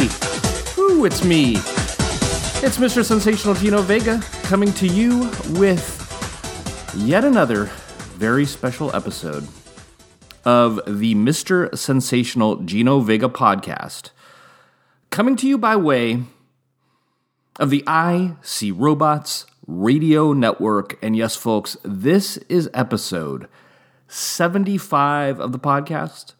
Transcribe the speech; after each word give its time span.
Ooh, 0.00 1.04
it's 1.04 1.22
me. 1.22 1.56
It's 2.64 2.78
Mr. 2.78 3.04
Sensational 3.04 3.54
Gino 3.54 3.82
Vega 3.82 4.22
coming 4.42 4.72
to 4.74 4.86
you 4.86 5.30
with 5.50 6.94
yet 6.96 7.24
another 7.24 7.64
very 8.14 8.46
special 8.46 8.94
episode 8.96 9.46
of 10.46 10.80
the 10.86 11.14
Mr. 11.14 11.76
Sensational 11.76 12.56
Gino 12.56 13.00
Vega 13.00 13.28
podcast. 13.28 14.12
Coming 15.10 15.36
to 15.36 15.46
you 15.46 15.58
by 15.58 15.76
way 15.76 16.22
of 17.60 17.68
the 17.68 17.84
I 17.86 18.36
See 18.40 18.70
Robots 18.70 19.44
radio 19.66 20.32
network. 20.32 20.98
And 21.02 21.14
yes, 21.14 21.36
folks, 21.36 21.76
this 21.84 22.38
is 22.48 22.70
episode 22.72 23.46
75 24.08 25.38
of 25.38 25.52
the 25.52 25.58
podcast. 25.58 26.32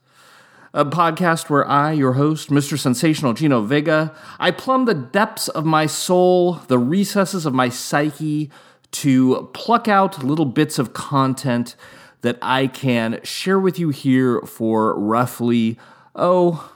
A 0.74 0.86
podcast 0.86 1.50
where 1.50 1.68
I, 1.68 1.92
your 1.92 2.14
host, 2.14 2.48
Mr. 2.48 2.78
Sensational 2.78 3.34
Gino 3.34 3.60
Vega, 3.60 4.14
I 4.40 4.50
plumb 4.50 4.86
the 4.86 4.94
depths 4.94 5.48
of 5.48 5.66
my 5.66 5.84
soul, 5.84 6.54
the 6.68 6.78
recesses 6.78 7.44
of 7.44 7.52
my 7.52 7.68
psyche, 7.68 8.50
to 8.92 9.50
pluck 9.52 9.86
out 9.86 10.24
little 10.24 10.46
bits 10.46 10.78
of 10.78 10.94
content 10.94 11.77
that 12.22 12.38
I 12.41 12.69
can 12.69 13.20
share 13.22 13.60
with 13.60 13.78
you 13.78 13.91
here 13.91 14.41
for 14.42 14.98
roughly, 14.98 15.78
oh, 16.14 16.72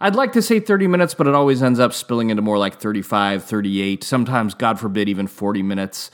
I'd 0.00 0.14
like 0.14 0.32
to 0.34 0.42
say 0.42 0.60
30 0.60 0.86
minutes, 0.86 1.14
but 1.14 1.26
it 1.26 1.34
always 1.34 1.64
ends 1.64 1.80
up 1.80 1.92
spilling 1.92 2.30
into 2.30 2.42
more 2.42 2.58
like 2.58 2.78
35, 2.78 3.42
38, 3.42 4.04
sometimes, 4.04 4.54
God 4.54 4.78
forbid, 4.78 5.08
even 5.08 5.26
40 5.26 5.62
minutes 5.64 6.12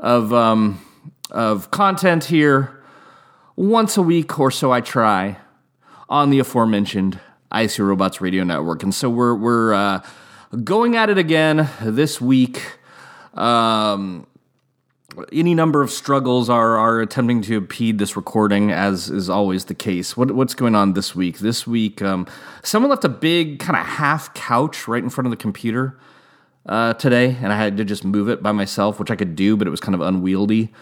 of, 0.00 0.32
um, 0.32 0.82
of 1.30 1.70
content 1.70 2.24
here 2.24 2.82
once 3.56 3.98
a 3.98 4.02
week 4.02 4.38
or 4.38 4.50
so. 4.50 4.72
I 4.72 4.80
try 4.80 5.36
on 6.12 6.28
the 6.28 6.38
aforementioned 6.38 7.18
I 7.50 7.66
See 7.66 7.80
Robots 7.80 8.20
Radio 8.20 8.44
Network. 8.44 8.82
And 8.82 8.94
so 8.94 9.08
we're, 9.08 9.34
we're 9.34 9.72
uh, 9.72 10.00
going 10.62 10.94
at 10.94 11.08
it 11.08 11.16
again 11.16 11.70
this 11.80 12.20
week. 12.20 12.76
Um, 13.32 14.26
any 15.32 15.54
number 15.54 15.80
of 15.80 15.90
struggles 15.90 16.50
are 16.50 16.76
are 16.76 17.00
attempting 17.00 17.40
to 17.42 17.56
impede 17.56 17.98
this 17.98 18.14
recording, 18.14 18.70
as 18.70 19.08
is 19.08 19.30
always 19.30 19.66
the 19.66 19.74
case. 19.74 20.14
What, 20.14 20.32
what's 20.32 20.54
going 20.54 20.74
on 20.74 20.92
this 20.92 21.14
week? 21.14 21.38
This 21.38 21.66
week, 21.66 22.02
um, 22.02 22.26
someone 22.62 22.90
left 22.90 23.04
a 23.04 23.10
big 23.10 23.58
kind 23.58 23.78
of 23.78 23.86
half 23.86 24.32
couch 24.34 24.86
right 24.86 25.02
in 25.02 25.08
front 25.08 25.26
of 25.26 25.30
the 25.30 25.36
computer 25.36 25.98
uh, 26.66 26.92
today, 26.94 27.36
and 27.42 27.52
I 27.52 27.56
had 27.56 27.78
to 27.78 27.84
just 27.84 28.04
move 28.04 28.28
it 28.28 28.42
by 28.42 28.52
myself, 28.52 28.98
which 28.98 29.10
I 29.10 29.16
could 29.16 29.34
do, 29.34 29.56
but 29.56 29.66
it 29.66 29.70
was 29.70 29.80
kind 29.80 29.94
of 29.94 30.02
unwieldy. 30.02 30.72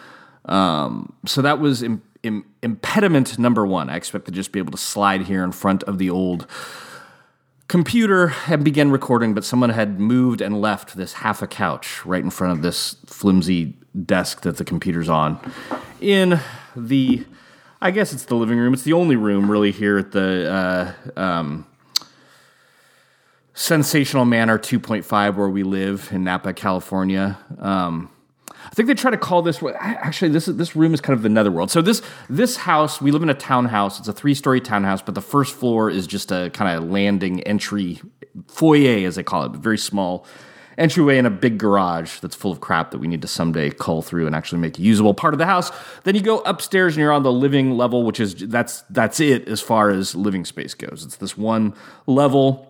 Um, 0.44 1.12
so 1.27 1.42
that 1.42 1.61
was 1.61 1.84
Im- 2.23 2.45
impediment 2.63 3.39
number 3.39 3.67
one. 3.67 3.89
I 3.89 3.97
expect 3.97 4.27
to 4.27 4.31
just 4.31 4.53
be 4.53 4.59
able 4.59 4.73
to 4.73 4.79
slide 4.79 5.23
here 5.23 5.43
in 5.43 5.53
front 5.53 5.83
of 5.85 5.99
the 5.99 6.11
old 6.11 6.47
computer 7.69 8.35
and 8.49 8.65
begin 8.65 8.91
recording, 8.91 9.33
but 9.33 9.45
someone 9.45 9.71
had 9.71 10.01
moved 10.01 10.41
and 10.41 10.61
left 10.61 10.97
this 10.97 11.15
half 11.15 11.41
a 11.41 11.47
couch 11.47 12.05
right 12.05 12.23
in 12.23 12.31
front 12.31 12.53
of 12.53 12.62
this 12.62 12.97
flimsy 13.07 13.77
desk 14.05 14.43
that 14.43 14.57
the 14.57 14.65
computer's 14.65 15.09
on 15.09 15.39
in 16.01 16.41
the 16.77 17.25
I 17.83 17.91
guess 17.93 18.12
it's 18.12 18.25
the 18.27 18.34
living 18.34 18.59
room. 18.59 18.75
It's 18.75 18.83
the 18.83 18.93
only 18.93 19.17
room 19.17 19.51
really 19.51 19.71
here 19.71 19.97
at 19.97 20.12
the 20.12 20.94
uh, 21.17 21.21
um, 21.21 21.67
Sensational 23.55 24.27
Manor 24.27 24.59
2.5 24.59 25.37
where 25.37 25.49
we 25.49 25.62
live 25.62 26.11
in 26.12 26.23
Napa, 26.23 26.53
California. 26.53 27.39
Um, 27.59 28.11
I 28.70 28.75
think 28.75 28.86
they 28.86 28.94
try 28.94 29.10
to 29.10 29.16
call 29.16 29.42
this 29.42 29.62
actually 29.81 30.31
this 30.31 30.47
this 30.47 30.76
room 30.76 30.94
is 30.94 31.00
kind 31.00 31.16
of 31.16 31.22
the 31.22 31.28
netherworld. 31.28 31.70
So 31.70 31.82
this 31.82 32.03
this 32.28 32.56
house 32.56 33.00
we 33.00 33.10
live 33.10 33.22
in 33.22 33.31
a 33.31 33.34
townhouse. 33.34 33.98
It's 33.98 34.08
a 34.08 34.12
three 34.12 34.34
story 34.34 34.60
townhouse, 34.60 35.03
but 35.03 35.16
the 35.16 35.20
first 35.20 35.56
floor 35.56 35.91
is 35.91 36.06
just 36.06 36.31
a 36.31 36.50
kind 36.54 36.76
of 36.76 36.88
landing 36.88 37.42
entry 37.42 38.00
foyer 38.47 39.06
as 39.06 39.16
they 39.16 39.25
call 39.25 39.44
it, 39.44 39.53
very 39.53 39.78
small 39.78 40.25
entryway 40.78 41.19
in 41.19 41.26
a 41.26 41.31
big 41.31 41.58
garage 41.58 42.20
that's 42.20 42.34
full 42.34 42.53
of 42.53 42.60
crap 42.60 42.92
that 42.92 42.98
we 42.98 43.06
need 43.06 43.20
to 43.22 43.28
someday 43.28 43.70
cull 43.70 44.03
through 44.03 44.26
and 44.26 44.34
actually 44.34 44.60
make 44.60 44.78
a 44.78 44.82
usable 44.82 45.12
part 45.12 45.34
of 45.34 45.38
the 45.38 45.47
house. 45.47 45.70
Then 46.04 46.14
you 46.14 46.22
go 46.22 46.38
upstairs 46.41 46.97
and 46.97 47.02
you're 47.02 47.12
on 47.12 47.22
the 47.22 47.32
living 47.32 47.76
level, 47.76 48.04
which 48.04 48.20
is 48.20 48.34
that's 48.34 48.82
that's 48.82 49.20
it 49.20 49.48
as 49.48 49.60
far 49.60 49.91
as 49.91 50.14
living 50.14 50.44
space 50.44 50.75
goes. 50.75 51.04
It's 51.04 51.16
this 51.16 51.37
one 51.37 51.75
level 52.06 52.66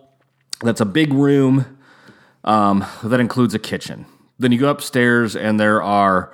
that's 0.61 0.81
a 0.81 0.85
big 0.85 1.13
room 1.13 1.77
um, 2.43 2.85
that 3.03 3.19
includes 3.19 3.53
a 3.53 3.59
kitchen. 3.59 4.05
Then 4.41 4.51
you 4.51 4.57
go 4.57 4.69
upstairs 4.69 5.35
and 5.35 5.59
there 5.59 5.83
are 5.83 6.33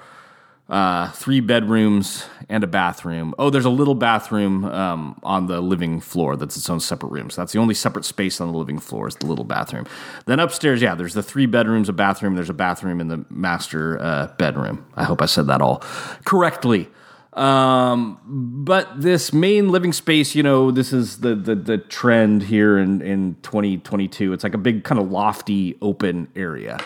uh, 0.69 1.11
three 1.11 1.41
bedrooms 1.41 2.25
and 2.47 2.63
a 2.63 2.67
bathroom. 2.67 3.35
Oh, 3.37 3.49
there's 3.49 3.65
a 3.65 3.69
little 3.69 3.95
bathroom 3.95 4.63
um, 4.63 5.19
on 5.23 5.47
the 5.47 5.59
living 5.59 5.99
floor 5.99 6.37
that's 6.37 6.55
its 6.55 6.69
own 6.69 6.79
separate 6.79 7.09
room. 7.09 7.29
So 7.29 7.41
that's 7.41 7.51
the 7.51 7.59
only 7.59 7.73
separate 7.73 8.05
space 8.05 8.39
on 8.39 8.49
the 8.51 8.57
living 8.57 8.79
floor 8.79 9.09
is 9.09 9.15
the 9.15 9.25
little 9.25 9.43
bathroom. 9.43 9.87
Then 10.25 10.39
upstairs, 10.39 10.81
yeah, 10.81 10.95
there's 10.95 11.13
the 11.13 11.23
three 11.23 11.47
bedrooms, 11.47 11.89
a 11.89 11.93
bathroom. 11.93 12.35
There's 12.35 12.49
a 12.49 12.53
bathroom 12.53 13.01
in 13.01 13.09
the 13.09 13.25
master 13.29 14.01
uh, 14.01 14.27
bedroom. 14.37 14.85
I 14.95 15.03
hope 15.03 15.21
I 15.21 15.25
said 15.25 15.47
that 15.47 15.61
all 15.61 15.83
correctly. 16.23 16.87
Um, 17.33 18.19
but 18.25 19.01
this 19.01 19.33
main 19.33 19.69
living 19.69 19.91
space, 19.91 20.33
you 20.33 20.43
know, 20.43 20.71
this 20.71 20.93
is 20.93 21.19
the 21.19 21.35
the, 21.35 21.55
the 21.55 21.77
trend 21.77 22.43
here 22.43 22.77
in, 22.77 23.01
in 23.01 23.35
2022. 23.43 24.31
It's 24.31 24.43
like 24.43 24.53
a 24.53 24.57
big 24.57 24.85
kind 24.85 24.99
of 24.99 25.11
lofty 25.11 25.77
open 25.81 26.29
area 26.35 26.79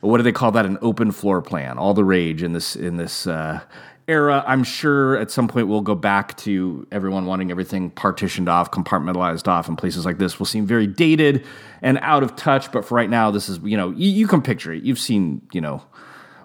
what 0.00 0.18
do 0.18 0.22
they 0.22 0.32
call 0.32 0.52
that? 0.52 0.66
An 0.66 0.78
open 0.82 1.10
floor 1.10 1.42
plan. 1.42 1.78
All 1.78 1.94
the 1.94 2.04
rage 2.04 2.42
in 2.42 2.52
this 2.52 2.76
in 2.76 2.96
this 2.96 3.26
uh, 3.26 3.60
era. 4.06 4.42
I'm 4.46 4.64
sure 4.64 5.16
at 5.18 5.30
some 5.30 5.48
point 5.48 5.68
we'll 5.68 5.82
go 5.82 5.94
back 5.94 6.36
to 6.38 6.86
everyone 6.90 7.26
wanting 7.26 7.50
everything 7.50 7.90
partitioned 7.90 8.48
off, 8.48 8.70
compartmentalized 8.70 9.46
off, 9.46 9.68
and 9.68 9.76
places 9.76 10.06
like 10.06 10.18
this 10.18 10.38
will 10.38 10.46
seem 10.46 10.66
very 10.66 10.86
dated 10.86 11.44
and 11.82 11.98
out 12.02 12.22
of 12.22 12.34
touch. 12.34 12.72
But 12.72 12.84
for 12.84 12.94
right 12.94 13.10
now, 13.10 13.30
this 13.30 13.48
is 13.48 13.58
you 13.58 13.76
know 13.76 13.90
you, 13.90 14.10
you 14.10 14.26
can 14.26 14.42
picture 14.42 14.72
it. 14.72 14.82
You've 14.82 14.98
seen 14.98 15.42
you 15.52 15.60
know 15.60 15.82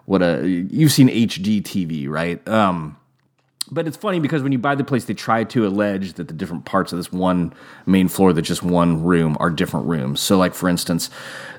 what 0.05 0.21
a 0.21 0.47
you've 0.47 0.91
seen 0.91 1.07
HD 1.07 1.61
TV, 1.61 2.09
right? 2.09 2.45
Um, 2.47 2.97
but 3.73 3.87
it's 3.87 3.97
funny 3.97 4.19
because 4.19 4.43
when 4.43 4.51
you 4.51 4.59
buy 4.59 4.75
the 4.75 4.83
place, 4.83 5.05
they 5.05 5.13
try 5.13 5.43
to 5.45 5.65
allege 5.65 6.13
that 6.13 6.27
the 6.27 6.33
different 6.33 6.65
parts 6.65 6.91
of 6.91 6.99
this 6.99 7.11
one 7.11 7.53
main 7.85 8.07
floor, 8.07 8.31
that 8.33 8.43
just 8.43 8.63
one 8.63 9.03
room, 9.03 9.35
are 9.39 9.49
different 9.49 9.87
rooms. 9.87 10.19
So, 10.21 10.37
like 10.37 10.53
for 10.53 10.69
instance, 10.69 11.09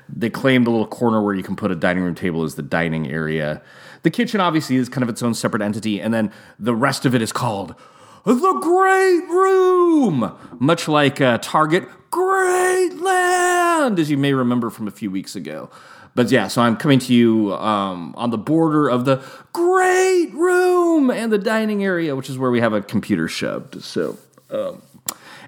they 0.07 0.29
claim 0.29 0.63
the 0.63 0.71
little 0.71 0.87
corner 0.87 1.21
where 1.21 1.33
you 1.33 1.43
can 1.43 1.55
put 1.55 1.71
a 1.71 1.75
dining 1.75 2.03
room 2.03 2.15
table 2.15 2.43
is 2.43 2.55
the 2.55 2.61
dining 2.61 3.09
area. 3.09 3.61
The 4.03 4.11
kitchen 4.11 4.39
obviously 4.39 4.75
is 4.77 4.87
kind 4.87 5.03
of 5.03 5.09
its 5.09 5.21
own 5.21 5.33
separate 5.33 5.61
entity, 5.61 5.99
and 5.99 6.13
then 6.13 6.31
the 6.59 6.75
rest 6.75 7.05
of 7.05 7.13
it 7.15 7.21
is 7.21 7.31
called 7.31 7.75
the 8.23 8.59
Great 8.61 9.27
Room, 9.29 10.35
much 10.59 10.87
like 10.87 11.21
uh, 11.21 11.37
Target 11.39 11.87
Greatland, 12.11 13.99
as 13.99 14.09
you 14.09 14.17
may 14.17 14.33
remember 14.33 14.69
from 14.69 14.87
a 14.87 14.91
few 14.91 15.11
weeks 15.11 15.35
ago. 15.35 15.69
But 16.15 16.31
yeah, 16.31 16.47
so 16.47 16.61
I'm 16.61 16.77
coming 16.77 16.99
to 16.99 17.13
you 17.13 17.53
um, 17.55 18.13
on 18.17 18.29
the 18.29 18.37
border 18.37 18.89
of 18.89 19.03
the 19.03 19.21
great 19.51 20.33
room 20.33 21.11
and 21.11 21.31
the 21.31 21.37
dining 21.37 21.83
area, 21.83 22.15
which 22.15 22.29
is 22.29 22.37
where 22.37 22.49
we 22.49 22.61
have 22.61 22.71
a 22.71 22.81
computer 22.81 23.27
shoved. 23.27 23.83
So 23.83 24.17
um, 24.49 24.81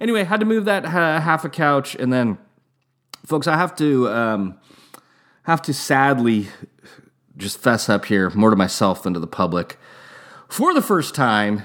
anyway, 0.01 0.25
had 0.25 0.41
to 0.41 0.45
move 0.45 0.66
that 0.66 0.83
half 0.85 1.45
a 1.45 1.50
couch, 1.50 1.95
and 1.95 2.11
then, 2.11 2.38
folks, 3.25 3.47
I 3.47 3.56
have 3.56 3.75
to 3.77 4.09
um, 4.09 4.59
have 5.44 5.61
to 5.63 5.73
sadly 5.73 6.47
just 7.38 7.59
fess 7.59 7.88
up 7.88 8.06
here 8.06 8.30
more 8.31 8.50
to 8.50 8.56
myself 8.57 9.03
than 9.03 9.13
to 9.13 9.19
the 9.21 9.27
public. 9.27 9.80
For 10.50 10.74
the 10.74 10.81
first 10.81 11.15
time 11.15 11.63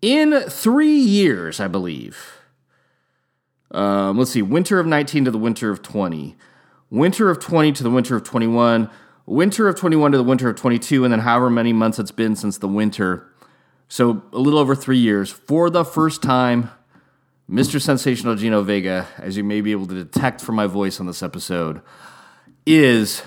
in 0.00 0.40
three 0.48 0.98
years, 0.98 1.58
I 1.58 1.66
believe. 1.66 2.34
Um, 3.70 4.16
let's 4.16 4.30
see, 4.30 4.42
winter 4.42 4.78
of 4.78 4.86
19 4.86 5.26
to 5.26 5.30
the 5.30 5.38
winter 5.38 5.70
of 5.70 5.82
20 5.82 6.36
winter 6.90 7.30
of 7.30 7.38
20 7.38 7.72
to 7.72 7.82
the 7.82 7.90
winter 7.90 8.16
of 8.16 8.24
21, 8.24 8.90
winter 9.26 9.68
of 9.68 9.76
21 9.76 10.12
to 10.12 10.18
the 10.18 10.24
winter 10.24 10.48
of 10.48 10.56
22, 10.56 11.04
and 11.04 11.12
then 11.12 11.20
however 11.20 11.50
many 11.50 11.72
months 11.72 11.98
it's 11.98 12.10
been 12.10 12.34
since 12.36 12.58
the 12.58 12.68
winter. 12.68 13.26
So 13.88 14.22
a 14.32 14.38
little 14.38 14.58
over 14.58 14.74
three 14.74 14.98
years. 14.98 15.30
For 15.30 15.70
the 15.70 15.84
first 15.84 16.22
time, 16.22 16.70
Mr. 17.50 17.80
Sensational 17.80 18.36
Gino 18.36 18.62
Vega, 18.62 19.06
as 19.16 19.36
you 19.36 19.44
may 19.44 19.60
be 19.60 19.72
able 19.72 19.86
to 19.86 19.94
detect 19.94 20.40
from 20.40 20.54
my 20.54 20.66
voice 20.66 21.00
on 21.00 21.06
this 21.06 21.22
episode, 21.22 21.80
is 22.66 23.22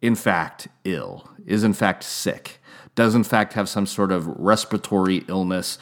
in 0.00 0.14
fact 0.14 0.68
ill, 0.84 1.28
is 1.44 1.64
in 1.64 1.72
fact 1.72 2.04
sick, 2.04 2.60
does 2.94 3.14
in 3.14 3.24
fact 3.24 3.54
have 3.54 3.68
some 3.68 3.86
sort 3.86 4.12
of 4.12 4.26
respiratory 4.28 5.24
illness. 5.28 5.78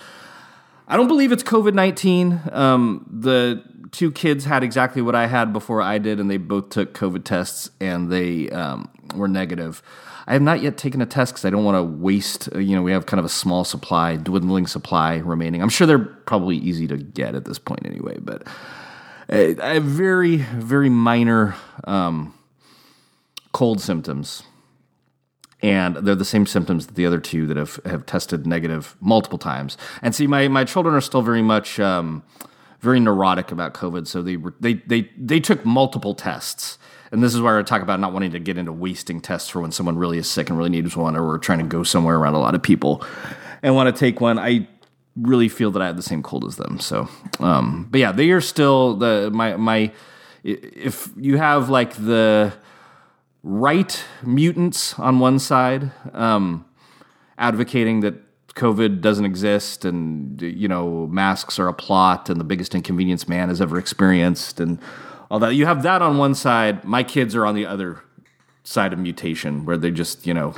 I 0.91 0.97
don't 0.97 1.07
believe 1.07 1.31
it's 1.31 1.45
COVID 1.45 1.73
19. 1.73 2.41
Um, 2.51 3.07
the 3.09 3.63
two 3.93 4.11
kids 4.11 4.45
had 4.45 4.65
exactly 4.65 5.01
what 5.01 5.15
I 5.15 5.29
had 5.29 5.53
before 5.53 5.81
I 5.81 5.99
did, 5.99 6.19
and 6.19 6.29
they 6.29 6.37
both 6.37 6.71
took 6.71 6.95
COVID 6.95 7.23
tests 7.23 7.71
and 7.81 8.11
they 8.11 8.51
um, 8.51 8.91
were 9.15 9.29
negative. 9.29 9.83
I 10.27 10.33
have 10.33 10.43
not 10.43 10.63
yet 10.63 10.77
taken 10.77 11.01
a 11.01 11.07
test 11.07 11.35
because 11.35 11.45
I 11.45 11.51
don't 11.51 11.65
want 11.65 11.77
to 11.77 11.85
waste. 11.85 12.49
Uh, 12.53 12.59
you 12.59 12.75
know, 12.75 12.83
we 12.83 12.91
have 12.91 13.07
kind 13.07 13.21
of 13.21 13.25
a 13.25 13.29
small 13.29 13.63
supply, 13.63 14.17
dwindling 14.17 14.67
supply 14.67 15.19
remaining. 15.19 15.63
I'm 15.63 15.69
sure 15.69 15.87
they're 15.87 15.99
probably 16.01 16.57
easy 16.57 16.89
to 16.89 16.97
get 16.97 17.37
at 17.37 17.45
this 17.45 17.61
point 17.61 17.87
anyway, 17.87 18.17
but 18.19 18.43
I 19.29 19.75
have 19.75 19.85
very, 19.85 20.39
very 20.39 20.89
minor 20.89 21.55
um, 21.85 22.35
cold 23.53 23.81
symptoms. 23.81 24.43
And 25.63 25.97
they're 25.97 26.15
the 26.15 26.25
same 26.25 26.47
symptoms 26.47 26.87
that 26.87 26.95
the 26.95 27.05
other 27.05 27.21
two 27.21 27.47
that 27.47 27.57
have, 27.57 27.81
have 27.85 28.07
tested 28.07 28.47
negative 28.47 28.97
multiple 29.01 29.39
times. 29.39 29.77
And 30.01 30.15
see, 30.15 30.27
my, 30.27 30.49
my 30.49 30.65
children 30.65 30.95
are 30.95 31.03
still 31.03 31.21
very 31.21 31.43
much 31.43 31.79
um, 31.79 32.23
very 32.81 32.99
neurotic 32.99 33.53
about 33.53 33.75
COVID. 33.75 34.07
So 34.07 34.23
they 34.23 34.37
were 34.37 34.55
they 34.61 34.75
they 34.75 35.11
they 35.17 35.41
took 35.41 35.65
multiple 35.65 36.15
tests. 36.15 36.79
And 37.13 37.23
this 37.23 37.35
is 37.35 37.41
where 37.41 37.59
I 37.59 37.63
talk 37.63 37.83
about 37.83 37.99
not 38.01 38.13
wanting 38.13 38.31
to 38.33 38.39
get 38.39 38.57
into 38.57 38.73
wasting 38.73 39.21
tests 39.21 39.49
for 39.49 39.61
when 39.61 39.73
someone 39.73 39.99
really 39.99 40.19
is 40.19 40.31
sick 40.31 40.49
and 40.49 40.57
really 40.57 40.71
needs 40.71 40.97
one, 40.97 41.17
or 41.17 41.27
we're 41.27 41.39
trying 41.39 41.59
to 41.59 41.65
go 41.65 41.83
somewhere 41.83 42.17
around 42.17 42.35
a 42.35 42.39
lot 42.39 42.55
of 42.55 42.63
people 42.63 43.05
and 43.63 43.75
want 43.75 43.95
to 43.95 43.99
take 43.99 44.21
one. 44.21 44.39
I 44.39 44.69
really 45.17 45.49
feel 45.49 45.73
that 45.73 45.83
I 45.83 45.87
have 45.87 45.97
the 45.97 46.03
same 46.03 46.23
cold 46.23 46.45
as 46.45 46.57
them. 46.57 46.79
So, 46.79 47.09
um, 47.41 47.89
but 47.91 48.01
yeah, 48.01 48.13
they 48.13 48.31
are 48.31 48.41
still 48.41 48.95
the 48.95 49.31
my 49.33 49.57
my. 49.57 49.93
If 50.43 51.11
you 51.17 51.37
have 51.37 51.69
like 51.69 51.95
the 51.95 52.55
right 53.43 54.05
mutants 54.23 54.99
on 54.99 55.19
one 55.19 55.39
side, 55.39 55.91
um, 56.13 56.65
advocating 57.39 58.01
that 58.01 58.15
COVID 58.55 59.01
doesn't 59.01 59.25
exist 59.25 59.85
and 59.85 60.41
you 60.43 60.69
know 60.69 61.07
masks 61.07 61.59
are 61.59 61.69
a 61.69 61.73
plot 61.73 62.29
and 62.29 62.39
the 62.39 62.45
biggest 62.45 62.75
inconvenience 62.75 63.29
man 63.29 63.49
has 63.49 63.61
ever 63.61 63.79
experienced 63.79 64.61
and 64.61 64.79
all 65.31 65.39
that. 65.39 65.55
You 65.55 65.67
have 65.67 65.83
that 65.85 66.03
on 66.03 66.19
one 66.19 66.35
side. 66.35 66.85
My 66.85 67.03
kids 67.03 67.35
are 67.35 67.47
on 67.47 67.55
the 67.55 67.65
other 67.65 68.03
side 68.65 68.93
of 68.93 68.99
mutation, 68.99 69.65
where 69.65 69.77
they 69.77 69.91
just 69.91 70.27
you 70.27 70.35
know 70.35 70.55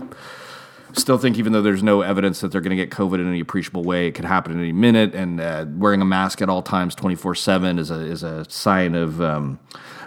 still 0.95 1.19
think 1.19 1.39
even 1.39 1.53
though 1.53 1.63
there's 1.63 1.83
no 1.83 2.03
evidence 2.03 2.41
that 2.41 2.53
they're 2.53 2.61
going 2.61 2.77
to 2.77 2.83
get 2.85 2.91
COVID 2.91 3.15
in 3.15 3.29
any 3.29 3.41
appreciable 3.41 3.83
way, 3.83 4.07
it 4.07 4.13
could 4.13 4.25
happen 4.25 4.53
at 4.53 4.59
any 4.59 4.73
minute. 4.73 5.15
And 5.15 5.41
uh, 5.41 5.67
wearing 5.69 6.03
a 6.03 6.05
mask 6.05 6.43
at 6.43 6.49
all 6.49 6.63
times, 6.63 6.95
twenty 6.95 7.17
four 7.17 7.35
seven, 7.35 7.79
is 7.79 7.91
a 7.91 8.01
is 8.01 8.23
a 8.23 8.49
sign 8.49 8.95
of 8.95 9.21
um, 9.21 9.61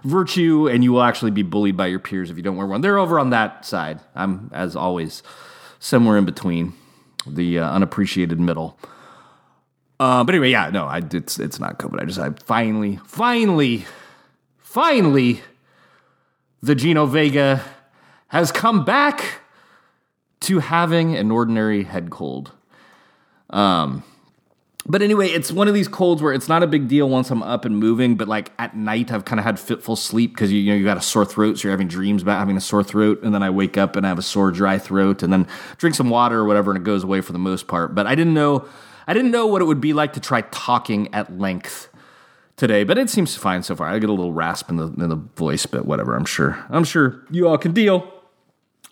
virtue, 0.06 0.68
and 0.68 0.84
you 0.84 0.94
will 0.94 1.02
actually 1.02 1.32
be 1.32 1.44
bullied 1.44 1.76
by 1.76 1.88
your 1.88 2.00
peers 2.00 2.30
if 2.30 2.38
you 2.38 2.44
don't 2.44 2.56
wear 2.56 2.68
one. 2.68 2.82
They're 2.82 2.98
over 2.98 3.20
on 3.20 3.32
that 3.32 3.66
side. 3.66 4.00
I'm 4.16 4.50
as 4.54 4.76
always 4.76 5.24
somewhere 5.80 6.18
in 6.18 6.26
between, 6.26 6.74
the 7.28 7.60
uh, 7.60 7.70
unappreciated 7.72 8.40
middle. 8.40 8.78
Uh, 10.00 10.24
but 10.24 10.36
anyway, 10.36 10.52
yeah, 10.52 10.70
no, 10.70 10.86
I, 10.86 11.02
it's 11.12 11.40
it's 11.40 11.60
not 11.60 11.80
COVID. 11.80 12.02
I 12.02 12.06
just 12.06 12.20
I 12.20 12.30
finally, 12.46 13.00
finally 13.06 13.86
finally, 14.76 15.40
the 16.62 16.76
Gino 16.76 17.06
Vega 17.06 17.64
has 18.28 18.52
come 18.52 18.84
back 18.84 19.40
to 20.42 20.60
having 20.60 21.16
an 21.16 21.32
ordinary 21.32 21.86
head 21.86 22.10
cold. 22.10 22.52
Um, 23.50 24.04
but 24.88 25.02
anyway, 25.02 25.30
it's 25.30 25.52
one 25.52 25.68
of 25.68 25.74
these 25.74 25.88
colds 25.88 26.22
where 26.22 26.32
it's 26.32 26.48
not 26.48 26.62
a 26.62 26.68
big 26.68 26.88
deal 26.88 27.10
once 27.10 27.32
I'm 27.32 27.42
up 27.42 27.66
and 27.66 27.78
moving, 27.78 28.16
but 28.16 28.28
like 28.28 28.52
at 28.60 28.76
night 28.76 29.12
I've 29.12 29.26
kind 29.26 29.40
of 29.40 29.44
had 29.44 29.60
fitful 29.60 29.96
sleep 29.96 30.34
because 30.34 30.52
you, 30.52 30.60
you 30.60 30.72
know 30.72 30.78
you 30.78 30.86
got 30.86 30.98
a 30.98 31.02
sore 31.02 31.26
throat, 31.26 31.58
so 31.58 31.64
you're 31.64 31.72
having 31.72 31.88
dreams 31.88 32.22
about 32.22 32.38
having 32.38 32.56
a 32.56 32.62
sore 32.62 32.84
throat, 32.84 33.24
and 33.24 33.34
then 33.34 33.42
I 33.42 33.50
wake 33.50 33.78
up 33.78 33.96
and 33.96 34.06
I 34.06 34.10
have 34.10 34.20
a 34.20 34.24
sore 34.24 34.52
dry 34.52 34.78
throat, 34.78 35.24
and 35.24 35.34
then 35.34 35.48
drink 35.78 35.96
some 35.96 36.10
water 36.10 36.40
or 36.40 36.46
whatever, 36.46 36.72
and 36.72 36.80
it 36.80 36.84
goes 36.84 37.04
away 37.04 37.22
for 37.22 37.34
the 37.34 37.40
most 37.40 37.68
part. 37.68 37.96
But 37.96 38.06
I 38.06 38.16
didn't 38.16 38.34
know 38.36 38.68
I 39.08 39.14
didn't 39.14 39.32
know 39.32 39.48
what 39.48 39.62
it 39.62 39.66
would 39.66 39.82
be 39.82 39.94
like 39.94 40.14
to 40.14 40.20
try 40.20 40.42
talking 40.42 41.14
at 41.14 41.38
length 41.38 41.90
today, 42.56 42.84
but 42.84 42.98
it 42.98 43.10
seems 43.10 43.36
fine 43.36 43.64
so 43.64 43.76
far. 43.76 43.88
I 43.88 44.00
get 44.00 44.10
a 44.10 44.14
little 44.14 44.34
rasp 44.34 44.70
in 44.70 44.78
the 44.78 44.88
in 44.88 45.10
the 45.10 45.16
voice, 45.16 45.66
but 45.66 45.86
whatever. 45.86 46.16
I'm 46.16 46.26
sure. 46.26 46.64
I'm 46.70 46.84
sure 46.84 47.24
you 47.32 47.48
all 47.48 47.58
can 47.58 47.74
deal. 47.74 48.12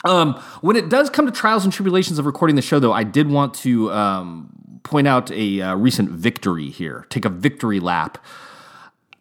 Um, 0.05 0.33
when 0.61 0.75
it 0.75 0.89
does 0.89 1.09
come 1.09 1.27
to 1.27 1.31
trials 1.31 1.63
and 1.63 1.71
tribulations 1.71 2.19
of 2.19 2.25
recording 2.25 2.57
the 2.57 2.61
show, 2.61 2.79
though, 2.79 2.91
I 2.91 3.03
did 3.03 3.29
want 3.29 3.53
to 3.55 3.89
um, 3.93 4.49
point 4.83 5.07
out 5.07 5.31
a 5.31 5.61
uh, 5.61 5.75
recent 5.75 6.09
victory 6.09 6.69
here. 6.69 7.05
Take 7.09 7.25
a 7.25 7.29
victory 7.29 7.79
lap. 7.79 8.17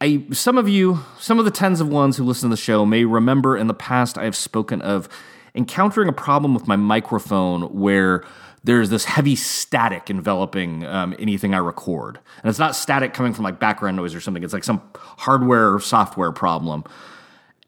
I, 0.00 0.24
some 0.32 0.58
of 0.58 0.68
you, 0.68 1.04
some 1.18 1.38
of 1.38 1.44
the 1.44 1.50
tens 1.50 1.80
of 1.80 1.88
ones 1.88 2.16
who 2.16 2.24
listen 2.24 2.50
to 2.50 2.56
the 2.56 2.60
show 2.60 2.84
may 2.84 3.04
remember 3.04 3.56
in 3.56 3.68
the 3.68 3.74
past 3.74 4.18
I 4.18 4.24
have 4.24 4.34
spoken 4.34 4.82
of 4.82 5.08
encountering 5.54 6.08
a 6.08 6.12
problem 6.12 6.54
with 6.54 6.66
my 6.66 6.76
microphone 6.76 7.62
where 7.78 8.24
there's 8.64 8.90
this 8.90 9.04
heavy 9.04 9.36
static 9.36 10.08
enveloping 10.08 10.84
um, 10.86 11.14
anything 11.18 11.54
I 11.54 11.58
record. 11.58 12.18
And 12.42 12.50
it's 12.50 12.58
not 12.58 12.76
static 12.76 13.14
coming 13.14 13.34
from 13.34 13.44
like 13.44 13.58
background 13.58 13.96
noise 13.96 14.14
or 14.14 14.20
something, 14.20 14.42
it's 14.42 14.52
like 14.52 14.64
some 14.64 14.82
hardware 14.94 15.74
or 15.74 15.80
software 15.80 16.32
problem. 16.32 16.84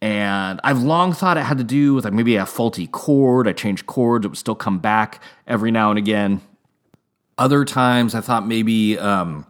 And 0.00 0.60
I've 0.62 0.82
long 0.82 1.12
thought 1.12 1.36
it 1.36 1.44
had 1.44 1.58
to 1.58 1.64
do 1.64 1.94
with 1.94 2.04
like 2.04 2.12
maybe 2.12 2.36
a 2.36 2.46
faulty 2.46 2.86
cord. 2.88 3.48
I 3.48 3.52
changed 3.52 3.86
cords, 3.86 4.24
it 4.24 4.28
would 4.28 4.38
still 4.38 4.54
come 4.54 4.78
back 4.78 5.22
every 5.46 5.70
now 5.70 5.90
and 5.90 5.98
again. 5.98 6.42
Other 7.36 7.64
times 7.64 8.14
I 8.14 8.20
thought 8.20 8.46
maybe 8.46 8.98
um, 8.98 9.46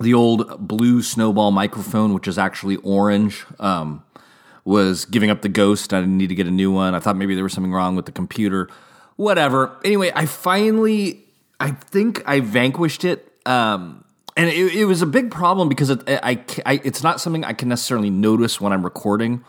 the 0.00 0.14
old 0.14 0.66
blue 0.66 1.02
snowball 1.02 1.50
microphone, 1.50 2.14
which 2.14 2.28
is 2.28 2.38
actually 2.38 2.76
orange, 2.76 3.44
um, 3.58 4.04
was 4.64 5.04
giving 5.04 5.30
up 5.30 5.42
the 5.42 5.48
ghost. 5.48 5.92
I 5.92 6.00
didn't 6.00 6.18
need 6.18 6.28
to 6.28 6.34
get 6.34 6.46
a 6.46 6.50
new 6.52 6.72
one. 6.72 6.94
I 6.94 7.00
thought 7.00 7.16
maybe 7.16 7.34
there 7.34 7.44
was 7.44 7.52
something 7.52 7.72
wrong 7.72 7.96
with 7.96 8.06
the 8.06 8.12
computer 8.12 8.68
whatever. 9.16 9.76
Anyway, 9.84 10.12
I 10.14 10.26
finally, 10.26 11.24
I 11.58 11.72
think 11.72 12.22
I 12.26 12.40
vanquished 12.40 13.04
it. 13.04 13.32
Um, 13.44 14.04
and 14.36 14.48
it, 14.48 14.74
it, 14.74 14.84
was 14.84 15.02
a 15.02 15.06
big 15.06 15.30
problem 15.30 15.68
because 15.68 15.90
it, 15.90 16.02
I, 16.06 16.44
I, 16.66 16.80
it's 16.84 17.02
not 17.02 17.20
something 17.20 17.44
I 17.44 17.54
can 17.54 17.68
necessarily 17.68 18.10
notice 18.10 18.60
when 18.60 18.72
I'm 18.72 18.84
recording. 18.84 19.44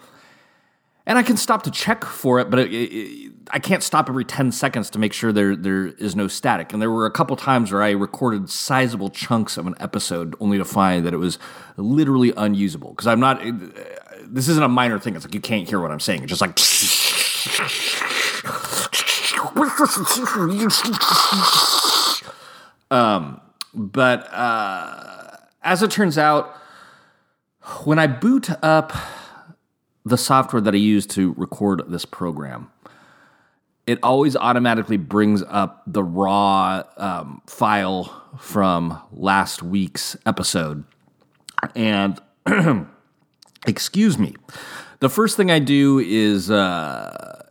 And 1.05 1.17
I 1.17 1.23
can 1.23 1.37
stop 1.37 1.63
to 1.63 1.71
check 1.71 2.03
for 2.03 2.39
it, 2.39 2.49
but 2.49 2.59
it, 2.59 3.31
I 3.51 3.59
can't 3.59 3.83
stop 3.83 4.09
every 4.09 4.25
10 4.25 4.51
seconds 4.51 4.89
to 4.91 4.99
make 4.99 5.13
sure 5.13 5.31
there, 5.31 5.55
there 5.55 5.87
is 5.87 6.15
no 6.15 6.27
static. 6.27 6.73
And 6.73 6.81
there 6.81 6.91
were 6.91 7.05
a 7.05 7.11
couple 7.11 7.35
times 7.35 7.71
where 7.71 7.81
I 7.81 7.91
recorded 7.91 8.49
sizable 8.49 9.09
chunks 9.09 9.57
of 9.57 9.67
an 9.67 9.75
episode 9.79 10.35
only 10.39 10.57
to 10.57 10.65
find 10.65 11.05
that 11.05 11.13
it 11.13 11.17
was 11.17 11.39
literally 11.77 12.33
unusable. 12.35 12.89
Because 12.91 13.07
I'm 13.07 13.19
not, 13.19 13.41
this 14.23 14.47
isn't 14.49 14.63
a 14.63 14.67
minor 14.67 14.99
thing. 14.99 15.15
It's 15.15 15.25
like 15.25 15.33
you 15.33 15.41
can't 15.41 15.67
hear 15.67 15.79
what 15.79 15.91
I'm 15.91 15.99
saying. 15.99 16.23
It's 16.23 16.29
just 16.29 16.41
like. 16.41 16.57
um, 22.91 23.41
but 23.73 24.33
uh, 24.33 25.37
as 25.63 25.83
it 25.83 25.91
turns 25.91 26.17
out, 26.17 26.55
when 27.83 27.99
I 27.99 28.07
boot 28.07 28.49
up 28.63 28.93
the 30.05 30.17
software 30.17 30.61
that 30.61 30.73
I 30.73 30.77
use 30.77 31.05
to 31.07 31.33
record 31.37 31.83
this 31.87 32.05
program, 32.05 32.71
it 33.87 33.99
always 34.03 34.35
automatically 34.35 34.97
brings 34.97 35.41
up 35.43 35.81
the 35.87 36.03
raw 36.03 36.83
um, 36.97 37.41
file 37.47 38.23
from 38.37 39.01
last 39.13 39.63
week's 39.63 40.17
episode. 40.25 40.83
And 41.73 42.19
excuse 43.65 44.19
me, 44.19 44.35
the 44.99 45.09
first 45.09 45.37
thing 45.37 45.49
I 45.49 45.59
do 45.59 45.99
is 45.99 46.51
uh, 46.51 47.43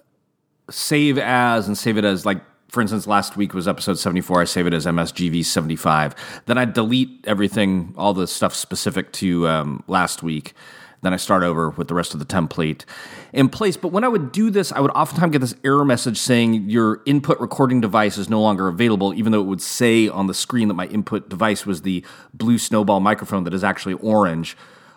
save 0.70 1.18
as 1.18 1.66
and 1.66 1.76
save 1.76 1.96
it 1.96 2.04
as 2.04 2.26
like 2.26 2.42
for 2.68 2.80
instance 2.80 3.06
last 3.06 3.36
week 3.36 3.54
was 3.54 3.68
episode 3.68 3.96
74 3.96 4.40
i 4.40 4.44
save 4.44 4.66
it 4.66 4.74
as 4.74 4.84
msgv 4.84 5.44
75 5.44 6.42
then 6.46 6.58
i 6.58 6.64
delete 6.64 7.24
everything 7.24 7.94
all 7.96 8.12
the 8.12 8.26
stuff 8.26 8.52
specific 8.52 9.12
to 9.12 9.46
um, 9.46 9.84
last 9.86 10.24
week 10.24 10.54
then 11.02 11.12
i 11.12 11.16
start 11.16 11.42
over 11.42 11.70
with 11.70 11.88
the 11.88 11.94
rest 11.94 12.14
of 12.14 12.20
the 12.20 12.26
template 12.26 12.84
in 13.32 13.48
place. 13.48 13.76
But 13.76 13.88
when 13.88 14.04
i 14.04 14.08
would 14.08 14.32
do 14.32 14.50
this 14.50 14.72
i 14.72 14.80
would 14.80 14.90
oftentimes 14.92 15.32
get 15.32 15.40
this 15.40 15.54
error 15.64 15.84
message 15.84 16.18
saying 16.18 16.68
your 16.68 17.02
input 17.06 17.38
recording 17.40 17.80
device 17.80 18.18
is 18.18 18.28
no 18.28 18.40
longer 18.40 18.68
available 18.68 19.14
even 19.14 19.32
though 19.32 19.40
it 19.40 19.46
would 19.46 19.62
say 19.62 20.08
on 20.08 20.26
the 20.26 20.34
screen 20.34 20.68
that 20.68 20.74
my 20.74 20.86
input 20.86 21.28
device 21.28 21.66
was 21.66 21.82
the 21.82 22.04
blue 22.34 22.58
snowball 22.58 23.00
microphone 23.00 23.44
that 23.44 23.54
is 23.54 23.64
actually 23.64 23.94
orange 23.94 24.56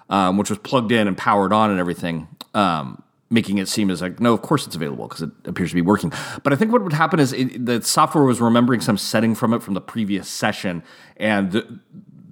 um, 0.09 0.37
which 0.37 0.49
was 0.49 0.59
plugged 0.59 0.91
in 0.91 1.07
and 1.07 1.17
powered 1.17 1.53
on 1.53 1.69
and 1.69 1.79
everything 1.79 2.27
um, 2.53 3.03
making 3.29 3.59
it 3.59 3.67
seem 3.67 3.89
as 3.89 4.01
like 4.01 4.19
no 4.19 4.33
of 4.33 4.41
course 4.41 4.65
it's 4.65 4.75
available 4.75 5.07
because 5.07 5.21
it 5.21 5.29
appears 5.45 5.69
to 5.69 5.75
be 5.75 5.81
working. 5.81 6.11
But 6.43 6.53
i 6.53 6.55
think 6.55 6.71
what 6.71 6.83
would 6.83 6.93
happen 6.93 7.19
is 7.19 7.33
it, 7.33 7.65
the 7.65 7.81
software 7.81 8.23
was 8.23 8.41
remembering 8.41 8.81
some 8.81 8.97
setting 8.97 9.35
from 9.35 9.53
it 9.53 9.61
from 9.61 9.73
the 9.73 9.81
previous 9.81 10.27
session 10.27 10.83
and 11.17 11.51
the, 11.51 11.79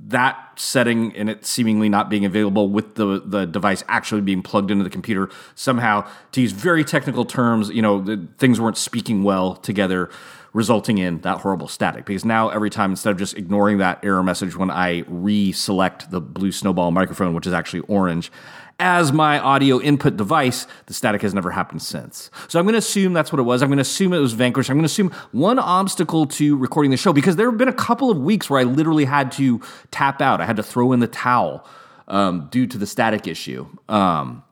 that 0.08 0.38
setting 0.56 1.16
and 1.16 1.30
it 1.30 1.46
seemingly 1.46 1.90
not 1.90 2.10
being 2.10 2.26
available 2.26 2.70
with 2.70 2.96
the, 2.96 3.22
the 3.26 3.46
device 3.46 3.84
actually 3.88 4.22
being 4.22 4.42
plugged 4.42 4.72
into 4.72 4.84
the 4.84 4.90
computer 4.90 5.30
somehow 5.56 6.08
to 6.32 6.42
use 6.42 6.52
very 6.52 6.84
technical 6.84 7.26
terms 7.26 7.70
you 7.70 7.82
know 7.82 8.02
the, 8.02 8.28
things 8.38 8.60
weren't 8.60 8.78
speaking 8.78 9.24
well 9.24 9.56
together 9.56 10.10
resulting 10.54 10.98
in 10.98 11.20
that 11.22 11.40
horrible 11.40 11.68
static. 11.68 12.04
Because 12.06 12.26
now 12.26 12.50
every 12.50 12.72
time 12.72 12.92
instead 12.92 13.12
of 13.12 13.18
just 13.18 13.38
ignoring 13.38 13.78
that 13.78 14.04
error 14.04 14.24
message 14.24 14.56
when 14.56 14.72
i 14.72 15.04
reselect 15.04 16.10
the 16.10 16.22
blue 16.22 16.52
snowball 16.52 16.92
microphone 16.92 17.34
which 17.34 17.46
is 17.46 17.54
actually 17.54 17.82
orange 17.82 18.32
as 18.80 19.12
my 19.12 19.40
audio 19.40 19.80
input 19.82 20.18
device, 20.18 20.68
the 20.86 20.94
static 20.94 21.22
has 21.24 21.34
never 21.34 21.52
happened 21.52 21.82
since. 21.82 22.30
So 22.48 22.60
I'm 22.60 22.66
going 22.66 22.74
to 22.74 22.80
assume 22.80 23.14
that's 23.14 23.32
what 23.32 23.40
it 23.40 23.44
was. 23.44 23.64
I'm 23.64 23.70
going 23.70 23.78
to 23.78 23.82
assume 23.82 24.14
it 24.14 24.20
was 24.20 24.34
vanquished. 24.34 24.70
I'm 24.70 24.76
going 24.78 24.84
to 24.84 24.92
assume 24.92 25.12
one 25.32 25.58
obstacle 25.58 26.28
to 26.28 26.56
recording 26.56 26.92
the 26.92 26.98
show 26.98 27.12
because 27.12 27.38
there 27.38 27.50
have 27.50 27.58
been 27.58 27.68
a 27.68 27.74
couple 27.74 28.12
of 28.12 28.20
weeks 28.20 28.50
where 28.50 28.60
I 28.60 28.64
literally 28.64 29.06
had 29.06 29.32
to 29.34 29.62
tap 29.90 30.22
out. 30.22 30.42
I 30.42 30.46
had 30.46 30.58
to 30.58 30.64
throw 30.64 30.92
in 30.92 31.00
the 31.00 31.08
towel 31.08 31.66
um, 32.08 32.48
due 32.52 32.68
to 32.68 32.78
the 32.78 32.86
static 32.86 33.28
issue. 33.28 33.66
Um, 33.90 34.44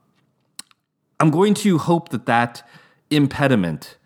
I'm 1.19 1.29
going 1.29 1.53
to 1.55 1.77
hope 1.77 2.09
that 2.09 2.25
that 2.25 2.67
impediment 3.11 3.97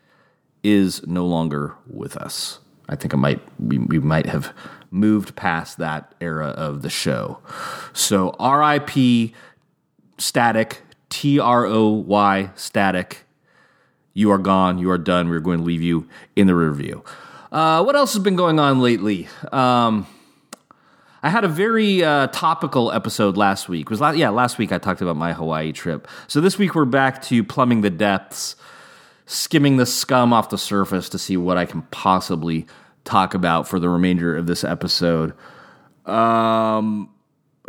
is 0.62 1.06
no 1.06 1.26
longer 1.26 1.74
with 1.86 2.16
us. 2.16 2.60
I 2.88 2.96
think 2.96 3.14
I 3.14 3.16
might 3.16 3.40
we, 3.58 3.78
we 3.78 3.98
might 3.98 4.26
have 4.26 4.52
moved 4.90 5.36
past 5.36 5.78
that 5.78 6.14
era 6.20 6.48
of 6.48 6.82
the 6.82 6.90
show. 6.90 7.38
So 7.92 8.34
RIP 8.40 9.32
static, 10.20 10.82
T 11.08 11.40
R 11.40 11.66
O 11.66 11.88
Y, 11.88 12.50
static. 12.54 13.24
You 14.14 14.30
are 14.30 14.38
gone. 14.38 14.78
You 14.78 14.90
are 14.90 14.98
done. 14.98 15.28
We're 15.28 15.40
going 15.40 15.58
to 15.58 15.64
leave 15.64 15.82
you 15.82 16.08
in 16.36 16.46
the 16.46 16.54
review. 16.54 17.04
Uh, 17.52 17.82
what 17.82 17.96
else 17.96 18.12
has 18.12 18.22
been 18.22 18.36
going 18.36 18.58
on 18.58 18.80
lately? 18.80 19.28
Um, 19.50 20.06
I 21.22 21.30
had 21.30 21.44
a 21.44 21.48
very 21.48 22.02
uh, 22.02 22.28
topical 22.28 22.92
episode 22.92 23.36
last 23.36 23.68
week. 23.68 23.90
It 23.90 23.98
was 23.98 24.16
yeah, 24.16 24.30
last 24.30 24.58
week 24.58 24.72
I 24.72 24.78
talked 24.78 25.02
about 25.02 25.16
my 25.16 25.32
Hawaii 25.32 25.72
trip. 25.72 26.08
So 26.28 26.40
this 26.40 26.58
week 26.58 26.74
we're 26.74 26.84
back 26.84 27.22
to 27.22 27.44
plumbing 27.44 27.82
the 27.82 27.90
depths, 27.90 28.56
skimming 29.26 29.76
the 29.76 29.86
scum 29.86 30.32
off 30.32 30.48
the 30.48 30.58
surface 30.58 31.08
to 31.10 31.18
see 31.18 31.36
what 31.36 31.58
I 31.58 31.66
can 31.66 31.82
possibly 31.90 32.66
talk 33.04 33.34
about 33.34 33.68
for 33.68 33.78
the 33.78 33.88
remainder 33.88 34.36
of 34.36 34.46
this 34.46 34.64
episode. 34.64 35.34
Um, 36.06 37.10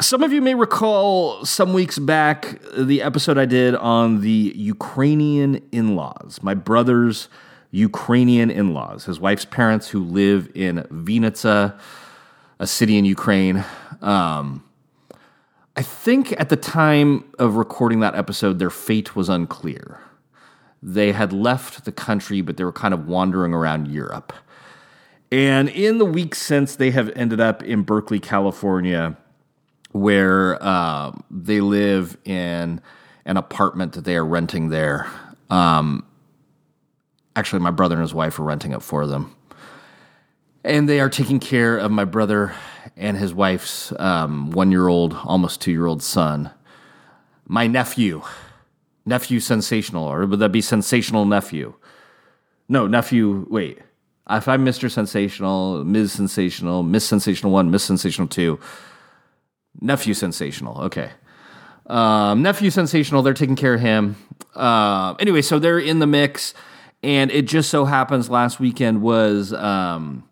some 0.01 0.24
of 0.24 0.34
you 0.34 0.41
may 0.41 0.55
recall 0.55 1.46
some 1.46 1.74
weeks 1.74 2.00
back 2.00 2.60
the 2.75 3.01
episode 3.01 3.38
I 3.38 3.46
did 3.46 3.75
on 3.75 4.22
the 4.22 4.51
Ukrainian 4.55 5.62
in 5.72 5.96
laws, 5.96 6.39
my 6.41 6.55
brother's 6.55 7.29
Ukrainian 7.70 8.50
in 8.50 8.74
laws, 8.74 9.05
his 9.05 9.20
wife's 9.20 9.46
parents 9.46 9.89
who 9.89 10.03
live 10.03 10.50
in 10.55 10.79
Vinnytsia 10.91 11.79
a 12.60 12.67
city 12.67 12.98
in 12.98 13.05
Ukraine. 13.05 13.63
Um, 14.01 14.63
I 15.75 15.81
think 15.81 16.39
at 16.39 16.50
the 16.50 16.55
time 16.55 17.24
of 17.39 17.55
recording 17.55 18.01
that 18.01 18.13
episode, 18.15 18.60
their 18.60 18.70
fate 18.70 19.15
was 19.15 19.29
unclear. 19.29 20.00
They 20.84 21.12
had 21.12 21.31
left 21.31 21.86
the 21.86 21.91
country, 21.91 22.41
but 22.41 22.58
they 22.58 22.63
were 22.63 22.74
kind 22.74 22.93
of 22.93 23.08
wandering 23.08 23.53
around 23.53 23.88
Europe. 23.88 24.34
And 25.31 25.70
in 25.70 25.98
the 25.98 26.05
weeks 26.05 26.39
since, 26.39 26.75
they 26.75 26.91
have 26.91 27.10
ended 27.15 27.39
up 27.39 27.63
in 27.63 27.84
Berkeley, 27.84 28.20
California, 28.20 29.17
where 29.91 30.62
uh, 30.62 31.12
they 31.29 31.62
live 31.62 32.17
in 32.25 32.81
an 33.25 33.38
apartment 33.38 33.93
that 33.93 34.05
they 34.05 34.15
are 34.15 34.25
renting 34.25 34.69
there. 34.69 35.07
Um, 35.50 36.05
actually, 37.36 37.60
my 37.60 37.71
brother 37.71 37.95
and 37.95 38.01
his 38.01 38.13
wife 38.13 38.39
are 38.39 38.43
renting 38.43 38.71
it 38.71 38.81
for 38.81 39.05
them 39.05 39.36
and 40.63 40.88
they 40.88 41.00
are 41.00 41.10
taking 41.10 41.39
care 41.39 41.77
of 41.77 41.91
my 41.91 42.05
brother 42.05 42.53
and 42.95 43.17
his 43.17 43.33
wife's 43.33 43.93
um, 44.00 44.51
one 44.51 44.71
year 44.71 44.88
old, 44.88 45.13
almost 45.24 45.62
two 45.62 45.71
year 45.71 45.86
old 45.86 46.03
son. 46.03 46.51
My 47.45 47.67
nephew, 47.67 48.21
nephew 49.05 49.39
sensational, 49.39 50.05
or 50.05 50.25
would 50.25 50.39
that 50.39 50.51
be 50.51 50.62
sensational 50.62 51.25
nephew? 51.25 51.74
No, 52.69 52.88
nephew, 52.88 53.48
wait. 53.50 53.79
If 54.29 54.48
I'm 54.48 54.63
Mr. 54.63 54.89
Sensational, 54.89 55.83
Ms. 55.83 56.13
Sensational, 56.13 56.83
Miss 56.83 57.03
Sensational 57.03 57.51
1, 57.51 57.69
Miss 57.69 57.83
Sensational 57.83 58.27
2, 58.29 58.60
nephew 59.81 60.13
sensational, 60.13 60.79
okay. 60.83 61.11
Um, 61.88 62.41
nephew 62.41 62.69
sensational, 62.69 63.21
they're 63.21 63.33
taking 63.33 63.55
care 63.55 63.73
of 63.73 63.81
him. 63.81 64.15
Uh, 64.55 65.15
anyway, 65.19 65.41
so 65.41 65.59
they're 65.59 65.79
in 65.79 66.00
the 66.00 66.07
mix, 66.07 66.53
and 67.03 67.31
it 67.31 67.43
just 67.43 67.69
so 67.69 67.85
happens 67.85 68.29
last 68.29 68.59
weekend 68.59 69.01
was. 69.01 69.51
Um, 69.53 70.23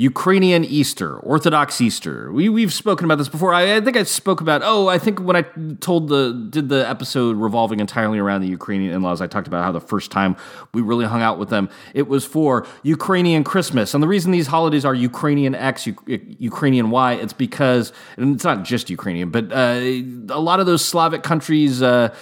Ukrainian 0.00 0.64
Easter, 0.64 1.18
Orthodox 1.18 1.78
Easter. 1.78 2.32
We 2.32 2.48
we've 2.48 2.72
spoken 2.72 3.04
about 3.04 3.18
this 3.18 3.28
before. 3.28 3.52
I, 3.52 3.76
I, 3.76 3.80
think 3.82 3.98
I 3.98 4.04
spoke 4.04 4.40
about. 4.40 4.62
Oh, 4.64 4.88
I 4.88 4.98
think 4.98 5.20
when 5.20 5.36
I 5.36 5.42
told 5.80 6.08
the 6.08 6.32
did 6.48 6.70
the 6.70 6.88
episode 6.88 7.36
revolving 7.36 7.80
entirely 7.80 8.18
around 8.18 8.40
the 8.40 8.48
Ukrainian 8.48 8.94
in-laws, 8.94 9.20
I 9.20 9.26
talked 9.26 9.46
about 9.46 9.62
how 9.62 9.72
the 9.72 9.80
first 9.80 10.10
time 10.10 10.36
we 10.72 10.80
really 10.80 11.04
hung 11.04 11.20
out 11.20 11.38
with 11.38 11.50
them, 11.50 11.68
it 11.92 12.08
was 12.08 12.24
for 12.24 12.66
Ukrainian 12.82 13.44
Christmas. 13.44 13.92
And 13.92 14.02
the 14.02 14.08
reason 14.08 14.32
these 14.32 14.46
holidays 14.46 14.86
are 14.86 14.94
Ukrainian 14.94 15.54
X, 15.54 15.86
U- 15.86 15.96
Ukrainian 16.06 16.88
Y, 16.88 17.12
it's 17.16 17.34
because 17.34 17.92
and 18.16 18.34
it's 18.34 18.44
not 18.44 18.62
just 18.62 18.88
Ukrainian, 18.88 19.28
but 19.28 19.52
uh, 19.52 19.80
a 20.30 20.40
lot 20.40 20.60
of 20.60 20.66
those 20.66 20.82
Slavic 20.82 21.22
countries. 21.22 21.82
Uh, 21.82 22.14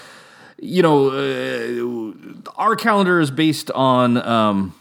you 0.60 0.82
know, 0.82 1.10
uh, 1.10 2.50
our 2.56 2.74
calendar 2.74 3.20
is 3.20 3.30
based 3.30 3.70
on. 3.70 4.16
Um, 4.16 4.74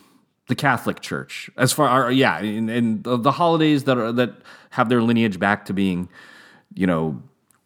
the 0.47 0.55
Catholic 0.55 1.01
Church. 1.01 1.49
As 1.57 1.71
far, 1.71 2.11
yeah, 2.11 2.39
and, 2.39 2.69
and 2.69 3.03
the 3.03 3.31
holidays 3.31 3.83
that 3.83 3.97
are 3.97 4.11
that 4.13 4.33
have 4.71 4.89
their 4.89 5.01
lineage 5.01 5.39
back 5.39 5.65
to 5.65 5.73
being, 5.73 6.09
you 6.73 6.87
know, 6.87 7.21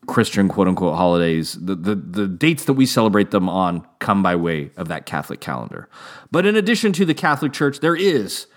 Christian 0.08 0.50
quote 0.50 0.68
unquote 0.68 0.96
holidays, 0.96 1.54
the, 1.54 1.76
the, 1.76 1.96
the 1.96 2.28
dates 2.28 2.66
that 2.66 2.74
we 2.74 2.86
celebrate 2.86 3.32
them 3.32 3.48
on 3.48 3.88
come 4.00 4.24
by 4.24 4.36
way 4.36 4.72
of 4.76 4.88
that 4.88 5.06
Catholic 5.06 5.42
calendar. 5.42 5.88
But 6.32 6.46
in 6.46 6.56
addition 6.56 6.92
to 6.94 7.06
the 7.06 7.14
Catholic 7.14 7.54
Church, 7.54 7.80
there 7.80 7.96
is 7.96 8.48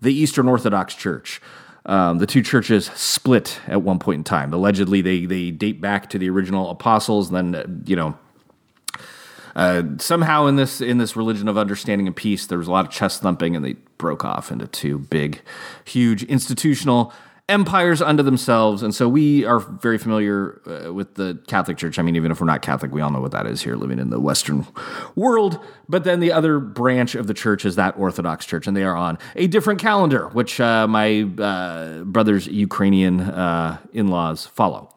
the 0.00 0.14
Eastern 0.14 0.48
Orthodox 0.48 0.94
Church. 0.94 1.40
Um, 1.86 2.18
the 2.18 2.26
two 2.26 2.42
churches 2.42 2.86
split 2.94 3.60
at 3.66 3.82
one 3.82 3.98
point 3.98 4.18
in 4.18 4.24
time. 4.24 4.52
Allegedly, 4.52 5.00
they 5.00 5.24
they 5.24 5.50
date 5.50 5.80
back 5.80 6.10
to 6.10 6.18
the 6.18 6.28
original 6.28 6.70
apostles. 6.70 7.30
Then 7.30 7.82
you 7.86 7.94
know 7.94 8.18
uh, 9.56 9.82
somehow 9.98 10.46
in 10.46 10.56
this 10.56 10.82
in 10.82 10.98
this 10.98 11.16
religion 11.16 11.48
of 11.48 11.56
understanding 11.56 12.06
and 12.06 12.14
peace, 12.14 12.46
there 12.46 12.58
was 12.58 12.68
a 12.68 12.70
lot 12.70 12.84
of 12.84 12.92
chest 12.92 13.22
thumping, 13.22 13.56
and 13.56 13.64
they 13.64 13.72
broke 13.96 14.22
off 14.24 14.52
into 14.52 14.66
two 14.66 14.98
big, 14.98 15.40
huge 15.86 16.22
institutional 16.24 17.12
empires 17.48 18.02
unto 18.02 18.22
themselves. 18.22 18.82
And 18.82 18.94
so 18.94 19.08
we 19.08 19.44
are 19.44 19.60
very 19.60 19.96
familiar 19.98 20.60
uh, 20.66 20.92
with 20.92 21.14
the 21.14 21.40
Catholic 21.46 21.78
Church. 21.78 21.98
I 21.98 22.02
mean, 22.02 22.16
even 22.16 22.30
if 22.30 22.40
we're 22.40 22.46
not 22.46 22.60
Catholic, 22.60 22.92
we 22.92 23.00
all 23.00 23.10
know 23.10 23.20
what 23.20 23.30
that 23.30 23.46
is 23.46 23.62
here, 23.62 23.76
living 23.76 23.98
in 23.98 24.10
the 24.10 24.20
Western 24.20 24.66
world. 25.14 25.58
But 25.88 26.04
then 26.04 26.20
the 26.20 26.32
other 26.32 26.58
branch 26.58 27.14
of 27.14 27.26
the 27.26 27.34
church 27.34 27.64
is 27.64 27.76
that 27.76 27.96
Orthodox 27.96 28.44
Church, 28.44 28.66
and 28.66 28.76
they 28.76 28.84
are 28.84 28.96
on 28.96 29.16
a 29.36 29.46
different 29.46 29.80
calendar, 29.80 30.28
which 30.28 30.60
uh, 30.60 30.86
my 30.86 31.22
uh, 31.38 32.02
brother's 32.02 32.46
Ukrainian 32.46 33.20
uh, 33.20 33.78
in 33.94 34.08
laws 34.08 34.44
follow. 34.44 34.92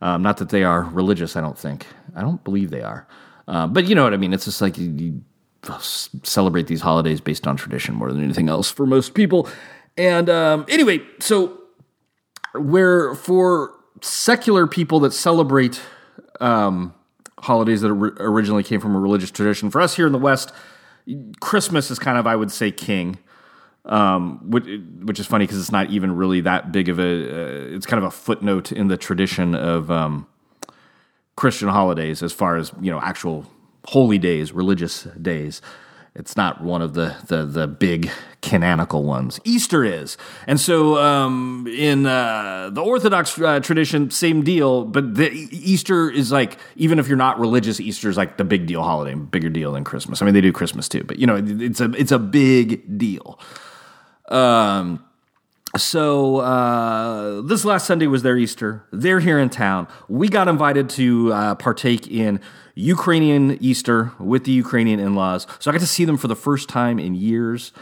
Um, 0.00 0.22
not 0.22 0.38
that 0.38 0.48
they 0.48 0.64
are 0.64 0.84
religious, 0.84 1.36
I 1.36 1.42
don't 1.42 1.58
think. 1.58 1.86
I 2.14 2.22
don't 2.22 2.42
believe 2.44 2.70
they 2.70 2.82
are. 2.82 3.06
Uh, 3.50 3.66
but 3.66 3.86
you 3.88 3.96
know 3.96 4.04
what 4.04 4.14
I 4.14 4.16
mean? 4.16 4.32
It's 4.32 4.44
just 4.44 4.62
like 4.62 4.78
you, 4.78 4.90
you, 4.90 5.22
celebrate 6.22 6.68
these 6.68 6.80
holidays 6.80 7.20
based 7.20 7.46
on 7.46 7.54
tradition 7.54 7.94
more 7.94 8.10
than 8.10 8.24
anything 8.24 8.48
else 8.48 8.70
for 8.70 8.86
most 8.86 9.12
people. 9.12 9.46
And 9.98 10.30
um, 10.30 10.64
anyway, 10.70 11.00
so 11.18 11.60
where 12.54 13.14
for 13.14 13.74
secular 14.00 14.66
people 14.66 15.00
that 15.00 15.12
celebrate 15.12 15.82
um, 16.40 16.94
holidays 17.40 17.82
that 17.82 17.90
originally 17.90 18.62
came 18.62 18.80
from 18.80 18.96
a 18.96 18.98
religious 18.98 19.30
tradition, 19.30 19.70
for 19.70 19.82
us 19.82 19.96
here 19.96 20.06
in 20.06 20.12
the 20.12 20.18
West, 20.18 20.52
Christmas 21.40 21.90
is 21.90 21.98
kind 21.98 22.16
of, 22.16 22.26
I 22.26 22.36
would 22.36 22.50
say, 22.50 22.70
king. 22.70 23.18
Um, 23.84 24.50
which, 24.50 24.64
which, 25.02 25.18
is 25.18 25.26
funny 25.26 25.44
because 25.46 25.58
it's 25.58 25.72
not 25.72 25.90
even 25.90 26.14
really 26.14 26.42
that 26.42 26.70
big 26.70 26.88
of 26.88 26.98
a. 26.98 27.02
Uh, 27.02 27.76
it's 27.76 27.86
kind 27.86 27.98
of 27.98 28.04
a 28.04 28.10
footnote 28.10 28.72
in 28.72 28.88
the 28.88 28.96
tradition 28.96 29.54
of 29.54 29.90
um, 29.90 30.26
Christian 31.40 31.68
holidays 31.68 32.22
as 32.22 32.34
far 32.34 32.58
as 32.58 32.70
you 32.82 32.90
know 32.90 33.00
actual 33.00 33.46
holy 33.86 34.18
days, 34.18 34.52
religious 34.52 35.04
days. 35.22 35.62
It's 36.14 36.36
not 36.36 36.62
one 36.62 36.82
of 36.82 36.92
the 36.92 37.16
the, 37.28 37.46
the 37.46 37.66
big 37.66 38.10
canonical 38.42 39.04
ones. 39.04 39.40
Easter 39.44 39.82
is, 39.82 40.18
and 40.46 40.60
so 40.60 40.98
um, 40.98 41.66
in 41.66 42.04
uh, 42.04 42.68
the 42.70 42.82
Orthodox 42.82 43.40
uh, 43.40 43.60
tradition, 43.60 44.10
same 44.10 44.44
deal. 44.44 44.84
But 44.84 45.14
the 45.14 45.30
Easter 45.30 46.10
is 46.10 46.30
like 46.30 46.58
even 46.76 46.98
if 46.98 47.08
you're 47.08 47.16
not 47.16 47.40
religious, 47.40 47.80
Easter 47.80 48.10
is 48.10 48.18
like 48.18 48.36
the 48.36 48.44
big 48.44 48.66
deal 48.66 48.82
holiday, 48.82 49.14
bigger 49.14 49.48
deal 49.48 49.72
than 49.72 49.82
Christmas. 49.82 50.20
I 50.20 50.26
mean, 50.26 50.34
they 50.34 50.42
do 50.42 50.52
Christmas 50.52 50.90
too, 50.90 51.04
but 51.04 51.18
you 51.18 51.26
know, 51.26 51.42
it's 51.42 51.80
a 51.80 51.90
it's 51.92 52.12
a 52.12 52.18
big 52.18 52.98
deal. 52.98 53.40
Um, 54.28 55.02
so 55.76 56.38
uh, 56.38 57.42
this 57.42 57.64
last 57.64 57.86
Sunday 57.86 58.06
was 58.06 58.22
their 58.22 58.36
Easter. 58.36 58.84
They're 58.92 59.20
here 59.20 59.38
in 59.38 59.50
town. 59.50 59.86
We 60.08 60.28
got 60.28 60.48
invited 60.48 60.90
to 60.90 61.32
uh, 61.32 61.54
partake 61.54 62.08
in 62.08 62.40
Ukrainian 62.74 63.62
Easter 63.62 64.12
with 64.18 64.44
the 64.44 64.52
Ukrainian 64.52 64.98
in-laws. 64.98 65.46
So 65.60 65.70
I 65.70 65.72
got 65.72 65.80
to 65.80 65.86
see 65.86 66.04
them 66.04 66.16
for 66.16 66.28
the 66.28 66.36
first 66.36 66.68
time 66.68 66.98
in 66.98 67.14
years. 67.14 67.72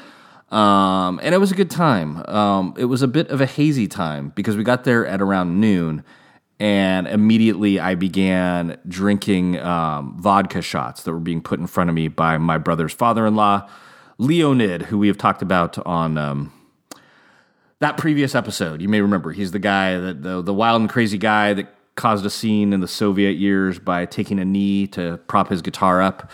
Um, 0.51 1.21
and 1.23 1.35
it 1.35 1.39
was 1.39 1.53
a 1.53 1.55
good 1.55 1.71
time. 1.71 2.25
Um, 2.27 2.75
it 2.79 2.87
was 2.87 3.03
a 3.03 3.09
bit 3.09 3.29
of 3.29 3.41
a 3.41 3.47
hazy 3.47 3.87
time 3.87 4.33
because 4.35 4.57
we 4.57 4.65
got 4.65 4.85
there 4.85 5.07
at 5.07 5.21
around 5.21 5.61
noon, 5.61 6.05
and 6.59 7.07
immediately 7.07 7.79
I 7.79 7.95
began 7.95 8.79
drinking 8.89 9.59
um, 9.59 10.17
vodka 10.19 10.63
shots 10.63 11.03
that 11.03 11.13
were 11.13 11.21
being 11.21 11.43
put 11.43 11.61
in 11.61 11.67
front 11.67 11.91
of 11.91 11.95
me 11.95 12.09
by 12.09 12.39
my 12.39 12.57
brother's 12.57 12.95
father-in-law, 12.95 13.69
Leonid, 14.17 14.83
who 14.83 14.99
we 14.99 15.07
have 15.09 15.19
talked 15.19 15.43
about 15.43 15.79
on 15.87 16.17
um, 16.17 16.53
that 17.81 17.97
previous 17.97 18.35
episode. 18.35 18.81
You 18.83 18.89
may 18.89 19.01
remember 19.01 19.33
he's 19.33 19.53
the 19.53 19.59
guy 19.59 19.97
that 19.99 20.23
the 20.23 20.43
the 20.43 20.55
wild 20.55 20.81
and 20.81 20.91
crazy 20.91 21.19
guy 21.19 21.55
that 21.55 21.69
caused 21.95 22.25
a 22.25 22.31
scene 22.31 22.73
in 22.73 22.81
the 22.81 22.89
Soviet 22.89 23.33
years 23.33 23.79
by 23.79 24.07
taking 24.07 24.39
a 24.39 24.45
knee 24.45 24.87
to 24.89 25.19
prop 25.27 25.49
his 25.49 25.63
guitar 25.63 26.01
up 26.01 26.31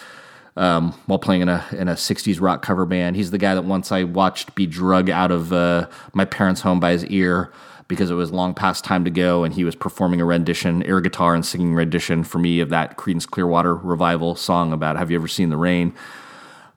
um, 0.57 0.93
while 1.07 1.19
playing 1.19 1.43
in 1.43 1.49
a 1.49 1.65
in 1.73 1.89
a 1.89 1.95
'60s 1.95 2.41
rock 2.41 2.63
cover 2.63 2.87
band. 2.87 3.17
He's 3.17 3.31
the 3.31 3.39
guy 3.39 3.55
that 3.55 3.65
once 3.65 3.93
I 3.93 4.05
watched 4.05 4.55
be 4.55 4.67
drug 4.67 5.11
out 5.11 5.31
of 5.31 5.53
uh, 5.53 5.89
my 6.13 6.25
parents' 6.25 6.63
home 6.63 6.81
by 6.81 6.93
his 6.93 7.05
ear 7.07 7.53
because 7.87 8.11
it 8.11 8.15
was 8.15 8.33
long 8.33 8.55
past 8.55 8.83
time 8.83 9.05
to 9.05 9.11
go, 9.11 9.45
and 9.45 9.53
he 9.53 9.65
was 9.65 9.75
performing 9.75 10.21
a 10.21 10.25
rendition, 10.25 10.83
air 10.85 11.03
guitar 11.03 11.35
and 11.35 11.45
singing 11.45 11.75
rendition 11.75 12.25
for 12.25 12.39
me 12.39 12.61
of 12.61 12.71
that 12.71 12.97
Creedence 12.97 13.29
Clearwater 13.29 13.75
revival 13.75 14.35
song 14.35 14.73
about 14.73 14.97
"Have 14.97 15.11
you 15.11 15.19
ever 15.19 15.29
seen 15.29 15.51
the 15.51 15.59
rain?" 15.59 15.95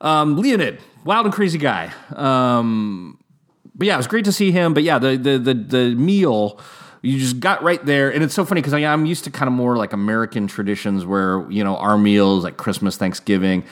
Um, 0.02 0.38
Leonid, 0.38 0.80
wild 1.06 1.26
and 1.26 1.34
crazy 1.34 1.58
guy. 1.58 1.92
Um, 2.16 3.20
but 3.78 3.88
yeah, 3.88 3.94
it 3.94 3.98
was 3.98 4.08
great 4.08 4.26
to 4.26 4.32
see 4.32 4.52
him. 4.52 4.74
But 4.74 4.84
yeah, 4.84 5.00
the 5.00 5.16
the 5.18 5.38
the, 5.38 5.54
the 5.54 5.96
meal 5.96 6.60
you 7.04 7.20
just 7.20 7.40
got 7.40 7.62
right 7.62 7.86
there 7.86 8.12
and 8.12 8.24
it's 8.24 8.34
so 8.34 8.44
funny 8.44 8.60
because 8.60 8.74
i'm 8.74 9.06
used 9.06 9.24
to 9.24 9.30
kind 9.30 9.48
of 9.48 9.54
more 9.54 9.78
like 9.78 9.94
american 9.94 10.48
traditions 10.48 11.06
where 11.06 11.50
you 11.50 11.64
know 11.64 11.78
our 11.78 11.96
meals 11.96 12.44
like 12.44 12.58
christmas 12.58 12.98
thanksgiving 12.98 13.64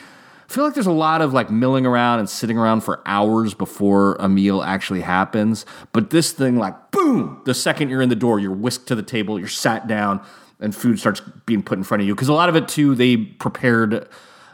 I 0.48 0.52
feel 0.52 0.64
like 0.64 0.74
there's 0.74 0.86
a 0.86 0.92
lot 0.92 1.22
of 1.22 1.32
like 1.32 1.50
milling 1.50 1.86
around 1.86 2.20
and 2.20 2.30
sitting 2.30 2.56
around 2.56 2.82
for 2.82 3.02
hours 3.04 3.52
before 3.52 4.14
a 4.20 4.28
meal 4.28 4.62
actually 4.62 5.00
happens. 5.00 5.66
But 5.92 6.10
this 6.10 6.30
thing, 6.30 6.56
like, 6.56 6.92
boom, 6.92 7.42
the 7.44 7.54
second 7.54 7.88
you're 7.88 8.02
in 8.02 8.08
the 8.08 8.16
door, 8.16 8.38
you're 8.38 8.52
whisked 8.52 8.86
to 8.88 8.94
the 8.94 9.02
table, 9.02 9.38
you're 9.40 9.48
sat 9.48 9.88
down, 9.88 10.24
and 10.60 10.74
food 10.74 11.00
starts 11.00 11.20
being 11.46 11.62
put 11.64 11.78
in 11.78 11.84
front 11.84 12.00
of 12.00 12.06
you. 12.06 12.14
Because 12.14 12.28
a 12.28 12.32
lot 12.32 12.48
of 12.48 12.54
it, 12.54 12.68
too, 12.68 12.94
they 12.94 13.16
prepared 13.16 14.08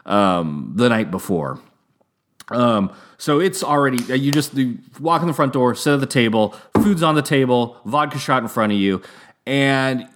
um, 0.06 0.73
the 0.76 0.88
night 0.88 1.11
before. 1.11 1.61
Um, 2.54 2.92
so 3.18 3.40
it's 3.40 3.62
already, 3.62 3.99
uh, 4.12 4.16
you 4.16 4.32
just 4.32 4.54
you 4.54 4.78
walk 5.00 5.23
in 5.23 5.28
the 5.28 5.35
front 5.35 5.52
door, 5.52 5.75
sit 5.75 5.94
at 5.94 6.00
the 6.00 6.06
table, 6.06 6.54
food's 6.82 7.02
on 7.02 7.14
the 7.14 7.23
table, 7.23 7.80
vodka 7.85 8.18
shot 8.18 8.42
in 8.42 8.49
front 8.49 8.73
of 8.73 8.78
you. 8.78 9.00
And 9.47 10.09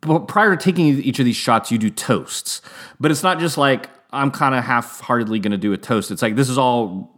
prior 0.00 0.56
to 0.56 0.62
taking 0.62 0.86
each 0.86 1.18
of 1.18 1.24
these 1.24 1.36
shots, 1.36 1.70
you 1.70 1.78
do 1.78 1.90
toasts. 1.90 2.62
But 3.00 3.10
it's 3.10 3.22
not 3.22 3.38
just 3.38 3.58
like, 3.58 3.90
I'm 4.14 4.30
kind 4.30 4.54
of 4.54 4.64
half-heartedly 4.64 5.40
going 5.40 5.52
to 5.52 5.58
do 5.58 5.72
a 5.72 5.76
toast. 5.76 6.10
It's 6.10 6.22
like 6.22 6.36
this 6.36 6.48
is 6.48 6.56
all. 6.56 7.12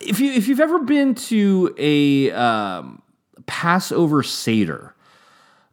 If 0.00 0.18
you 0.18 0.32
if 0.32 0.48
you've 0.48 0.60
ever 0.60 0.78
been 0.78 1.14
to 1.14 1.74
a 1.76 2.30
um, 2.30 3.02
Passover 3.44 4.22
seder, 4.22 4.94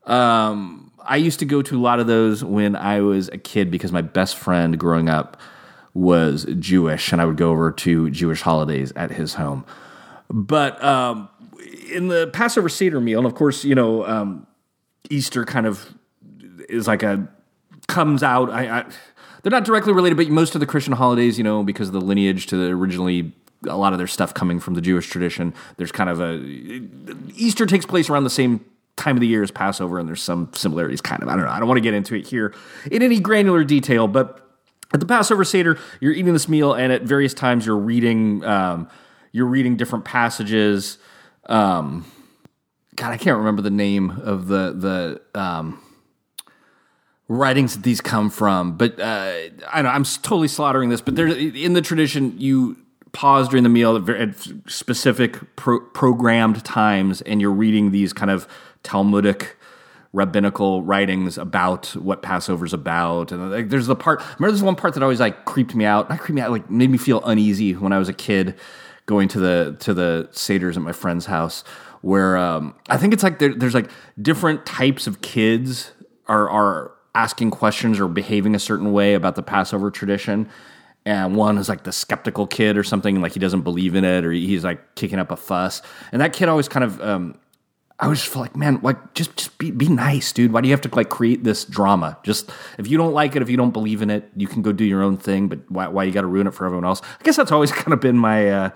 um, 0.05 0.91
I 1.01 1.15
used 1.15 1.39
to 1.39 1.45
go 1.45 1.61
to 1.61 1.79
a 1.79 1.81
lot 1.81 2.01
of 2.01 2.07
those 2.07 2.43
when 2.43 2.75
I 2.75 2.99
was 2.99 3.29
a 3.29 3.37
kid 3.37 3.71
because 3.71 3.93
my 3.93 4.01
best 4.01 4.35
friend 4.35 4.77
growing 4.77 5.07
up 5.07 5.39
was 5.93 6.45
Jewish, 6.59 7.11
and 7.11 7.21
I 7.21 7.25
would 7.25 7.37
go 7.37 7.51
over 7.51 7.71
to 7.71 8.09
Jewish 8.09 8.41
holidays 8.41 8.91
at 8.95 9.11
his 9.11 9.35
home. 9.35 9.65
But 10.29 10.83
um, 10.83 11.29
in 11.91 12.07
the 12.07 12.27
Passover 12.33 12.69
seder 12.69 12.99
meal, 12.99 13.19
and 13.19 13.27
of 13.27 13.35
course, 13.35 13.63
you 13.63 13.75
know, 13.75 14.05
um, 14.05 14.47
Easter 15.09 15.45
kind 15.45 15.65
of 15.65 15.93
is 16.69 16.87
like 16.87 17.03
a 17.03 17.27
comes 17.87 18.23
out. 18.23 18.49
I, 18.49 18.79
I 18.79 18.85
they're 19.43 19.51
not 19.51 19.65
directly 19.65 19.93
related, 19.93 20.15
but 20.15 20.29
most 20.29 20.55
of 20.55 20.61
the 20.61 20.65
Christian 20.65 20.93
holidays, 20.93 21.37
you 21.37 21.43
know, 21.43 21.63
because 21.63 21.89
of 21.89 21.93
the 21.93 22.01
lineage 22.01 22.47
to 22.47 22.57
the 22.57 22.71
originally 22.71 23.33
a 23.67 23.77
lot 23.77 23.93
of 23.93 23.99
their 23.99 24.07
stuff 24.07 24.33
coming 24.33 24.59
from 24.59 24.73
the 24.73 24.81
Jewish 24.81 25.07
tradition. 25.07 25.53
There's 25.77 25.91
kind 25.91 26.09
of 26.09 26.19
a 26.19 26.41
Easter 27.35 27.65
takes 27.65 27.85
place 27.85 28.09
around 28.09 28.23
the 28.23 28.29
same 28.29 28.65
time 28.95 29.15
of 29.15 29.21
the 29.21 29.27
year 29.27 29.43
as 29.43 29.51
Passover, 29.51 29.99
and 29.99 30.07
there's 30.07 30.21
some 30.21 30.49
similarities. 30.53 31.01
Kind 31.01 31.23
of, 31.23 31.29
I 31.29 31.35
don't 31.35 31.45
know. 31.45 31.51
I 31.51 31.59
don't 31.59 31.67
want 31.67 31.77
to 31.77 31.81
get 31.81 31.93
into 31.93 32.15
it 32.15 32.27
here 32.27 32.53
in 32.91 33.01
any 33.01 33.19
granular 33.19 33.63
detail, 33.63 34.07
but 34.07 34.42
at 34.93 34.99
the 34.99 35.05
Passover 35.05 35.43
Seder, 35.43 35.77
you're 35.99 36.13
eating 36.13 36.33
this 36.33 36.47
meal, 36.47 36.73
and 36.73 36.93
at 36.93 37.01
various 37.01 37.33
times 37.33 37.65
you're 37.65 37.77
reading 37.77 38.43
um, 38.45 38.87
you're 39.31 39.47
reading 39.47 39.75
different 39.75 40.05
passages. 40.05 40.99
Um, 41.47 42.05
God, 42.95 43.11
I 43.11 43.17
can't 43.17 43.37
remember 43.37 43.61
the 43.61 43.71
name 43.71 44.11
of 44.11 44.47
the 44.47 45.19
the 45.33 45.39
um, 45.39 45.81
writings 47.27 47.75
that 47.75 47.83
these 47.83 48.01
come 48.01 48.29
from, 48.29 48.77
but 48.77 48.99
uh, 48.99 49.33
I 49.71 49.81
know 49.81 49.89
I'm 49.89 50.03
totally 50.03 50.47
slaughtering 50.47 50.89
this. 50.89 51.01
But 51.01 51.15
there, 51.15 51.27
in 51.27 51.73
the 51.73 51.81
tradition, 51.81 52.39
you 52.39 52.77
pause 53.11 53.49
during 53.49 53.63
the 53.63 53.69
meal 53.69 53.97
at 54.09 54.35
specific 54.67 55.55
pro- 55.55 55.81
programmed 55.81 56.63
times, 56.63 57.21
and 57.21 57.41
you're 57.41 57.51
reading 57.51 57.91
these 57.91 58.13
kind 58.13 58.29
of 58.29 58.47
Talmudic 58.83 59.57
rabbinical 60.13 60.83
writings 60.83 61.37
about 61.37 61.87
what 61.95 62.21
Passover's 62.21 62.73
about. 62.73 63.31
And 63.31 63.51
like, 63.51 63.69
there's 63.69 63.87
the 63.87 63.95
part. 63.95 64.19
Remember, 64.39 64.51
there's 64.51 64.63
one 64.63 64.75
part 64.75 64.93
that 64.93 65.03
always 65.03 65.19
like 65.19 65.45
creeped 65.45 65.75
me 65.75 65.85
out. 65.85 66.09
Not 66.09 66.19
creeped 66.19 66.35
me 66.35 66.41
out, 66.41 66.51
like 66.51 66.69
made 66.69 66.89
me 66.89 66.97
feel 66.97 67.21
uneasy 67.25 67.73
when 67.73 67.91
I 67.91 67.99
was 67.99 68.09
a 68.09 68.13
kid 68.13 68.55
going 69.05 69.27
to 69.29 69.39
the 69.39 69.75
to 69.79 69.93
the 69.93 70.29
seders 70.31 70.75
at 70.75 70.81
my 70.83 70.93
friend's 70.93 71.25
house. 71.25 71.63
Where 72.01 72.37
um, 72.37 72.75
I 72.89 72.97
think 72.97 73.13
it's 73.13 73.23
like 73.23 73.39
there, 73.39 73.53
there's 73.53 73.73
like 73.73 73.89
different 74.21 74.65
types 74.65 75.07
of 75.07 75.21
kids 75.21 75.91
are 76.27 76.49
are 76.49 76.91
asking 77.15 77.51
questions 77.51 77.99
or 77.99 78.07
behaving 78.07 78.55
a 78.55 78.59
certain 78.59 78.91
way 78.91 79.13
about 79.13 79.35
the 79.35 79.43
Passover 79.43 79.91
tradition. 79.91 80.49
And 81.05 81.35
one 81.35 81.57
is 81.57 81.67
like 81.67 81.83
the 81.83 81.91
skeptical 81.91 82.47
kid 82.47 82.77
or 82.77 82.83
something, 82.83 83.21
like 83.21 83.33
he 83.33 83.39
doesn't 83.39 83.61
believe 83.61 83.93
in 83.93 84.05
it, 84.05 84.23
or 84.23 84.31
he's 84.31 84.63
like 84.63 84.95
kicking 84.95 85.19
up 85.19 85.31
a 85.31 85.35
fuss. 85.35 85.81
And 86.11 86.21
that 86.21 86.33
kid 86.33 86.47
always 86.47 86.69
kind 86.69 86.83
of, 86.83 87.01
um, 87.01 87.37
I 88.03 88.07
was 88.07 88.21
just 88.21 88.35
like, 88.35 88.53
man, 88.57 88.81
like 88.83 89.13
just 89.13 89.33
just 89.37 89.57
be 89.57 89.71
be 89.71 89.87
nice, 89.87 90.33
dude. 90.33 90.51
Why 90.51 90.59
do 90.59 90.67
you 90.67 90.73
have 90.73 90.81
to 90.81 90.93
like 90.93 91.07
create 91.07 91.45
this 91.45 91.63
drama? 91.63 92.17
Just 92.23 92.51
if 92.77 92.85
you 92.85 92.97
don't 92.97 93.13
like 93.13 93.37
it, 93.37 93.41
if 93.41 93.49
you 93.49 93.55
don't 93.55 93.71
believe 93.71 94.01
in 94.01 94.09
it, 94.09 94.29
you 94.35 94.45
can 94.45 94.61
go 94.61 94.73
do 94.73 94.83
your 94.83 95.01
own 95.01 95.15
thing. 95.15 95.47
But 95.47 95.71
why 95.71 95.87
why 95.87 96.03
you 96.03 96.11
got 96.11 96.21
to 96.21 96.27
ruin 96.27 96.45
it 96.45 96.53
for 96.53 96.65
everyone 96.65 96.83
else? 96.83 97.01
I 97.01 97.23
guess 97.23 97.37
that's 97.37 97.53
always 97.53 97.71
kind 97.81 97.93
of 97.93 98.01
been 98.01 98.17
my 98.17 98.49
uh, 98.49 98.69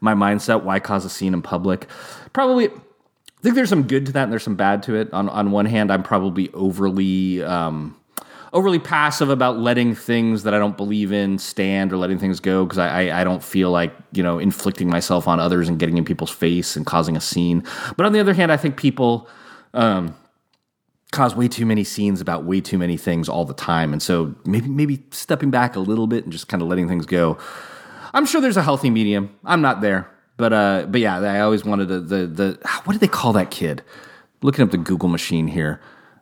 my 0.00 0.14
mindset. 0.14 0.64
Why 0.64 0.80
cause 0.80 1.04
a 1.04 1.10
scene 1.10 1.32
in 1.32 1.42
public? 1.42 1.86
Probably 2.32 2.70
I 2.70 3.42
think 3.42 3.54
there's 3.54 3.68
some 3.68 3.84
good 3.84 4.06
to 4.06 4.12
that 4.12 4.24
and 4.24 4.32
there's 4.32 4.42
some 4.42 4.56
bad 4.56 4.82
to 4.84 4.96
it. 4.96 5.12
On 5.12 5.28
on 5.28 5.52
one 5.52 5.66
hand, 5.66 5.92
I'm 5.92 6.02
probably 6.02 6.52
overly 6.52 7.40
um, 7.44 7.96
overly 8.52 8.78
passive 8.78 9.30
about 9.30 9.58
letting 9.58 9.94
things 9.94 10.42
that 10.42 10.54
I 10.54 10.58
don't 10.58 10.76
believe 10.76 11.12
in 11.12 11.38
stand 11.38 11.92
or 11.92 11.96
letting 11.96 12.18
things 12.18 12.40
go 12.40 12.64
because 12.64 12.78
I, 12.78 13.06
I, 13.08 13.20
I 13.20 13.24
don't 13.24 13.42
feel 13.42 13.70
like 13.70 13.94
you 14.12 14.22
know 14.22 14.38
inflicting 14.38 14.88
myself 14.88 15.28
on 15.28 15.40
others 15.40 15.68
and 15.68 15.78
getting 15.78 15.98
in 15.98 16.04
people's 16.04 16.30
face 16.30 16.76
and 16.76 16.86
causing 16.86 17.16
a 17.16 17.20
scene. 17.20 17.64
But 17.96 18.06
on 18.06 18.12
the 18.12 18.20
other 18.20 18.34
hand, 18.34 18.52
I 18.52 18.56
think 18.56 18.76
people. 18.76 19.28
Um, 19.74 20.16
cause 21.12 21.36
way 21.36 21.46
too 21.46 21.66
many 21.66 21.84
scenes 21.84 22.22
about 22.22 22.44
way 22.44 22.58
too 22.58 22.78
many 22.78 22.96
things 22.96 23.28
all 23.28 23.44
the 23.44 23.52
time 23.52 23.92
and 23.92 24.02
so 24.02 24.34
maybe 24.46 24.66
maybe 24.66 25.04
stepping 25.10 25.50
back 25.50 25.76
a 25.76 25.78
little 25.78 26.06
bit 26.06 26.24
and 26.24 26.32
just 26.32 26.48
kind 26.48 26.62
of 26.62 26.68
letting 26.68 26.88
things 26.88 27.04
go 27.04 27.36
i'm 28.14 28.24
sure 28.24 28.40
there's 28.40 28.56
a 28.56 28.62
healthy 28.62 28.88
medium 28.88 29.28
i'm 29.44 29.60
not 29.60 29.82
there 29.82 30.10
but 30.36 30.52
uh, 30.52 30.86
but 30.88 31.00
yeah, 31.00 31.20
I 31.20 31.40
always 31.40 31.64
wanted 31.64 31.86
the 31.86 32.00
the 32.00 32.58
what 32.84 32.94
did 32.94 33.00
they 33.00 33.08
call 33.08 33.32
that 33.34 33.50
kid? 33.50 33.82
Looking 34.42 34.64
up 34.64 34.70
the 34.70 34.78
Google 34.78 35.08
machine 35.08 35.46
here. 35.46 35.80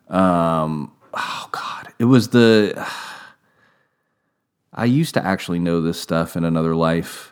Um, 0.09 0.91
oh 1.13 1.49
God, 1.51 1.60
it 2.01 2.05
was 2.05 2.29
the. 2.29 2.73
I 4.73 4.85
used 4.85 5.13
to 5.13 5.23
actually 5.23 5.59
know 5.59 5.81
this 5.81 6.01
stuff 6.01 6.35
in 6.35 6.43
another 6.43 6.75
life. 6.75 7.31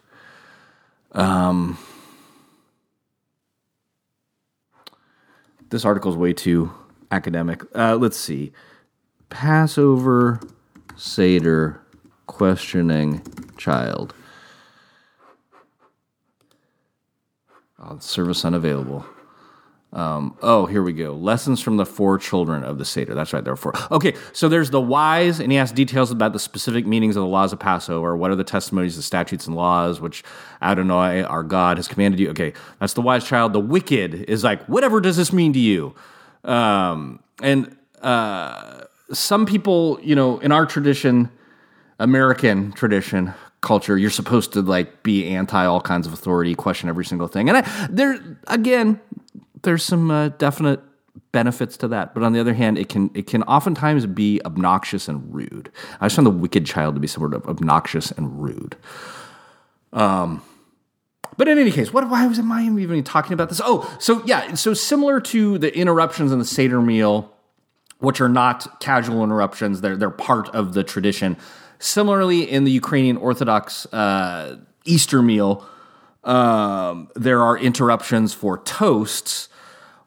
Um, 1.13 1.79
this 5.71 5.85
article 5.85 6.11
is 6.11 6.17
way 6.17 6.33
too 6.33 6.71
academic. 7.09 7.63
Uh, 7.73 7.95
let's 7.95 8.15
see. 8.15 8.51
Passover 9.31 10.39
Seder 10.95 11.81
questioning 12.27 13.23
child. 13.57 14.13
Oh, 17.79 17.97
service 17.97 18.45
unavailable. 18.45 19.03
Um, 19.91 20.37
oh, 20.43 20.67
here 20.67 20.83
we 20.83 20.93
go. 20.93 21.13
Lessons 21.13 21.61
from 21.61 21.77
the 21.77 21.85
four 21.85 22.19
children 22.19 22.63
of 22.63 22.77
the 22.77 22.85
Seder. 22.85 23.15
That's 23.15 23.33
right, 23.33 23.43
there 23.43 23.53
are 23.53 23.57
four. 23.57 23.73
Okay, 23.91 24.13
so 24.33 24.47
there's 24.47 24.69
the 24.69 24.79
wise, 24.79 25.39
and 25.39 25.51
he 25.51 25.57
asks 25.57 25.73
details 25.73 26.11
about 26.11 26.31
the 26.31 26.39
specific 26.39 26.85
meanings 26.85 27.15
of 27.15 27.21
the 27.21 27.27
laws 27.27 27.53
of 27.53 27.59
Passover. 27.59 28.15
What 28.15 28.29
are 28.29 28.35
the 28.35 28.43
testimonies, 28.43 28.95
the 28.95 29.01
statutes, 29.01 29.47
and 29.47 29.55
laws 29.55 29.99
which 29.99 30.23
Adonai, 30.61 31.23
our 31.23 31.43
God, 31.43 31.77
has 31.77 31.87
commanded 31.87 32.19
you? 32.19 32.29
Okay, 32.29 32.53
that's 32.79 32.93
the 32.93 33.01
wise 33.01 33.25
child. 33.25 33.53
The 33.53 33.59
wicked 33.59 34.13
is 34.13 34.43
like, 34.43 34.63
whatever 34.65 35.01
does 35.01 35.17
this 35.17 35.33
mean 35.33 35.53
to 35.53 35.59
you? 35.59 35.95
Um, 36.43 37.23
and 37.41 37.75
uh, 38.03 38.83
some 39.11 39.47
people, 39.47 39.99
you 40.03 40.15
know, 40.15 40.37
in 40.39 40.51
our 40.51 40.67
tradition, 40.67 41.31
American 41.97 42.71
tradition, 42.73 43.33
culture, 43.61 43.97
you're 43.97 44.09
supposed 44.09 44.53
to 44.53 44.61
like 44.61 45.03
be 45.03 45.27
anti 45.27 45.65
all 45.65 45.81
kinds 45.81 46.07
of 46.07 46.13
authority, 46.13 46.55
question 46.55 46.89
every 46.89 47.05
single 47.05 47.27
thing. 47.27 47.49
And 47.49 47.57
I, 47.57 47.87
there 47.89 48.37
again, 48.47 48.99
there's 49.63 49.83
some 49.83 50.11
uh, 50.11 50.29
definite 50.29 50.81
benefits 51.31 51.77
to 51.77 51.87
that, 51.89 52.13
but 52.13 52.23
on 52.23 52.33
the 52.33 52.39
other 52.39 52.53
hand, 52.53 52.77
it 52.77 52.89
can 52.89 53.11
it 53.13 53.27
can 53.27 53.43
oftentimes 53.43 54.05
be 54.05 54.41
obnoxious 54.45 55.07
and 55.07 55.33
rude. 55.33 55.71
I 55.99 56.05
just 56.05 56.15
found 56.15 56.25
the 56.25 56.31
wicked 56.31 56.65
child 56.65 56.95
to 56.95 57.01
be 57.01 57.07
sort 57.07 57.33
of 57.33 57.45
obnoxious 57.47 58.11
and 58.11 58.41
rude. 58.41 58.75
Um. 59.93 60.43
But 61.37 61.47
in 61.47 61.57
any 61.57 61.71
case, 61.71 61.93
what 61.93 62.09
why 62.09 62.27
was 62.27 62.37
am 62.37 62.51
I 62.51 62.63
even 62.63 63.03
talking 63.03 63.31
about 63.33 63.47
this? 63.47 63.61
Oh, 63.63 63.95
so 63.99 64.21
yeah, 64.25 64.55
so 64.55 64.73
similar 64.73 65.21
to 65.21 65.57
the 65.57 65.73
interruptions 65.73 66.33
in 66.33 66.39
the 66.39 66.45
Seder 66.45 66.81
meal, 66.81 67.33
which 67.99 68.19
are 68.19 68.27
not 68.27 68.81
casual 68.81 69.23
interruptions, 69.23 69.79
they're 69.79 69.95
they're 69.95 70.09
part 70.09 70.49
of 70.49 70.73
the 70.73 70.83
tradition. 70.83 71.37
Similarly, 71.79 72.49
in 72.49 72.65
the 72.65 72.71
Ukrainian 72.71 73.15
Orthodox 73.15 73.85
uh, 73.93 74.57
Easter 74.83 75.21
meal, 75.21 75.65
um, 76.29 77.09
there 77.15 77.41
are 77.41 77.57
interruptions 77.57 78.33
for 78.33 78.59
toasts 78.59 79.49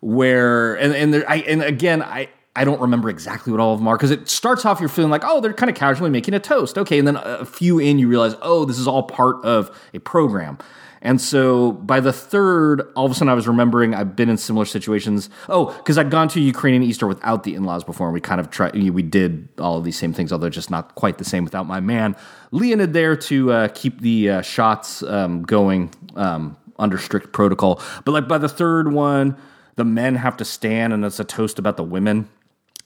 where, 0.00 0.74
and 0.74 0.94
and, 0.94 1.12
there, 1.12 1.28
I, 1.28 1.36
and 1.36 1.62
again, 1.62 2.02
I. 2.02 2.28
I 2.54 2.64
don't 2.64 2.82
remember 2.82 3.08
exactly 3.08 3.50
what 3.50 3.60
all 3.60 3.72
of 3.72 3.80
them 3.80 3.88
are 3.88 3.96
because 3.96 4.10
it 4.10 4.28
starts 4.28 4.66
off 4.66 4.78
you're 4.78 4.90
feeling 4.90 5.10
like, 5.10 5.22
oh, 5.24 5.40
they're 5.40 5.54
kind 5.54 5.70
of 5.70 5.74
casually 5.74 6.10
making 6.10 6.34
a 6.34 6.38
toast. 6.38 6.76
Okay. 6.76 6.98
And 6.98 7.08
then 7.08 7.16
a 7.16 7.46
few 7.46 7.78
in, 7.78 7.98
you 7.98 8.08
realize, 8.08 8.34
oh, 8.42 8.66
this 8.66 8.78
is 8.78 8.86
all 8.86 9.04
part 9.04 9.42
of 9.42 9.74
a 9.94 10.00
program. 10.00 10.58
And 11.00 11.18
so 11.18 11.72
by 11.72 12.00
the 12.00 12.12
third, 12.12 12.82
all 12.94 13.06
of 13.06 13.10
a 13.10 13.14
sudden 13.14 13.30
I 13.30 13.34
was 13.34 13.48
remembering 13.48 13.94
I've 13.94 14.14
been 14.14 14.28
in 14.28 14.36
similar 14.36 14.66
situations. 14.66 15.30
Oh, 15.48 15.72
because 15.78 15.96
I'd 15.96 16.10
gone 16.10 16.28
to 16.28 16.42
Ukrainian 16.42 16.82
Easter 16.82 17.06
without 17.06 17.44
the 17.44 17.54
in 17.54 17.64
laws 17.64 17.84
before, 17.84 18.08
and 18.08 18.12
we 18.12 18.20
kind 18.20 18.38
of 18.38 18.50
tried, 18.50 18.74
we 18.74 19.02
did 19.02 19.48
all 19.58 19.78
of 19.78 19.84
these 19.84 19.98
same 19.98 20.12
things, 20.12 20.30
although 20.30 20.50
just 20.50 20.70
not 20.70 20.94
quite 20.94 21.16
the 21.16 21.24
same 21.24 21.44
without 21.44 21.66
my 21.66 21.80
man 21.80 22.14
Leonid 22.52 22.92
there 22.92 23.16
to 23.16 23.50
uh, 23.50 23.68
keep 23.68 24.02
the 24.02 24.28
uh, 24.28 24.42
shots 24.42 25.02
um, 25.04 25.42
going 25.42 25.90
um, 26.16 26.56
under 26.78 26.98
strict 26.98 27.32
protocol. 27.32 27.80
But 28.04 28.12
like 28.12 28.28
by 28.28 28.38
the 28.38 28.48
third 28.48 28.92
one, 28.92 29.36
the 29.76 29.84
men 29.84 30.16
have 30.16 30.36
to 30.38 30.44
stand, 30.44 30.92
and 30.92 31.04
it's 31.04 31.20
a 31.20 31.24
toast 31.24 31.58
about 31.58 31.76
the 31.76 31.84
women 31.84 32.28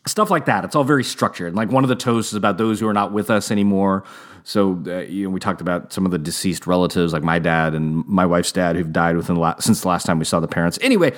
stuff 0.07 0.31
like 0.31 0.47
that. 0.47 0.65
It's 0.65 0.75
all 0.75 0.85
very 0.85 1.05
structured. 1.05 1.55
Like 1.55 1.71
one 1.71 1.85
of 1.85 1.89
the 1.89 1.97
toasts 1.97 2.33
is 2.33 2.37
about 2.37 2.59
those 2.59 2.81
who 2.81 2.89
are 2.89 2.95
not 2.95 3.13
with 3.13 3.29
us 3.29 3.51
anymore. 3.51 4.05
So 4.45 4.83
uh, 4.87 5.01
you 5.01 5.25
know, 5.25 5.31
we 5.31 5.41
talked 5.41 5.61
about 5.61 5.93
some 5.93 6.07
of 6.07 6.13
the 6.13 6.19
deceased 6.19 6.67
relatives, 6.67 7.13
like 7.13 7.25
my 7.25 7.39
dad 7.39 7.75
and 7.75 8.07
my 8.07 8.25
wife's 8.25 8.53
dad, 8.53 8.77
who've 8.77 8.93
died 8.93 9.17
within 9.17 9.35
the 9.35 9.41
la- 9.41 9.59
since 9.59 9.81
the 9.81 9.89
last 9.89 10.07
time 10.07 10.19
we 10.19 10.25
saw 10.25 10.41
the 10.41 10.49
parents. 10.49 10.79
Anyway, 10.81 11.13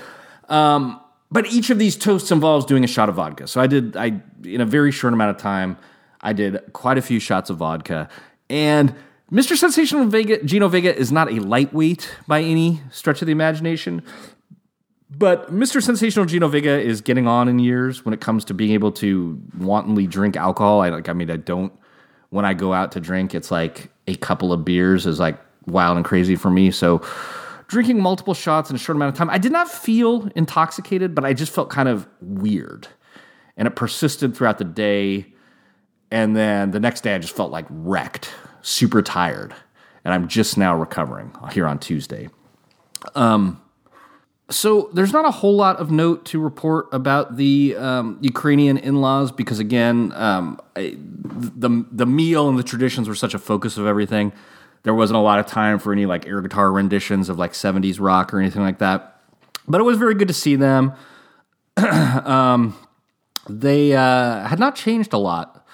um, 0.48 1.00
but 1.30 1.46
each 1.52 1.68
of 1.68 1.78
these 1.78 1.96
toasts 1.96 2.30
involves 2.30 2.64
doing 2.64 2.84
a 2.84 2.86
shot 2.86 3.10
of 3.10 3.16
vodka. 3.16 3.46
So 3.46 3.60
I 3.60 3.66
did, 3.66 3.96
I 3.96 4.22
in 4.44 4.62
a 4.62 4.66
very 4.66 4.90
short 4.90 5.12
amount 5.12 5.36
of 5.36 5.42
time, 5.42 5.76
I 6.22 6.32
did 6.32 6.58
quite 6.72 6.96
a 6.96 7.02
few 7.02 7.20
shots 7.20 7.50
of 7.50 7.58
vodka, 7.58 8.08
and 8.48 8.94
Mr. 9.30 9.56
Sensational 9.56 10.06
Vega, 10.06 10.42
Gino 10.42 10.68
Vega, 10.68 10.94
is 10.94 11.12
not 11.12 11.30
a 11.30 11.40
lightweight 11.40 12.10
by 12.26 12.40
any 12.40 12.80
stretch 12.90 13.20
of 13.20 13.26
the 13.26 13.32
imagination. 13.32 14.02
But 15.10 15.52
Mr. 15.52 15.82
Sensational 15.82 16.26
Gino 16.26 16.48
Vega 16.48 16.80
is 16.80 17.00
getting 17.00 17.26
on 17.26 17.48
in 17.48 17.58
years 17.58 18.04
when 18.04 18.14
it 18.14 18.20
comes 18.20 18.44
to 18.46 18.54
being 18.54 18.72
able 18.72 18.92
to 18.92 19.40
wantonly 19.58 20.06
drink 20.06 20.36
alcohol. 20.36 20.80
I 20.80 20.90
like 20.90 21.08
I 21.08 21.12
mean 21.12 21.30
I 21.30 21.36
don't 21.36 21.72
when 22.30 22.44
I 22.44 22.54
go 22.54 22.72
out 22.72 22.92
to 22.92 23.00
drink, 23.00 23.34
it's 23.34 23.50
like 23.50 23.90
a 24.06 24.14
couple 24.16 24.52
of 24.52 24.64
beers 24.64 25.06
is 25.06 25.18
like 25.18 25.38
wild 25.66 25.96
and 25.96 26.04
crazy 26.04 26.36
for 26.36 26.50
me. 26.50 26.70
So 26.70 27.02
drinking 27.68 28.00
multiple 28.00 28.34
shots 28.34 28.70
in 28.70 28.76
a 28.76 28.78
short 28.78 28.96
amount 28.96 29.14
of 29.14 29.18
time, 29.18 29.30
I 29.30 29.38
did 29.38 29.52
not 29.52 29.70
feel 29.70 30.28
intoxicated, 30.34 31.14
but 31.14 31.24
I 31.24 31.32
just 31.32 31.52
felt 31.52 31.70
kind 31.70 31.88
of 31.88 32.06
weird. 32.20 32.88
And 33.56 33.66
it 33.66 33.76
persisted 33.76 34.36
throughout 34.36 34.58
the 34.58 34.64
day. 34.64 35.26
And 36.10 36.36
then 36.36 36.70
the 36.70 36.80
next 36.80 37.02
day 37.02 37.14
I 37.14 37.18
just 37.18 37.34
felt 37.34 37.50
like 37.50 37.66
wrecked, 37.70 38.30
super 38.68 39.02
tired. 39.02 39.54
And 40.04 40.14
I'm 40.14 40.28
just 40.28 40.56
now 40.56 40.76
recovering 40.76 41.32
here 41.52 41.66
on 41.66 41.78
Tuesday. 41.78 42.28
Um 43.14 43.60
so 44.50 44.88
there's 44.94 45.12
not 45.12 45.26
a 45.26 45.30
whole 45.30 45.56
lot 45.56 45.76
of 45.76 45.90
note 45.90 46.24
to 46.26 46.40
report 46.40 46.88
about 46.90 47.36
the 47.36 47.76
um, 47.76 48.16
Ukrainian 48.22 48.78
in-laws 48.78 49.30
because 49.30 49.58
again, 49.58 50.10
um, 50.14 50.58
I, 50.74 50.96
the 50.96 51.84
the 51.92 52.06
meal 52.06 52.48
and 52.48 52.58
the 52.58 52.62
traditions 52.62 53.08
were 53.08 53.14
such 53.14 53.34
a 53.34 53.38
focus 53.38 53.76
of 53.76 53.86
everything. 53.86 54.32
There 54.84 54.94
wasn't 54.94 55.18
a 55.18 55.20
lot 55.20 55.38
of 55.38 55.46
time 55.46 55.78
for 55.78 55.92
any 55.92 56.06
like 56.06 56.26
air 56.26 56.40
guitar 56.40 56.72
renditions 56.72 57.28
of 57.28 57.38
like 57.38 57.52
70s 57.52 58.00
rock 58.00 58.32
or 58.32 58.40
anything 58.40 58.62
like 58.62 58.78
that. 58.78 59.20
But 59.66 59.82
it 59.82 59.84
was 59.84 59.98
very 59.98 60.14
good 60.14 60.28
to 60.28 60.34
see 60.34 60.56
them. 60.56 60.94
um, 61.76 62.74
they 63.50 63.92
uh, 63.94 64.46
had 64.46 64.58
not 64.58 64.76
changed 64.76 65.12
a 65.12 65.18
lot, 65.18 65.66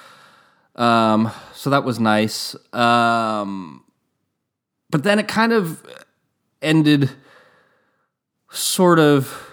um, 0.76 1.30
so 1.54 1.70
that 1.70 1.84
was 1.84 2.00
nice. 2.00 2.56
Um, 2.72 3.84
but 4.90 5.02
then 5.02 5.18
it 5.18 5.28
kind 5.28 5.52
of 5.52 5.84
ended 6.62 7.10
sort 8.50 8.98
of 8.98 9.50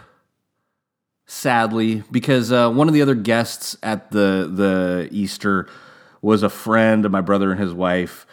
sadly 1.26 2.04
because 2.12 2.52
uh, 2.52 2.70
one 2.70 2.88
of 2.88 2.94
the 2.94 3.02
other 3.02 3.16
guests 3.16 3.78
at 3.82 4.12
the 4.12 4.50
the 4.54 5.10
Easter 5.12 5.68
was 6.22 6.44
a 6.44 6.50
friend 6.50 7.06
of 7.06 7.12
my 7.12 7.22
brother 7.22 7.52
and 7.52 7.60
his 7.60 7.74
wife. 7.74 8.26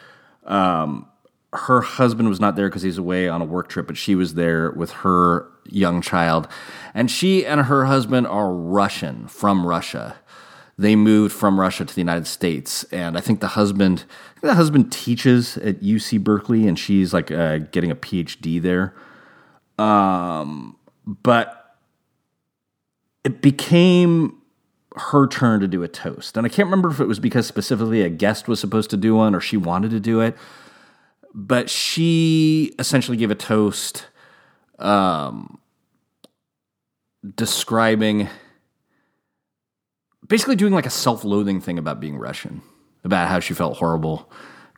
Um, 0.45 1.07
her 1.53 1.81
husband 1.81 2.29
was 2.29 2.41
not 2.41 2.57
there 2.57 2.69
because 2.69 2.83
he's 2.83 2.99
away 2.99 3.29
on 3.29 3.41
a 3.41 3.45
work 3.45 3.69
trip, 3.69 3.87
but 3.87 3.97
she 3.97 4.15
was 4.15 4.35
there 4.35 4.71
with 4.73 4.91
her 4.91 5.49
young 5.65 6.03
child, 6.03 6.49
and 6.93 7.11
she 7.11 7.47
and 7.47 7.63
her 7.63 7.87
husband 7.87 8.27
are 8.27 8.53
Russian 8.53 9.29
from 9.29 9.67
Russia. 9.67 10.17
They 10.79 10.95
moved 10.95 11.35
from 11.35 11.59
Russia 11.59 11.85
to 11.85 11.93
the 11.93 12.01
United 12.01 12.29
States, 12.29 12.85
and 12.85 13.19
I 13.19 13.21
think 13.21 13.41
the 13.41 13.49
husband, 13.49 14.05
the 14.43 14.55
husband 14.55 14.93
teaches 14.93 15.57
at 15.59 15.81
UC 15.81 16.23
Berkeley, 16.23 16.69
and 16.69 16.79
she's 16.79 17.13
like 17.13 17.33
uh, 17.33 17.59
getting 17.59 17.91
a 17.91 17.97
PhD 17.97 18.63
there. 18.63 18.95
Um, 19.77 20.77
but 21.05 21.77
it 23.25 23.43
became 23.43 24.41
her 24.97 25.27
turn 25.27 25.61
to 25.61 25.69
do 25.69 25.83
a 25.83 25.89
toast. 25.89 26.37
And 26.37 26.47
I 26.47 26.49
can't 26.49 26.67
remember 26.67 26.91
if 26.91 27.01
it 27.01 27.07
was 27.07 27.19
because 27.19 27.47
specifically 27.47 28.03
a 28.03 28.09
guest 28.09 28.49
was 28.49 28.61
supposed 28.61 28.91
to 28.91 28.97
do 28.97 29.15
one 29.17 29.35
or 29.35 29.41
she 29.41 29.57
wanted 29.57 29.91
to 29.91 30.01
do 30.01 30.21
it. 30.21 30.37
But 31.35 31.71
she 31.71 32.75
essentially 32.79 33.17
gave 33.17 33.31
a 33.31 33.35
toast 33.35 34.07
um, 34.79 35.59
describing 37.37 38.29
basically 40.29 40.57
doing 40.57 40.73
like 40.73 40.87
a 40.87 40.91
self 40.91 41.25
loathing 41.25 41.61
thing 41.61 41.79
about 41.79 42.01
being 42.01 42.17
Russian, 42.17 42.63
about 43.05 43.29
how 43.29 43.41
she 43.41 43.55
felt 43.55 43.79
horrible 43.79 44.31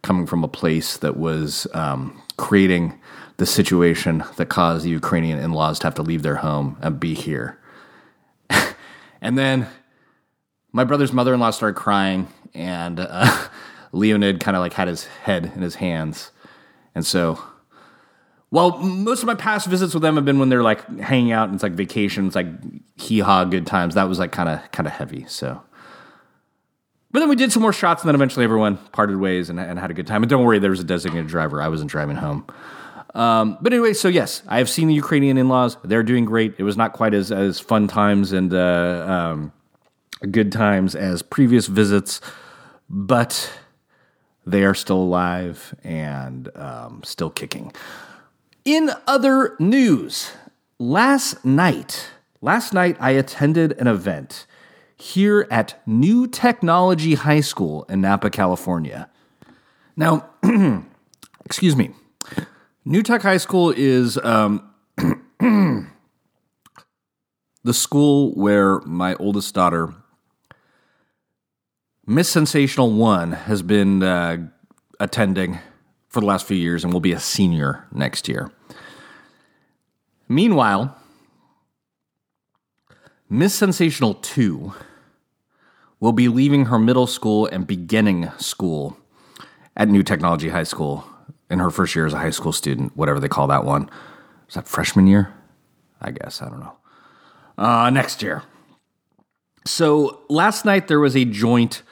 coming 0.03 0.27
from 0.27 0.43
a 0.43 0.49
place 0.49 0.97
that 0.99 1.17
was 1.17 1.67
um, 1.75 2.21
creating 2.37 2.99
the 3.37 3.47
situation 3.47 4.25
that 4.37 4.49
caused 4.49 4.85
the 4.85 4.91
Ukrainian 4.91 5.39
in 5.39 5.53
laws 5.53 5.79
to 5.81 5.87
have 5.87 5.95
to 5.95 6.03
leave 6.03 6.23
their 6.23 6.37
home 6.37 6.79
and 6.81 7.01
be 7.01 7.15
here. 7.15 7.59
and 9.21 9.37
then 9.37 9.67
my 10.73 10.85
brother's 10.85 11.13
mother 11.13 11.35
in 11.35 11.41
law 11.41 11.51
started 11.51 11.75
crying, 11.75 12.29
and 12.55 13.01
uh, 13.01 13.49
Leonid 13.93 14.41
kind 14.41 14.57
of 14.57 14.61
like 14.61 14.75
had 14.75 14.89
his 14.89 15.05
head 15.05 15.53
in 15.55 15.63
his 15.63 15.77
hands. 15.77 16.31
And 16.95 17.05
so, 17.05 17.43
well, 18.51 18.79
most 18.79 19.23
of 19.23 19.27
my 19.27 19.35
past 19.35 19.69
visits 19.69 19.95
with 19.95 20.03
them 20.03 20.17
have 20.17 20.25
been 20.25 20.39
when 20.41 20.49
they're 20.49 20.63
like 20.63 20.99
hanging 20.99 21.31
out 21.31 21.49
and 21.49 21.55
it's 21.55 21.63
like 21.63 21.73
vacations, 21.73 22.35
like 22.35 22.47
hee 22.97 23.21
haw 23.21 23.45
good 23.45 23.67
times. 23.67 23.95
That 23.95 24.09
was 24.09 24.19
like 24.19 24.33
kind 24.33 24.49
of 24.49 24.71
kind 24.73 24.87
of 24.89 24.93
heavy. 24.93 25.25
So, 25.29 25.63
but 27.13 27.21
then 27.21 27.29
we 27.29 27.37
did 27.37 27.53
some 27.53 27.63
more 27.63 27.73
shots, 27.73 28.03
and 28.03 28.09
then 28.09 28.17
eventually 28.17 28.45
everyone 28.45 28.77
parted 28.93 29.19
ways 29.19 29.51
and, 29.51 29.61
and 29.61 29.79
had 29.79 29.91
a 29.91 29.95
good 29.95 30.07
time. 30.07 30.23
And 30.23 30.31
don't 30.31 30.45
worry, 30.45 30.59
there 30.59 30.71
was 30.71 30.81
a 30.81 30.85
designated 30.85 31.29
driver. 31.29 31.63
I 31.63 31.69
wasn't 31.69 31.91
driving 31.91 32.17
home. 32.17 32.45
Um, 33.15 33.59
but 33.61 33.73
anyway, 33.73 33.93
so 33.93 34.09
yes, 34.09 34.43
I 34.49 34.59
have 34.59 34.69
seen 34.69 34.89
the 34.89 34.95
Ukrainian 34.95 35.37
in-laws. 35.39 35.77
They're 35.85 36.03
doing 36.03 36.25
great. 36.25 36.55
It 36.59 36.65
was 36.65 36.77
not 36.77 36.93
quite 36.93 37.15
as 37.15 37.31
as 37.31 37.61
fun 37.61 37.87
times 37.87 38.33
and 38.33 38.53
uh, 38.53 39.07
um, 39.09 39.53
good 40.29 40.51
times 40.51 40.97
as 40.97 41.23
previous 41.23 41.69
visits, 41.69 42.21
but 42.89 43.53
they 44.45 44.65
are 44.65 44.75
still 44.75 44.99
alive 44.99 45.73
and 45.85 46.49
um, 46.57 47.03
still 47.05 47.31
kicking. 47.31 47.73
In 48.71 48.93
other 49.09 49.57
news, 49.59 50.31
last 50.79 51.45
night, 51.45 52.07
last 52.41 52.73
night 52.73 52.97
I 53.01 53.11
attended 53.11 53.73
an 53.81 53.89
event 53.89 54.47
here 54.95 55.49
at 55.51 55.83
New 55.89 56.29
Technology 56.29 57.15
High 57.15 57.41
School 57.41 57.83
in 57.89 58.01
Napa, 58.03 58.31
California. 58.31 59.11
Now, 59.97 60.31
excuse 61.45 61.75
me. 61.75 61.91
New 62.85 63.03
Tech 63.03 63.23
High 63.23 63.39
School 63.39 63.75
is 63.77 64.17
um, 64.19 64.73
the 65.41 65.89
school 67.75 68.31
where 68.35 68.79
my 68.83 69.17
oldest 69.17 69.53
daughter, 69.53 69.93
Miss 72.07 72.29
Sensational 72.29 72.93
One, 72.93 73.33
has 73.33 73.63
been 73.63 74.05
uh, 74.05 74.47
attending 75.01 75.59
for 76.11 76.21
the 76.21 76.27
last 76.27 76.47
few 76.47 76.57
years 76.57 76.85
and 76.85 76.93
will 76.93 77.01
be 77.01 77.13
a 77.13 77.21
senior 77.21 77.87
next 77.93 78.29
year. 78.29 78.51
Meanwhile, 80.29 80.97
Miss 83.29 83.55
Sensational 83.55 84.15
2 84.15 84.75
will 86.01 86.13
be 86.13 86.29
leaving 86.29 86.67
her 86.67 86.79
middle 86.79 87.07
school 87.07 87.47
and 87.47 87.67
beginning 87.67 88.31
school 88.39 88.97
at 89.77 89.89
New 89.89 90.03
Technology 90.03 90.49
High 90.49 90.65
School 90.65 91.05
in 91.49 91.61
her 91.61 91.71
first 91.71 91.95
year 91.95 92.07
as 92.07 92.13
a 92.13 92.19
high 92.19 92.31
school 92.31 92.53
student, 92.53 92.97
whatever 92.97 93.21
they 93.21 93.29
call 93.29 93.47
that 93.47 93.65
one. 93.65 93.89
Is 94.49 94.55
that 94.55 94.67
freshman 94.67 95.07
year? 95.07 95.33
I 96.01 96.11
guess. 96.11 96.43
I 96.43 96.49
don't 96.49 96.61
know. 96.61 96.77
Uh, 97.57 97.91
next 97.91 98.23
year. 98.23 98.43
So 99.65 100.23
last 100.29 100.65
night 100.65 100.89
there 100.89 100.99
was 100.99 101.17
a 101.17 101.25
joint 101.25 101.83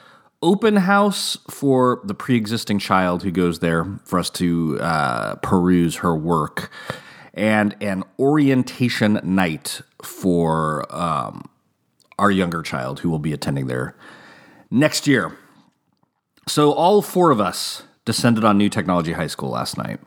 open 0.41 0.77
house 0.77 1.37
for 1.49 2.01
the 2.03 2.13
pre 2.13 2.35
existing 2.35 2.79
child 2.79 3.23
who 3.23 3.31
goes 3.31 3.59
there 3.59 3.85
for 4.05 4.19
us 4.19 4.29
to 4.31 4.77
uh, 4.79 5.35
peruse 5.35 5.97
her 5.97 6.15
work, 6.15 6.71
and 7.33 7.75
an 7.81 8.03
orientation 8.17 9.19
night 9.23 9.81
for 10.01 10.85
um, 10.95 11.49
our 12.17 12.31
younger 12.31 12.61
child 12.61 12.99
who 12.99 13.09
will 13.09 13.19
be 13.19 13.33
attending 13.33 13.67
there 13.67 13.95
next 14.71 15.07
year. 15.07 15.37
So 16.47 16.73
all 16.73 17.01
four 17.01 17.31
of 17.31 17.39
us 17.39 17.83
descended 18.05 18.43
on 18.43 18.57
New 18.57 18.69
Technology 18.69 19.11
High 19.11 19.27
School 19.27 19.49
last 19.49 19.77
night. 19.77 19.99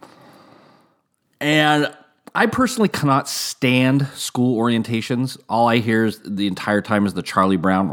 And 1.41 1.95
I 2.35 2.47
personally 2.47 2.89
cannot 2.89 3.29
stand 3.29 4.07
school 4.15 4.59
orientations. 4.59 5.39
All 5.49 5.69
I 5.69 5.79
hear 5.79 6.07
is 6.07 6.21
the 6.25 6.47
entire 6.47 6.81
time 6.81 7.07
is 7.07 7.15
the 7.15 7.23
Charlie 7.23 7.57
Brown. 7.57 7.91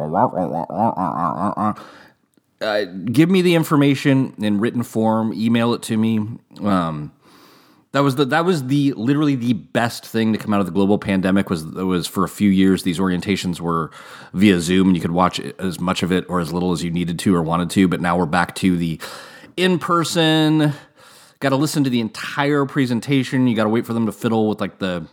Uh, 2.61 2.85
give 2.85 3.29
me 3.29 3.41
the 3.41 3.55
information 3.55 4.33
in 4.39 4.59
written 4.59 4.83
form. 4.83 5.33
Email 5.33 5.73
it 5.73 5.81
to 5.83 5.97
me. 5.97 6.19
Um, 6.61 7.13
that 7.91 8.01
was 8.01 8.17
the 8.17 8.25
that 8.25 8.45
was 8.45 8.67
the 8.67 8.93
literally 8.93 9.35
the 9.35 9.53
best 9.53 10.05
thing 10.05 10.33
to 10.33 10.39
come 10.39 10.53
out 10.53 10.59
of 10.59 10.67
the 10.67 10.71
global 10.71 10.99
pandemic 10.99 11.49
was 11.49 11.65
was 11.65 12.05
for 12.05 12.23
a 12.23 12.29
few 12.29 12.49
years 12.49 12.83
these 12.83 12.99
orientations 12.99 13.59
were 13.59 13.89
via 14.33 14.59
Zoom 14.59 14.87
and 14.89 14.95
you 14.95 15.01
could 15.01 15.11
watch 15.11 15.39
as 15.39 15.79
much 15.79 16.03
of 16.03 16.11
it 16.11 16.23
or 16.29 16.39
as 16.39 16.53
little 16.53 16.71
as 16.71 16.83
you 16.83 16.91
needed 16.91 17.17
to 17.19 17.35
or 17.35 17.41
wanted 17.41 17.69
to. 17.71 17.87
But 17.87 18.01
now 18.01 18.17
we're 18.17 18.27
back 18.27 18.53
to 18.55 18.77
the 18.77 18.99
in 19.57 19.79
person. 19.79 20.73
Got 21.39 21.49
to 21.49 21.55
listen 21.55 21.85
to 21.85 21.89
the 21.89 22.01
entire 22.01 22.65
presentation. 22.65 23.47
You 23.47 23.55
got 23.55 23.63
to 23.63 23.69
wait 23.69 23.85
for 23.85 23.93
them 23.93 24.05
to 24.05 24.11
fiddle 24.11 24.49
with 24.49 24.59
like 24.59 24.79
the 24.79 25.07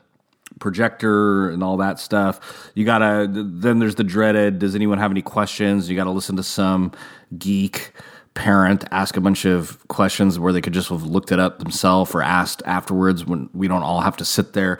projector 0.59 1.51
and 1.51 1.63
all 1.63 1.77
that 1.79 1.99
stuff. 2.01 2.71
You 2.75 2.85
got 2.85 2.99
to, 2.99 3.27
then 3.31 3.79
there's 3.79 3.97
the 3.97 4.05
dreaded, 4.05 4.59
does 4.59 4.75
anyone 4.75 4.99
have 4.99 5.11
any 5.11 5.23
questions? 5.23 5.89
You 5.89 5.97
got 5.97 6.05
to 6.05 6.11
listen 6.11 6.37
to 6.37 6.43
some 6.43 6.93
geek 7.37 7.93
parent 8.37 8.85
ask 8.91 9.17
a 9.17 9.21
bunch 9.21 9.47
of 9.47 9.89
questions 9.89 10.39
where 10.39 10.53
they 10.53 10.61
could 10.61 10.75
just 10.75 10.91
have 10.91 11.03
looked 11.03 11.33
it 11.33 11.41
up 11.41 11.59
themselves 11.59 12.15
or 12.15 12.23
asked 12.23 12.63
afterwards 12.67 13.25
when 13.25 13.49
we 13.55 13.67
don't 13.67 13.83
all 13.83 14.01
have 14.01 14.17
to 14.19 14.25
sit 14.25 14.53
there 14.53 14.79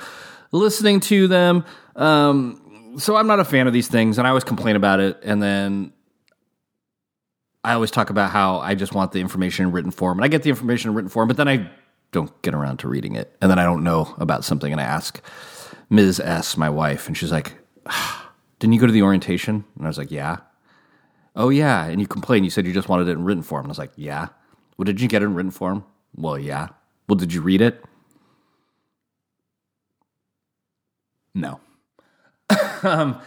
listening 0.53 1.01
to 1.01 1.27
them. 1.27 1.65
Um, 1.97 2.95
so 2.99 3.17
I'm 3.17 3.27
not 3.27 3.41
a 3.41 3.45
fan 3.45 3.67
of 3.67 3.73
these 3.73 3.89
things, 3.89 4.19
and 4.19 4.27
I 4.27 4.31
always 4.31 4.45
complain 4.45 4.77
about 4.77 5.01
it. 5.01 5.19
And 5.23 5.43
then 5.43 5.93
I 7.65 7.73
always 7.73 7.91
talk 7.91 8.11
about 8.11 8.31
how 8.31 8.59
I 8.59 8.75
just 8.75 8.95
want 8.95 9.13
the 9.13 9.21
information 9.21 9.67
in 9.67 9.73
written 9.73 9.91
form, 9.91 10.19
and 10.19 10.25
I 10.25 10.29
get 10.29 10.43
the 10.43 10.51
information 10.51 10.91
in 10.91 10.95
written 10.95 11.09
form, 11.09 11.27
but 11.27 11.37
then 11.37 11.49
I 11.49 11.71
don't 12.13 12.31
get 12.43 12.55
around 12.55 12.79
to 12.81 12.89
reading 12.89 13.17
it, 13.17 13.35
and 13.41 13.51
then 13.51 13.59
I 13.59 13.65
don't 13.65 13.83
know 13.83 14.15
about 14.19 14.45
something, 14.45 14.71
and 14.71 14.81
I 14.81 14.85
ask 14.85 15.21
Ms. 15.91 16.21
S, 16.21 16.57
my 16.57 16.69
wife, 16.69 17.07
and 17.07 17.17
she's 17.17 17.33
like, 17.33 17.55
"Didn't 18.59 18.75
you 18.75 18.81
go 18.81 18.87
to 18.87 18.93
the 18.93 19.03
orientation?" 19.03 19.65
And 19.77 19.87
I 19.87 19.89
was 19.89 19.99
like, 19.99 20.11
"Yeah." 20.11 20.39
Oh 21.35 21.51
yeah, 21.51 21.85
and 21.87 22.01
you 22.01 22.07
complained. 22.07 22.45
You 22.45 22.51
said 22.51 22.67
you 22.67 22.73
just 22.73 22.89
wanted 22.89 23.09
it 23.09 23.13
in 23.13 23.25
written 23.25 23.43
form. 23.43 23.65
And 23.65 23.71
I 23.71 23.73
was 23.73 23.79
like, 23.79 23.93
"Yeah." 23.97 24.29
Well, 24.77 24.85
did 24.85 25.01
you 25.01 25.09
get 25.09 25.23
it 25.23 25.27
in 25.27 25.35
written 25.35 25.51
form? 25.51 25.85
Well, 26.15 26.39
yeah. 26.39 26.69
Well, 27.09 27.17
did 27.17 27.33
you 27.33 27.41
read 27.41 27.61
it? 27.61 27.85
No. 31.35 31.61
um, 32.83 33.21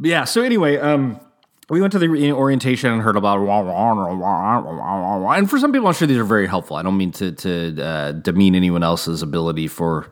yeah. 0.00 0.24
So 0.24 0.42
anyway, 0.42 0.78
um, 0.78 1.20
we 1.68 1.80
went 1.80 1.92
to 1.92 1.98
the 1.98 2.32
orientation 2.32 2.92
and 2.92 3.02
heard 3.02 3.16
about 3.16 3.38
and 5.30 5.48
for 5.48 5.58
some 5.58 5.72
people 5.72 5.88
i'm 5.88 5.94
sure 5.94 6.06
these 6.06 6.18
are 6.18 6.24
very 6.24 6.46
helpful 6.46 6.76
i 6.76 6.82
don't 6.82 6.98
mean 6.98 7.10
to, 7.10 7.32
to 7.32 7.82
uh, 7.82 8.12
demean 8.12 8.54
anyone 8.54 8.82
else's 8.82 9.22
ability 9.22 9.68
for 9.68 10.10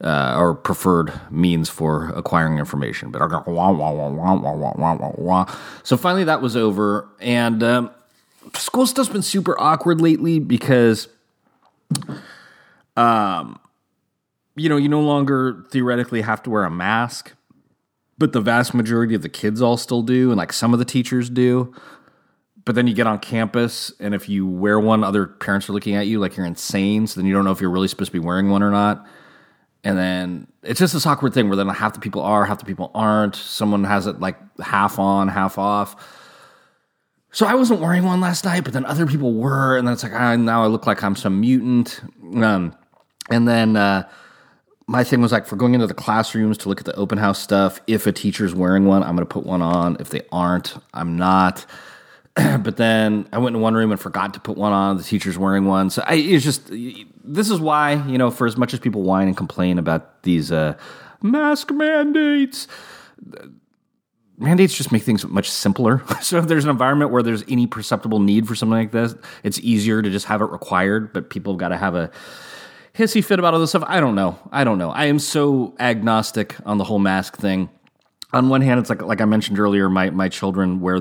uh, 0.00 0.36
or 0.38 0.54
preferred 0.54 1.12
means 1.30 1.68
for 1.68 2.10
acquiring 2.10 2.58
information 2.58 3.10
but 3.10 3.20
so 5.82 5.96
finally 5.96 6.24
that 6.24 6.42
was 6.42 6.56
over 6.56 7.08
and 7.20 7.62
um, 7.62 7.90
school 8.54 8.86
stuff's 8.86 9.08
been 9.08 9.22
super 9.22 9.58
awkward 9.60 10.00
lately 10.00 10.38
because 10.38 11.08
um 12.96 13.58
you 14.54 14.68
know 14.68 14.76
you 14.76 14.88
no 14.88 15.00
longer 15.00 15.64
theoretically 15.70 16.22
have 16.22 16.42
to 16.42 16.50
wear 16.50 16.64
a 16.64 16.70
mask 16.70 17.32
but 18.18 18.32
the 18.32 18.40
vast 18.40 18.74
majority 18.74 19.14
of 19.14 19.22
the 19.22 19.28
kids 19.28 19.60
all 19.60 19.76
still 19.76 20.02
do, 20.02 20.30
and 20.30 20.38
like 20.38 20.52
some 20.52 20.72
of 20.72 20.78
the 20.78 20.84
teachers 20.84 21.28
do. 21.28 21.74
But 22.64 22.74
then 22.74 22.86
you 22.86 22.94
get 22.94 23.06
on 23.06 23.18
campus, 23.20 23.92
and 24.00 24.14
if 24.14 24.28
you 24.28 24.46
wear 24.46 24.80
one, 24.80 25.04
other 25.04 25.26
parents 25.26 25.68
are 25.68 25.72
looking 25.72 25.94
at 25.94 26.06
you 26.06 26.18
like 26.18 26.36
you're 26.36 26.46
insane. 26.46 27.06
So 27.06 27.20
then 27.20 27.26
you 27.26 27.34
don't 27.34 27.44
know 27.44 27.52
if 27.52 27.60
you're 27.60 27.70
really 27.70 27.88
supposed 27.88 28.10
to 28.10 28.18
be 28.18 28.24
wearing 28.24 28.50
one 28.50 28.62
or 28.62 28.70
not. 28.70 29.06
And 29.86 29.96
then 29.96 30.48
it's 30.64 30.80
just 30.80 30.94
this 30.94 31.06
awkward 31.06 31.32
thing 31.32 31.48
where 31.48 31.54
then 31.54 31.68
half 31.68 31.94
the 31.94 32.00
people 32.00 32.20
are, 32.20 32.44
half 32.44 32.58
the 32.58 32.64
people 32.64 32.90
aren't. 32.92 33.36
Someone 33.36 33.84
has 33.84 34.08
it 34.08 34.18
like 34.18 34.36
half 34.58 34.98
on, 34.98 35.28
half 35.28 35.58
off. 35.58 35.94
So 37.30 37.46
I 37.46 37.54
wasn't 37.54 37.80
wearing 37.80 38.02
one 38.02 38.20
last 38.20 38.44
night, 38.44 38.64
but 38.64 38.72
then 38.72 38.84
other 38.84 39.06
people 39.06 39.32
were, 39.32 39.78
and 39.78 39.86
then 39.86 39.92
it's 39.92 40.02
like 40.02 40.12
ah, 40.12 40.34
now 40.34 40.64
I 40.64 40.66
look 40.66 40.88
like 40.88 41.04
I'm 41.04 41.14
some 41.14 41.40
mutant. 41.40 42.00
Um, 42.34 42.74
and 43.30 43.46
then 43.46 43.76
uh, 43.76 44.08
my 44.88 45.04
thing 45.04 45.20
was 45.20 45.30
like 45.30 45.46
for 45.46 45.54
going 45.54 45.74
into 45.74 45.86
the 45.86 45.94
classrooms 45.94 46.58
to 46.58 46.68
look 46.68 46.80
at 46.80 46.84
the 46.84 46.96
open 46.96 47.18
house 47.18 47.38
stuff. 47.40 47.80
If 47.86 48.08
a 48.08 48.12
teacher's 48.12 48.56
wearing 48.56 48.86
one, 48.86 49.04
I'm 49.04 49.14
going 49.14 49.24
to 49.28 49.32
put 49.32 49.46
one 49.46 49.62
on. 49.62 49.98
If 50.00 50.10
they 50.10 50.22
aren't, 50.32 50.74
I'm 50.94 51.16
not. 51.16 51.64
but 52.62 52.76
then 52.76 53.26
I 53.32 53.38
went 53.38 53.56
in 53.56 53.62
one 53.62 53.74
room 53.74 53.90
and 53.90 54.00
forgot 54.00 54.34
to 54.34 54.40
put 54.40 54.58
one 54.58 54.72
on. 54.72 54.98
The 54.98 55.02
teacher's 55.02 55.38
wearing 55.38 55.64
one, 55.64 55.88
so 55.88 56.02
I, 56.06 56.14
it's 56.16 56.44
just 56.44 56.70
this 56.70 57.50
is 57.50 57.60
why 57.60 57.94
you 58.06 58.18
know 58.18 58.30
for 58.30 58.46
as 58.46 58.56
much 58.56 58.74
as 58.74 58.80
people 58.80 59.02
whine 59.02 59.26
and 59.26 59.36
complain 59.36 59.78
about 59.78 60.22
these 60.22 60.52
uh, 60.52 60.76
mask 61.22 61.70
mandates. 61.70 62.68
Mandates 64.38 64.76
just 64.76 64.92
make 64.92 65.02
things 65.02 65.24
much 65.26 65.50
simpler. 65.50 66.02
so 66.20 66.36
if 66.36 66.46
there's 66.46 66.64
an 66.64 66.70
environment 66.70 67.10
where 67.10 67.22
there's 67.22 67.42
any 67.48 67.66
perceptible 67.66 68.20
need 68.20 68.46
for 68.46 68.54
something 68.54 68.76
like 68.76 68.92
this, 68.92 69.14
it's 69.42 69.58
easier 69.60 70.02
to 70.02 70.10
just 70.10 70.26
have 70.26 70.42
it 70.42 70.50
required. 70.50 71.14
But 71.14 71.30
people 71.30 71.54
have 71.54 71.58
got 71.58 71.68
to 71.68 71.78
have 71.78 71.94
a 71.94 72.10
hissy 72.94 73.24
fit 73.24 73.38
about 73.38 73.54
all 73.54 73.60
this 73.60 73.70
stuff. 73.70 73.84
I 73.86 73.98
don't 73.98 74.14
know. 74.14 74.38
I 74.52 74.64
don't 74.64 74.76
know. 74.76 74.90
I 74.90 75.06
am 75.06 75.18
so 75.18 75.74
agnostic 75.80 76.54
on 76.66 76.76
the 76.76 76.84
whole 76.84 76.98
mask 76.98 77.38
thing. 77.38 77.70
On 78.34 78.50
one 78.50 78.60
hand, 78.60 78.78
it's 78.78 78.90
like 78.90 79.00
like 79.00 79.22
I 79.22 79.24
mentioned 79.24 79.58
earlier, 79.58 79.88
my 79.88 80.10
my 80.10 80.28
children 80.28 80.82
wear 80.82 81.00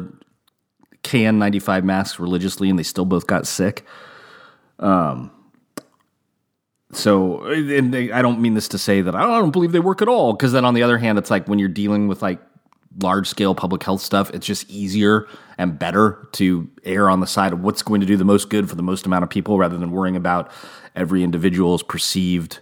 KN95 1.05 1.83
masks 1.83 2.19
religiously, 2.19 2.69
and 2.69 2.77
they 2.77 2.83
still 2.83 3.05
both 3.05 3.27
got 3.27 3.47
sick. 3.47 3.85
Um. 4.79 5.31
So, 6.91 7.43
and 7.43 7.93
they, 7.93 8.11
I 8.11 8.21
don't 8.21 8.39
mean 8.39 8.53
this 8.53 8.69
to 8.69 8.77
say 8.77 9.01
that 9.01 9.15
I 9.15 9.23
don't 9.23 9.51
believe 9.51 9.73
they 9.73 9.79
work 9.79 10.01
at 10.01 10.07
all, 10.07 10.33
because 10.33 10.53
then 10.53 10.63
on 10.63 10.73
the 10.73 10.83
other 10.83 10.97
hand, 10.97 11.17
it's 11.17 11.29
like 11.29 11.47
when 11.47 11.59
you're 11.59 11.67
dealing 11.67 12.07
with 12.07 12.21
like 12.21 12.39
large 13.01 13.27
scale 13.27 13.53
public 13.53 13.83
health 13.83 14.01
stuff, 14.01 14.29
it's 14.33 14.45
just 14.45 14.69
easier 14.69 15.27
and 15.57 15.77
better 15.77 16.27
to 16.33 16.69
err 16.83 17.09
on 17.09 17.19
the 17.19 17.27
side 17.27 17.53
of 17.53 17.61
what's 17.61 17.81
going 17.81 18.01
to 18.01 18.07
do 18.07 18.15
the 18.17 18.25
most 18.25 18.49
good 18.49 18.69
for 18.69 18.75
the 18.75 18.83
most 18.83 19.05
amount 19.05 19.23
of 19.23 19.29
people 19.29 19.57
rather 19.57 19.77
than 19.77 19.91
worrying 19.91 20.15
about 20.15 20.49
every 20.95 21.23
individual's 21.23 21.83
perceived 21.83 22.59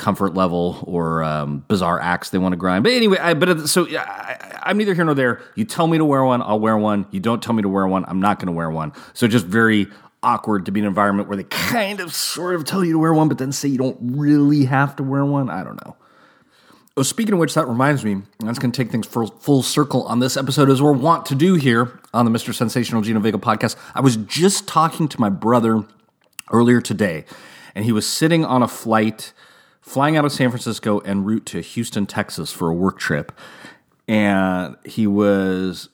comfort 0.00 0.34
level 0.34 0.82
or 0.86 1.22
um, 1.22 1.64
bizarre 1.68 2.00
acts 2.00 2.30
they 2.30 2.38
want 2.38 2.52
to 2.52 2.56
grind. 2.56 2.82
But 2.82 2.92
anyway, 2.92 3.18
I, 3.18 3.34
but 3.34 3.68
so 3.68 3.86
I, 3.96 4.58
I'm 4.62 4.78
neither 4.78 4.94
here 4.94 5.04
nor 5.04 5.14
there. 5.14 5.42
You 5.54 5.64
tell 5.64 5.86
me 5.86 5.98
to 5.98 6.04
wear 6.04 6.24
one, 6.24 6.42
I'll 6.42 6.58
wear 6.58 6.76
one. 6.76 7.06
You 7.10 7.20
don't 7.20 7.42
tell 7.42 7.52
me 7.52 7.62
to 7.62 7.68
wear 7.68 7.86
one, 7.86 8.04
I'm 8.08 8.20
not 8.20 8.38
going 8.38 8.46
to 8.46 8.52
wear 8.52 8.70
one. 8.70 8.92
So 9.12 9.28
just 9.28 9.46
very 9.46 9.86
awkward 10.22 10.66
to 10.66 10.72
be 10.72 10.80
in 10.80 10.84
an 10.84 10.88
environment 10.88 11.28
where 11.28 11.36
they 11.36 11.44
kind 11.44 12.00
of 12.00 12.14
sort 12.14 12.54
of 12.54 12.64
tell 12.64 12.84
you 12.84 12.92
to 12.92 12.98
wear 12.98 13.14
one, 13.14 13.28
but 13.28 13.38
then 13.38 13.52
say 13.52 13.68
you 13.68 13.78
don't 13.78 13.98
really 14.00 14.64
have 14.64 14.96
to 14.96 15.02
wear 15.02 15.24
one. 15.24 15.48
I 15.50 15.62
don't 15.62 15.84
know. 15.86 15.96
Oh, 16.96 17.02
speaking 17.02 17.34
of 17.34 17.38
which, 17.38 17.54
that 17.54 17.68
reminds 17.68 18.04
me, 18.04 18.12
and 18.12 18.24
that's 18.40 18.58
going 18.58 18.72
to 18.72 18.76
take 18.76 18.90
things 18.90 19.06
full, 19.06 19.28
full 19.28 19.62
circle 19.62 20.02
on 20.04 20.18
this 20.18 20.36
episode, 20.36 20.68
as 20.68 20.82
we're 20.82 20.92
wont 20.92 21.24
to 21.26 21.34
do 21.34 21.54
here 21.54 22.00
on 22.12 22.24
the 22.24 22.30
Mr. 22.30 22.52
Sensational 22.52 23.00
Gino 23.00 23.20
Vega 23.20 23.38
podcast. 23.38 23.76
I 23.94 24.00
was 24.00 24.16
just 24.16 24.66
talking 24.66 25.08
to 25.08 25.20
my 25.20 25.28
brother 25.28 25.84
earlier 26.50 26.80
today, 26.80 27.24
and 27.74 27.84
he 27.84 27.92
was 27.92 28.06
sitting 28.06 28.44
on 28.44 28.62
a 28.62 28.68
flight 28.68 29.32
flying 29.90 30.16
out 30.16 30.24
of 30.24 30.30
San 30.30 30.50
Francisco 30.50 31.00
en 31.00 31.24
route 31.24 31.44
to 31.46 31.60
Houston, 31.60 32.06
Texas 32.06 32.52
for 32.52 32.68
a 32.68 32.74
work 32.74 33.00
trip. 33.00 33.32
And 34.06 34.76
he 34.84 35.08
was 35.08 35.88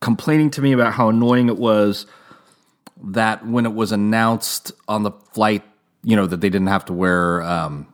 complaining 0.00 0.50
to 0.50 0.62
me 0.62 0.72
about 0.72 0.94
how 0.94 1.10
annoying 1.10 1.48
it 1.48 1.56
was 1.56 2.06
that 3.04 3.46
when 3.46 3.66
it 3.66 3.72
was 3.72 3.92
announced 3.92 4.72
on 4.88 5.04
the 5.04 5.12
flight, 5.32 5.62
you 6.02 6.16
know, 6.16 6.26
that 6.26 6.40
they 6.40 6.48
didn't 6.48 6.66
have 6.66 6.84
to 6.86 6.92
wear, 6.92 7.40
um, 7.42 7.86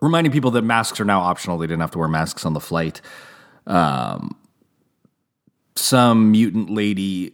reminding 0.00 0.32
people 0.32 0.50
that 0.50 0.62
masks 0.62 0.98
are 0.98 1.04
now 1.04 1.20
optional. 1.20 1.56
They 1.56 1.68
didn't 1.68 1.80
have 1.80 1.92
to 1.92 1.98
wear 1.98 2.08
masks 2.08 2.44
on 2.44 2.52
the 2.52 2.60
flight. 2.60 3.00
Um, 3.68 4.36
some 5.76 6.32
mutant 6.32 6.68
lady 6.68 7.32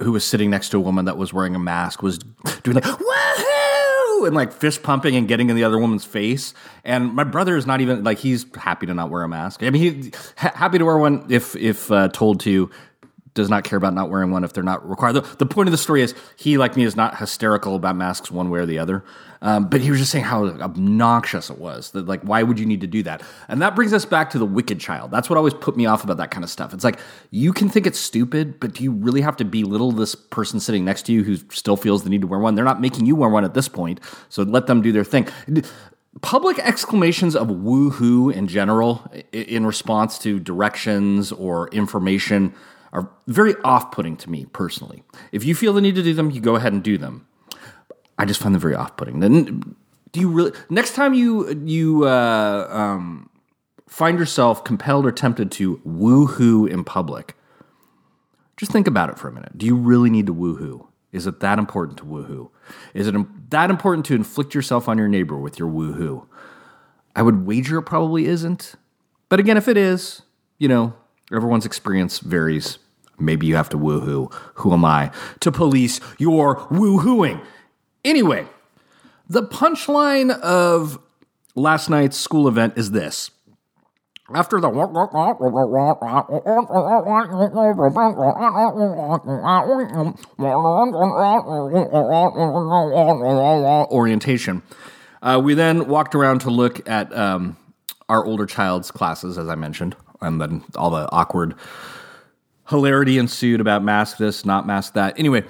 who 0.00 0.10
was 0.10 0.24
sitting 0.24 0.50
next 0.50 0.70
to 0.70 0.78
a 0.78 0.80
woman 0.80 1.04
that 1.04 1.16
was 1.16 1.32
wearing 1.32 1.54
a 1.54 1.60
mask 1.60 2.02
was 2.02 2.18
doing 2.64 2.74
like, 2.74 2.84
and 4.24 4.34
like 4.34 4.52
fist 4.52 4.82
pumping 4.82 5.16
and 5.16 5.28
getting 5.28 5.50
in 5.50 5.56
the 5.56 5.64
other 5.64 5.78
woman's 5.78 6.04
face. 6.04 6.54
And 6.84 7.14
my 7.14 7.24
brother 7.24 7.56
is 7.56 7.66
not 7.66 7.80
even 7.80 8.04
like 8.04 8.18
he's 8.18 8.46
happy 8.54 8.86
to 8.86 8.94
not 8.94 9.10
wear 9.10 9.22
a 9.22 9.28
mask. 9.28 9.62
I 9.62 9.70
mean, 9.70 10.02
he 10.02 10.12
ha- 10.36 10.52
happy 10.54 10.78
to 10.78 10.84
wear 10.84 10.98
one 10.98 11.26
if 11.30 11.56
if 11.56 11.90
uh, 11.90 12.08
told 12.08 12.40
to. 12.40 12.70
Does 13.34 13.50
not 13.50 13.64
care 13.64 13.76
about 13.76 13.94
not 13.94 14.10
wearing 14.10 14.30
one 14.30 14.44
if 14.44 14.52
they're 14.52 14.62
not 14.62 14.88
required. 14.88 15.14
The, 15.14 15.22
the 15.38 15.46
point 15.46 15.68
of 15.68 15.72
the 15.72 15.78
story 15.78 16.02
is 16.02 16.14
he, 16.36 16.56
like 16.56 16.76
me, 16.76 16.84
is 16.84 16.94
not 16.94 17.18
hysterical 17.18 17.74
about 17.74 17.96
masks 17.96 18.30
one 18.30 18.48
way 18.48 18.60
or 18.60 18.66
the 18.66 18.78
other. 18.78 19.04
Um, 19.42 19.68
but 19.68 19.80
he 19.80 19.90
was 19.90 19.98
just 19.98 20.12
saying 20.12 20.24
how 20.24 20.46
obnoxious 20.46 21.50
it 21.50 21.58
was. 21.58 21.90
That 21.90 22.06
like, 22.06 22.22
why 22.22 22.42
would 22.42 22.58
you 22.58 22.64
need 22.64 22.80
to 22.80 22.86
do 22.86 23.02
that? 23.02 23.22
And 23.48 23.60
that 23.60 23.74
brings 23.74 23.92
us 23.92 24.04
back 24.04 24.30
to 24.30 24.38
the 24.38 24.46
wicked 24.46 24.80
child. 24.80 25.10
That's 25.10 25.28
what 25.28 25.36
always 25.36 25.52
put 25.52 25.76
me 25.76 25.84
off 25.84 26.04
about 26.04 26.16
that 26.18 26.30
kind 26.30 26.44
of 26.44 26.50
stuff. 26.50 26.72
It's 26.72 26.84
like 26.84 26.98
you 27.30 27.52
can 27.52 27.68
think 27.68 27.86
it's 27.86 27.98
stupid, 27.98 28.60
but 28.60 28.72
do 28.72 28.84
you 28.84 28.92
really 28.92 29.20
have 29.20 29.36
to 29.38 29.44
belittle 29.44 29.92
this 29.92 30.14
person 30.14 30.60
sitting 30.60 30.84
next 30.84 31.02
to 31.06 31.12
you 31.12 31.24
who 31.24 31.36
still 31.50 31.76
feels 31.76 32.04
the 32.04 32.10
need 32.10 32.20
to 32.20 32.26
wear 32.26 32.40
one? 32.40 32.54
They're 32.54 32.64
not 32.64 32.80
making 32.80 33.06
you 33.06 33.16
wear 33.16 33.28
one 33.28 33.44
at 33.44 33.54
this 33.54 33.68
point, 33.68 34.00
so 34.28 34.44
let 34.44 34.66
them 34.66 34.80
do 34.80 34.92
their 34.92 35.04
thing 35.04 35.28
public 36.20 36.58
exclamations 36.60 37.34
of 37.34 37.48
woohoo 37.48 38.32
in 38.32 38.46
general 38.46 39.04
in 39.32 39.66
response 39.66 40.18
to 40.18 40.38
directions 40.38 41.32
or 41.32 41.68
information 41.68 42.54
are 42.94 43.10
very 43.26 43.54
off 43.64 43.90
putting 43.90 44.16
to 44.18 44.30
me 44.30 44.46
personally. 44.46 45.02
If 45.32 45.44
you 45.44 45.54
feel 45.54 45.72
the 45.72 45.80
need 45.80 45.96
to 45.96 46.02
do 46.02 46.14
them, 46.14 46.30
you 46.30 46.40
go 46.40 46.54
ahead 46.54 46.72
and 46.72 46.82
do 46.82 46.96
them. 46.96 47.26
I 48.16 48.24
just 48.24 48.40
find 48.40 48.54
them 48.54 48.60
very 48.60 48.76
off-putting. 48.76 49.18
Then, 49.18 49.74
do 50.12 50.20
you 50.20 50.30
really? 50.30 50.52
Next 50.70 50.94
time 50.94 51.12
you 51.12 51.50
you 51.64 52.04
uh, 52.04 52.68
um, 52.70 53.28
find 53.88 54.18
yourself 54.18 54.62
compelled 54.62 55.04
or 55.04 55.12
tempted 55.12 55.50
to 55.52 55.78
woohoo 55.78 56.70
in 56.70 56.84
public, 56.84 57.36
just 58.56 58.70
think 58.70 58.86
about 58.86 59.10
it 59.10 59.18
for 59.18 59.28
a 59.28 59.32
minute. 59.32 59.58
Do 59.58 59.66
you 59.66 59.74
really 59.74 60.10
need 60.10 60.26
to 60.26 60.34
woohoo? 60.34 60.86
Is 61.10 61.26
it 61.26 61.40
that 61.40 61.58
important 61.58 61.98
to 61.98 62.04
woohoo? 62.04 62.50
Is 62.94 63.08
it 63.08 63.50
that 63.50 63.70
important 63.70 64.06
to 64.06 64.14
inflict 64.14 64.54
yourself 64.54 64.88
on 64.88 64.98
your 64.98 65.08
neighbor 65.08 65.36
with 65.36 65.58
your 65.58 65.68
woohoo? 65.68 66.26
I 67.16 67.22
would 67.22 67.46
wager 67.46 67.78
it 67.78 67.82
probably 67.82 68.26
isn't. 68.26 68.76
But 69.28 69.40
again, 69.40 69.56
if 69.56 69.66
it 69.66 69.76
is, 69.76 70.22
you 70.58 70.68
know, 70.68 70.94
everyone's 71.32 71.66
experience 71.66 72.20
varies. 72.20 72.78
Maybe 73.18 73.46
you 73.46 73.56
have 73.56 73.68
to 73.70 73.78
woohoo. 73.78 74.32
Who 74.56 74.72
am 74.72 74.84
I 74.84 75.10
to 75.40 75.52
police 75.52 76.00
your 76.18 76.56
woohooing? 76.68 77.44
Anyway, 78.04 78.46
the 79.28 79.42
punchline 79.42 80.30
of 80.40 80.98
last 81.54 81.88
night's 81.88 82.16
school 82.16 82.48
event 82.48 82.74
is 82.76 82.90
this 82.90 83.30
after 84.34 84.58
the 84.58 84.68
orientation, 93.90 94.62
uh, 95.22 95.40
we 95.42 95.54
then 95.54 95.86
walked 95.88 96.14
around 96.14 96.40
to 96.40 96.50
look 96.50 96.88
at 96.88 97.14
um, 97.14 97.56
our 98.08 98.24
older 98.24 98.46
child's 98.46 98.90
classes, 98.90 99.36
as 99.36 99.48
I 99.48 99.56
mentioned, 99.56 99.94
and 100.22 100.40
then 100.40 100.64
all 100.74 100.88
the 100.90 101.06
awkward 101.12 101.54
hilarity 102.68 103.18
ensued 103.18 103.60
about 103.60 103.82
mask 103.82 104.18
this, 104.18 104.44
not 104.44 104.66
mask 104.66 104.94
that. 104.94 105.18
Anyway, 105.18 105.44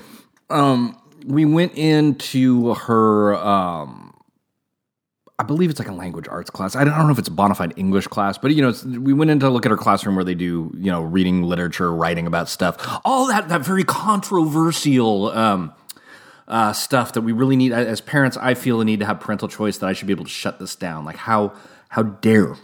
um, 0.51 1.01
we 1.27 1.45
went 1.45 1.75
into 1.75 2.75
her. 2.75 3.35
Um, 3.37 4.15
I 5.37 5.43
believe 5.43 5.69
it's 5.69 5.81
like 5.81 5.89
a 5.89 5.93
language 5.93 6.29
arts 6.29 6.49
class. 6.51 6.77
I 6.77 6.85
don't, 6.85 6.95
I 6.95 6.99
don't 6.99 7.07
know 7.07 7.13
if 7.13 7.19
it's 7.19 7.29
a 7.29 7.33
bona 7.33 7.57
fide 7.57 7.75
English 7.77 8.07
class, 8.07 8.39
but 8.39 8.55
you 8.55 8.63
know, 8.63 8.73
we 9.01 9.13
went 9.13 9.33
in 9.33 9.41
to 9.41 9.51
look 9.51 9.67
at 9.67 9.71
her 9.71 9.77
classroom 9.77 10.15
where 10.15 10.25
they 10.25 10.35
do, 10.35 10.73
you 10.77 10.93
know, 10.93 11.03
reading 11.03 11.43
literature, 11.43 11.93
writing 11.93 12.27
about 12.27 12.49
stuff, 12.49 12.77
all 13.05 13.27
that 13.27 13.49
that 13.49 13.63
very 13.63 13.83
controversial 13.83 15.31
um, 15.31 15.73
uh, 16.47 16.73
stuff 16.73 17.15
that 17.15 17.23
we 17.23 17.33
really 17.33 17.57
need 17.57 17.73
as 17.73 18.01
parents. 18.01 18.37
I 18.37 18.55
feel 18.55 18.79
the 18.79 18.85
need 18.85 19.01
to 19.01 19.07
have 19.07 19.19
parental 19.19 19.49
choice 19.49 19.79
that 19.79 19.89
I 19.89 19.93
should 19.93 20.07
be 20.07 20.13
able 20.13 20.25
to 20.25 20.31
shut 20.31 20.61
this 20.61 20.77
down. 20.77 21.05
Like 21.05 21.17
how 21.17 21.53
how 21.89 22.05
dare 22.05 22.55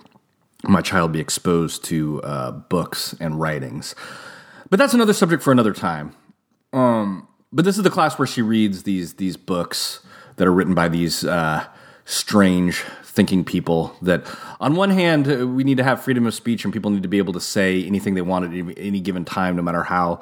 my 0.62 0.80
child 0.80 1.10
be 1.10 1.20
exposed 1.20 1.82
to 1.86 2.22
uh, 2.22 2.52
books 2.52 3.16
and 3.18 3.40
writings? 3.40 3.96
But 4.70 4.78
that's 4.78 4.94
another 4.94 5.12
subject 5.12 5.42
for 5.42 5.52
another 5.52 5.72
time. 5.72 6.14
Um, 6.72 7.28
but 7.52 7.64
this 7.64 7.76
is 7.76 7.82
the 7.82 7.90
class 7.90 8.18
where 8.18 8.26
she 8.26 8.42
reads 8.42 8.84
these 8.84 9.14
these 9.14 9.36
books 9.36 10.00
that 10.36 10.46
are 10.46 10.52
written 10.52 10.74
by 10.74 10.88
these. 10.88 11.24
Uh, 11.24 11.66
strange 12.10 12.82
thinking 13.04 13.44
people 13.44 13.96
that 14.02 14.26
on 14.58 14.74
one 14.74 14.90
hand 14.90 15.30
uh, 15.30 15.46
we 15.46 15.62
need 15.62 15.76
to 15.76 15.84
have 15.84 16.02
freedom 16.02 16.26
of 16.26 16.34
speech 16.34 16.64
and 16.64 16.72
people 16.72 16.90
need 16.90 17.04
to 17.04 17.08
be 17.08 17.18
able 17.18 17.32
to 17.32 17.40
say 17.40 17.84
anything 17.84 18.14
they 18.14 18.20
want 18.20 18.44
at 18.44 18.78
any 18.78 18.98
given 18.98 19.24
time 19.24 19.54
no 19.54 19.62
matter 19.62 19.84
how 19.84 20.20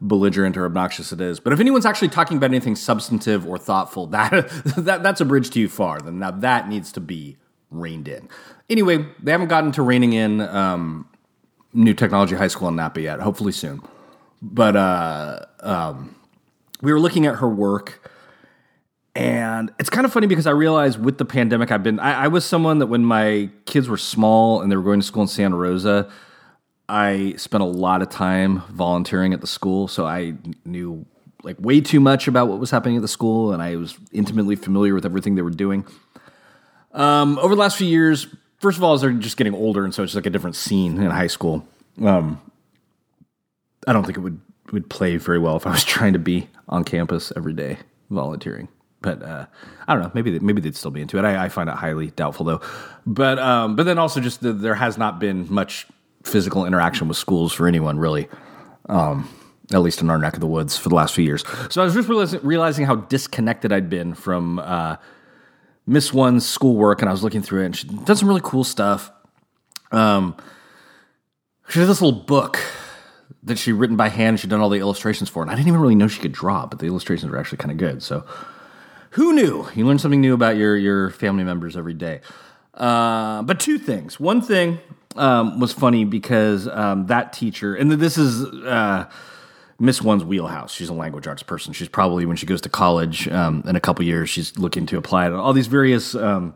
belligerent 0.00 0.56
or 0.56 0.64
obnoxious 0.64 1.12
it 1.12 1.20
is 1.20 1.38
but 1.38 1.52
if 1.52 1.60
anyone's 1.60 1.86
actually 1.86 2.08
talking 2.08 2.36
about 2.36 2.50
anything 2.50 2.74
substantive 2.74 3.46
or 3.46 3.58
thoughtful 3.58 4.06
that, 4.08 4.48
that 4.76 5.04
that's 5.04 5.20
a 5.20 5.24
bridge 5.24 5.50
too 5.50 5.68
far 5.68 6.00
then 6.00 6.18
now 6.18 6.32
that 6.32 6.68
needs 6.68 6.90
to 6.90 7.00
be 7.00 7.36
reined 7.70 8.08
in 8.08 8.28
anyway 8.68 9.06
they 9.22 9.30
haven't 9.30 9.48
gotten 9.48 9.70
to 9.70 9.82
reining 9.82 10.14
in 10.14 10.40
um, 10.40 11.08
new 11.72 11.94
technology 11.94 12.34
high 12.34 12.48
school 12.48 12.68
in 12.68 12.76
napa 12.76 13.00
yet 13.00 13.20
hopefully 13.20 13.52
soon 13.52 13.80
but 14.42 14.74
uh, 14.74 15.44
um, 15.60 16.14
we 16.80 16.92
were 16.92 17.00
looking 17.00 17.26
at 17.26 17.36
her 17.36 17.48
work 17.48 18.10
and 19.14 19.72
it's 19.78 19.90
kind 19.90 20.06
of 20.06 20.12
funny 20.12 20.26
because 20.26 20.46
I 20.46 20.52
realized 20.52 21.02
with 21.02 21.18
the 21.18 21.24
pandemic, 21.24 21.72
I've 21.72 21.82
been, 21.82 21.98
I, 21.98 22.24
I, 22.24 22.28
was 22.28 22.44
someone 22.44 22.78
that 22.78 22.86
when 22.86 23.04
my 23.04 23.50
kids 23.66 23.88
were 23.88 23.96
small 23.96 24.62
and 24.62 24.70
they 24.70 24.76
were 24.76 24.82
going 24.82 25.00
to 25.00 25.06
school 25.06 25.22
in 25.22 25.28
Santa 25.28 25.56
Rosa, 25.56 26.08
I 26.88 27.34
spent 27.36 27.62
a 27.62 27.66
lot 27.66 28.02
of 28.02 28.08
time 28.08 28.62
volunteering 28.70 29.32
at 29.34 29.40
the 29.40 29.46
school. 29.48 29.88
So 29.88 30.06
I 30.06 30.34
knew 30.64 31.06
like 31.42 31.56
way 31.58 31.80
too 31.80 31.98
much 31.98 32.28
about 32.28 32.48
what 32.48 32.60
was 32.60 32.70
happening 32.70 32.96
at 32.96 33.02
the 33.02 33.08
school 33.08 33.52
and 33.52 33.62
I 33.62 33.76
was 33.76 33.98
intimately 34.12 34.56
familiar 34.56 34.94
with 34.94 35.04
everything 35.04 35.34
they 35.34 35.42
were 35.42 35.50
doing. 35.50 35.84
Um, 36.92 37.38
over 37.38 37.54
the 37.54 37.60
last 37.60 37.76
few 37.78 37.88
years, 37.88 38.26
first 38.60 38.78
of 38.78 38.84
all, 38.84 38.94
as 38.94 39.00
they're 39.00 39.10
just 39.12 39.36
getting 39.36 39.54
older, 39.54 39.84
and 39.84 39.94
so 39.94 40.02
it's 40.02 40.14
like 40.14 40.26
a 40.26 40.30
different 40.30 40.56
scene 40.56 41.02
in 41.02 41.10
high 41.10 41.26
school. 41.26 41.66
Um, 42.02 42.40
I 43.86 43.92
don't 43.92 44.04
think 44.04 44.16
it 44.16 44.20
would 44.20 44.40
would 44.72 44.88
play 44.88 45.16
very 45.16 45.40
well 45.40 45.56
if 45.56 45.66
I 45.66 45.70
was 45.70 45.84
trying 45.96 46.12
to 46.12 46.18
be 46.18 46.48
on 46.68 46.84
campus 46.84 47.32
every 47.36 47.52
day 47.52 47.78
volunteering 48.08 48.68
but 49.02 49.22
uh, 49.22 49.46
I 49.88 49.94
don't 49.94 50.02
know. 50.02 50.10
Maybe 50.14 50.38
maybe 50.40 50.60
they'd 50.60 50.76
still 50.76 50.90
be 50.90 51.00
into 51.00 51.18
it. 51.18 51.24
I, 51.24 51.44
I 51.44 51.48
find 51.48 51.68
it 51.68 51.76
highly 51.76 52.10
doubtful 52.10 52.44
though. 52.44 52.60
But 53.06 53.38
um, 53.38 53.76
but 53.76 53.84
then 53.84 53.98
also 53.98 54.20
just 54.20 54.42
the, 54.42 54.52
there 54.52 54.74
has 54.74 54.98
not 54.98 55.18
been 55.18 55.46
much 55.52 55.86
physical 56.22 56.66
interaction 56.66 57.08
with 57.08 57.16
schools 57.16 57.52
for 57.52 57.66
anyone 57.66 57.98
really. 57.98 58.28
Um, 58.88 59.28
at 59.72 59.82
least 59.82 60.00
in 60.00 60.10
our 60.10 60.18
neck 60.18 60.34
of 60.34 60.40
the 60.40 60.48
woods 60.48 60.76
for 60.76 60.88
the 60.88 60.96
last 60.96 61.14
few 61.14 61.24
years. 61.24 61.44
So 61.68 61.80
I 61.80 61.84
was 61.84 61.94
just 61.94 62.08
realizing, 62.08 62.40
realizing 62.42 62.86
how 62.86 62.96
disconnected 62.96 63.72
I'd 63.72 63.88
been 63.88 64.14
from 64.14 64.58
uh, 64.58 64.96
Miss 65.90 66.12
One's 66.12 66.46
schoolwork, 66.46 67.02
and 67.02 67.08
I 67.08 67.12
was 67.12 67.24
looking 67.24 67.42
through 67.42 67.62
it, 67.62 67.66
and 67.66 67.76
she 67.76 67.88
done 67.88 68.14
some 68.14 68.28
really 68.28 68.40
cool 68.44 68.62
stuff. 68.62 69.10
Um, 69.90 70.36
she 71.68 71.80
has 71.80 71.88
this 71.88 72.00
little 72.00 72.20
book 72.20 72.60
that 73.42 73.58
she 73.58 73.72
written 73.72 73.96
by 73.96 74.08
hand. 74.08 74.38
She'd 74.38 74.50
done 74.50 74.60
all 74.60 74.68
the 74.68 74.78
illustrations 74.78 75.28
for, 75.28 75.42
and 75.42 75.50
I 75.50 75.56
didn't 75.56 75.66
even 75.66 75.80
really 75.80 75.96
know 75.96 76.06
she 76.06 76.20
could 76.20 76.30
draw, 76.30 76.64
but 76.66 76.78
the 76.78 76.86
illustrations 76.86 77.32
were 77.32 77.38
actually 77.38 77.58
kind 77.58 77.72
of 77.72 77.76
good. 77.78 78.04
So 78.04 78.24
who 79.10 79.32
knew? 79.32 79.66
You 79.74 79.84
learn 79.84 79.98
something 79.98 80.20
new 80.20 80.32
about 80.32 80.56
your 80.56 80.76
your 80.76 81.10
family 81.10 81.42
members 81.42 81.76
every 81.76 81.94
day. 81.94 82.20
Uh, 82.72 83.42
but 83.42 83.58
two 83.58 83.76
things. 83.76 84.20
One 84.20 84.42
thing 84.42 84.78
um, 85.16 85.58
was 85.58 85.72
funny 85.72 86.04
because 86.04 86.68
um, 86.68 87.06
that 87.06 87.32
teacher, 87.32 87.74
and 87.74 87.90
this 87.90 88.16
is 88.16 88.44
uh, 88.44 89.10
Miss 89.80 90.02
One's 90.02 90.22
wheelhouse. 90.22 90.72
She's 90.72 90.90
a 90.90 90.92
language 90.92 91.26
arts 91.26 91.42
person. 91.42 91.72
She's 91.72 91.88
probably 91.88 92.26
when 92.26 92.36
she 92.36 92.44
goes 92.44 92.60
to 92.60 92.68
college 92.68 93.26
um, 93.28 93.64
in 93.66 93.76
a 93.76 93.80
couple 93.80 94.04
years, 94.04 94.28
she's 94.28 94.56
looking 94.58 94.84
to 94.86 94.98
apply 94.98 95.30
to 95.30 95.34
all 95.34 95.54
these 95.54 95.68
various 95.68 96.14
um, 96.14 96.54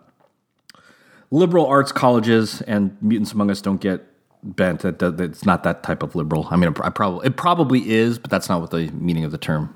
liberal 1.31 1.67
arts 1.67 1.91
colleges. 1.91 2.61
And 2.63 2.97
mutants 3.01 3.33
among 3.33 3.51
us 3.51 3.63
don't 3.63 3.81
get 3.81 4.05
bent. 4.43 4.85
It's 4.85 5.47
not 5.47 5.63
that 5.63 5.83
type 5.83 6.03
of 6.03 6.15
liberal. 6.15 6.47
I 6.51 6.57
mean, 6.57 6.75
I 6.83 6.91
probably 6.91 7.27
it 7.27 7.37
probably 7.39 7.91
is, 7.91 8.19
but 8.19 8.31
that's 8.31 8.51
not 8.51 8.61
what 8.61 8.71
the 8.71 8.91
meaning 8.93 9.25
of 9.25 9.33
the 9.33 9.39
term 9.39 9.75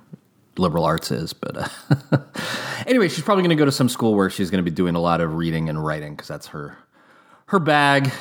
liberal 0.59 0.85
arts 0.85 1.11
is. 1.11 1.33
But 1.33 1.57
uh, 1.57 2.19
anyway, 2.87 3.09
she's 3.09 3.25
probably 3.25 3.43
going 3.43 3.57
to 3.57 3.61
go 3.61 3.65
to 3.65 3.73
some 3.73 3.89
school 3.89 4.15
where 4.15 4.29
she's 4.29 4.51
going 4.51 4.63
to 4.63 4.71
be 4.71 4.75
doing 4.75 4.95
a 4.95 5.01
lot 5.01 5.23
of 5.23 5.35
reading 5.35 5.71
and 5.71 5.83
writing 5.83 6.15
because 6.15 6.29
that's 6.29 6.49
her 6.49 6.77
her 7.47 7.59
bag. 7.59 8.13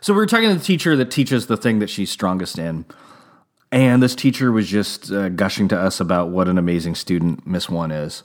So 0.00 0.12
we 0.12 0.16
were 0.16 0.26
talking 0.26 0.48
to 0.48 0.56
the 0.56 0.64
teacher 0.64 0.96
that 0.96 1.12
teaches 1.12 1.46
the 1.46 1.56
thing 1.56 1.78
that 1.78 1.88
she's 1.88 2.10
strongest 2.10 2.58
in. 2.58 2.84
And 3.74 4.00
this 4.00 4.14
teacher 4.14 4.52
was 4.52 4.68
just 4.68 5.10
uh, 5.10 5.30
gushing 5.30 5.66
to 5.66 5.76
us 5.76 5.98
about 5.98 6.28
what 6.28 6.46
an 6.46 6.58
amazing 6.58 6.94
student 6.94 7.44
Miss 7.44 7.68
One 7.68 7.90
is. 7.90 8.22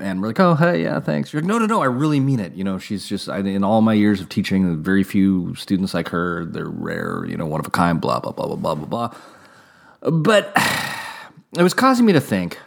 And 0.00 0.22
we're 0.22 0.28
like, 0.28 0.38
oh, 0.38 0.54
hey, 0.54 0.84
yeah, 0.84 1.00
thanks. 1.00 1.32
You're 1.32 1.42
like, 1.42 1.48
no, 1.48 1.58
no, 1.58 1.66
no, 1.66 1.82
I 1.82 1.86
really 1.86 2.20
mean 2.20 2.38
it. 2.38 2.54
You 2.54 2.62
know, 2.62 2.78
she's 2.78 3.08
just, 3.08 3.28
I, 3.28 3.38
in 3.38 3.64
all 3.64 3.82
my 3.82 3.92
years 3.92 4.20
of 4.20 4.28
teaching, 4.28 4.84
very 4.84 5.02
few 5.02 5.56
students 5.56 5.94
like 5.94 6.10
her. 6.10 6.44
They're 6.44 6.70
rare, 6.70 7.26
you 7.28 7.36
know, 7.36 7.44
one 7.44 7.58
of 7.58 7.66
a 7.66 7.70
kind, 7.70 8.00
blah, 8.00 8.20
blah, 8.20 8.30
blah, 8.30 8.46
blah, 8.46 8.54
blah, 8.54 8.74
blah, 8.76 9.08
blah. 10.00 10.10
But 10.12 10.52
it 11.58 11.64
was 11.64 11.74
causing 11.74 12.06
me 12.06 12.12
to 12.12 12.20
think 12.20 12.60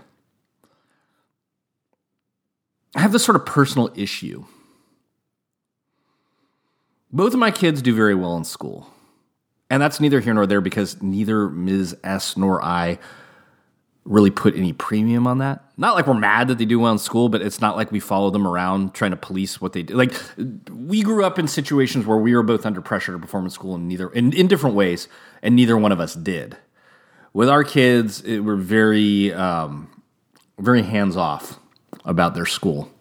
I 2.94 3.00
have 3.00 3.14
this 3.14 3.24
sort 3.24 3.38
of 3.38 3.46
personal 3.46 3.90
issue. 3.96 4.44
Both 7.10 7.34
of 7.34 7.40
my 7.40 7.52
kids 7.52 7.82
do 7.82 7.96
very 7.96 8.16
well 8.16 8.36
in 8.36 8.44
school. 8.44 8.94
And 9.70 9.82
that's 9.82 10.00
neither 10.00 10.20
here 10.20 10.34
nor 10.34 10.48
there 10.48 10.62
because 10.62 11.02
neither 11.02 11.50
Ms. 11.50 11.98
S 12.04 12.36
nor 12.36 12.64
I 12.64 13.00
really 14.04 14.32
put 14.32 14.56
any 14.56 14.74
premium 14.74 15.28
on 15.28 15.38
that. 15.38 15.64
Not 15.78 15.94
like 15.96 16.08
we're 16.08 16.16
mad 16.16 16.48
that 16.48 16.58
they 16.58 16.66
do 16.66 16.80
well 16.80 16.92
in 16.92 16.98
school, 16.98 17.30
but 17.30 17.42
it's 17.42 17.62
not 17.62 17.76
like 17.76 17.92
we 17.92 18.00
follow 18.00 18.32
them 18.32 18.48
around 18.48 18.96
trying 18.96 19.12
to 19.12 19.18
police 19.18 19.62
what 19.62 19.74
they 19.74 19.84
do. 19.84 19.94
Like 19.94 20.14
we 20.72 21.04
grew 21.04 21.24
up 21.24 21.38
in 21.38 21.48
situations 21.48 22.08
where 22.08 22.18
we 22.18 22.36
were 22.36 22.42
both 22.42 22.66
under 22.66 22.82
pressure 22.82 23.12
to 23.12 23.20
perform 23.20 23.46
in 23.46 23.52
school 23.52 23.76
and 23.76 23.88
neither 23.88 24.10
in, 24.10 24.34
in 24.34 24.48
different 24.48 24.76
ways, 24.76 25.08
and 25.44 25.56
neither 25.56 25.78
one 25.78 25.92
of 25.92 26.00
us 26.00 26.16
did 26.16 26.58
with 27.34 27.50
our 27.50 27.64
kids, 27.64 28.22
it, 28.22 28.40
we're 28.40 28.56
very 28.56 29.34
um, 29.34 29.90
very 30.58 30.82
hands 30.82 31.16
off 31.16 31.60
about 32.06 32.34
their 32.34 32.46
school 32.46 32.92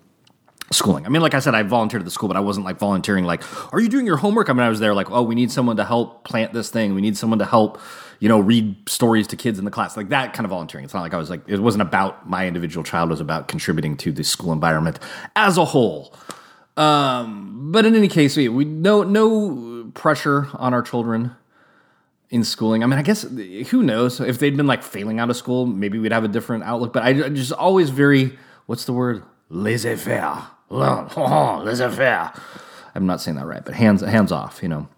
schooling. 0.72 1.06
I 1.06 1.08
mean, 1.08 1.22
like 1.22 1.34
I 1.34 1.40
said, 1.40 1.54
I 1.54 1.62
volunteered 1.62 2.02
at 2.02 2.04
the 2.04 2.10
school, 2.10 2.28
but 2.28 2.36
I 2.36 2.40
wasn't 2.40 2.66
like 2.66 2.78
volunteering. 2.78 3.24
Like, 3.24 3.42
are 3.72 3.80
you 3.80 3.88
doing 3.88 4.06
your 4.06 4.18
homework? 4.18 4.50
I 4.50 4.52
mean, 4.52 4.62
I 4.62 4.68
was 4.68 4.80
there 4.80 4.94
like, 4.94 5.10
oh, 5.10 5.22
we 5.22 5.34
need 5.34 5.50
someone 5.50 5.76
to 5.76 5.84
help 5.84 6.24
plant 6.24 6.52
this 6.52 6.70
thing. 6.70 6.94
We 6.94 7.00
need 7.00 7.16
someone 7.16 7.38
to 7.38 7.44
help, 7.44 7.80
you 8.20 8.28
know, 8.28 8.38
read 8.38 8.88
stories 8.88 9.26
to 9.28 9.36
kids 9.36 9.58
in 9.58 9.64
the 9.64 9.70
class. 9.70 9.96
Like 9.96 10.10
that 10.10 10.34
kind 10.34 10.44
of 10.44 10.50
volunteering. 10.50 10.84
It's 10.84 10.94
not 10.94 11.00
like 11.00 11.14
I 11.14 11.18
was 11.18 11.30
like 11.30 11.42
it 11.48 11.58
wasn't 11.60 11.82
about 11.82 12.28
my 12.28 12.46
individual 12.46 12.84
child. 12.84 13.08
It 13.08 13.12
was 13.12 13.20
about 13.20 13.48
contributing 13.48 13.96
to 13.98 14.12
the 14.12 14.24
school 14.24 14.52
environment 14.52 14.98
as 15.36 15.56
a 15.56 15.64
whole. 15.64 16.14
Um, 16.76 17.72
but 17.72 17.84
in 17.86 17.96
any 17.96 18.08
case, 18.08 18.36
we, 18.36 18.48
we 18.48 18.64
no 18.64 19.02
no 19.02 19.90
pressure 19.94 20.48
on 20.54 20.74
our 20.74 20.82
children 20.82 21.34
in 22.30 22.44
schooling. 22.44 22.82
I 22.82 22.86
mean, 22.86 22.98
I 22.98 23.02
guess 23.02 23.22
who 23.22 23.82
knows 23.82 24.20
if 24.20 24.38
they'd 24.38 24.56
been 24.56 24.66
like 24.66 24.82
failing 24.82 25.18
out 25.18 25.30
of 25.30 25.36
school, 25.36 25.66
maybe 25.66 25.98
we'd 25.98 26.12
have 26.12 26.24
a 26.24 26.28
different 26.28 26.64
outlook. 26.64 26.92
But 26.92 27.02
I 27.02 27.28
just 27.30 27.52
always 27.52 27.90
very 27.90 28.38
what's 28.66 28.84
the 28.84 28.92
word 28.92 29.22
laissez 29.48 29.96
faire, 29.96 30.46
laissez 31.64 31.90
faire. 31.90 32.32
I'm 32.94 33.06
not 33.06 33.20
saying 33.20 33.36
that 33.36 33.46
right, 33.46 33.64
but 33.64 33.74
hands 33.74 34.00
hands 34.00 34.32
off, 34.32 34.60
you 34.62 34.68
know, 34.68 34.88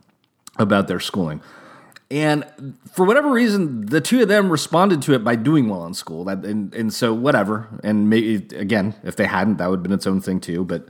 about 0.58 0.88
their 0.88 1.00
schooling. 1.00 1.40
And 2.10 2.44
for 2.92 3.04
whatever 3.06 3.30
reason, 3.30 3.86
the 3.86 4.00
two 4.00 4.22
of 4.22 4.28
them 4.28 4.50
responded 4.50 5.00
to 5.02 5.14
it 5.14 5.22
by 5.22 5.36
doing 5.36 5.68
well 5.68 5.86
in 5.86 5.94
school. 5.94 6.28
And, 6.28 6.74
and 6.74 6.92
so 6.92 7.14
whatever. 7.14 7.68
And 7.84 8.10
maybe 8.10 8.56
again, 8.56 8.96
if 9.04 9.14
they 9.14 9.26
hadn't, 9.26 9.58
that 9.58 9.70
would 9.70 9.78
have 9.78 9.82
been 9.84 9.92
its 9.92 10.08
own 10.08 10.20
thing 10.20 10.40
too. 10.40 10.64
But 10.64 10.88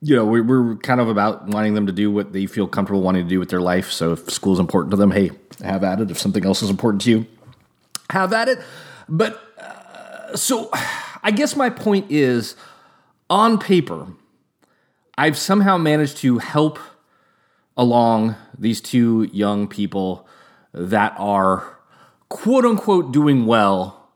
you 0.00 0.14
know, 0.16 0.24
we, 0.24 0.40
we're 0.40 0.76
kind 0.76 1.00
of 1.00 1.08
about 1.08 1.48
wanting 1.48 1.74
them 1.74 1.86
to 1.86 1.92
do 1.92 2.10
what 2.10 2.32
they 2.32 2.46
feel 2.46 2.66
comfortable 2.66 3.02
wanting 3.02 3.24
to 3.24 3.28
do 3.28 3.38
with 3.38 3.50
their 3.50 3.60
life. 3.60 3.90
So 3.90 4.12
if 4.12 4.30
school 4.30 4.54
is 4.54 4.58
important 4.58 4.92
to 4.92 4.96
them, 4.96 5.10
hey, 5.10 5.32
have 5.62 5.84
at 5.84 6.00
it. 6.00 6.10
If 6.10 6.18
something 6.18 6.46
else 6.46 6.62
is 6.62 6.70
important 6.70 7.02
to 7.02 7.10
you, 7.10 7.26
have 8.10 8.32
at 8.32 8.48
it. 8.48 8.58
But 9.08 9.42
uh, 9.58 10.36
so 10.36 10.70
I 11.22 11.30
guess 11.30 11.56
my 11.56 11.68
point 11.68 12.10
is 12.10 12.54
on 13.30 13.58
paper, 13.58 14.08
I've 15.16 15.36
somehow 15.36 15.76
managed 15.76 16.18
to 16.18 16.38
help 16.38 16.78
along 17.76 18.36
these 18.58 18.80
two 18.80 19.28
young 19.32 19.68
people 19.68 20.26
that 20.72 21.14
are 21.18 21.78
quote 22.28 22.64
unquote 22.64 23.12
doing 23.12 23.46
well 23.46 24.10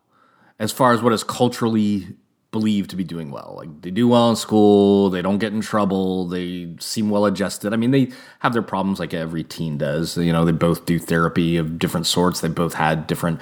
as 0.59 0.73
far 0.73 0.93
as 0.93 1.03
what 1.03 1.13
is 1.13 1.25
culturally 1.25 2.07
believed 2.53 2.91
to 2.91 2.97
be 2.97 3.05
doing 3.05 3.31
well. 3.31 3.55
Like 3.57 3.81
they 3.81 3.91
do 3.91 4.07
well 4.07 4.29
in 4.31 4.37
school, 4.37 5.11
they 5.11 5.23
don't 5.23 5.39
get 5.39 5.53
in 5.53 5.63
trouble, 5.63 6.29
they 6.29 6.75
seem 6.79 7.09
well 7.09 7.25
adjusted. 7.25 7.73
I 7.73 7.77
mean, 7.77 7.91
they 7.91 8.13
have 8.41 8.53
their 8.53 8.63
problems 8.63 9.01
like 9.01 9.15
every 9.15 9.43
teen 9.43 9.79
does. 9.79 10.17
You 10.19 10.33
know, 10.33 10.45
they 10.45 10.53
both 10.53 10.85
do 10.85 10.99
therapy 10.99 11.57
of 11.57 11.79
different 11.79 12.07
sorts, 12.07 12.41
they 12.41 12.49
both 12.49 12.75
had 12.75 13.07
different 13.07 13.41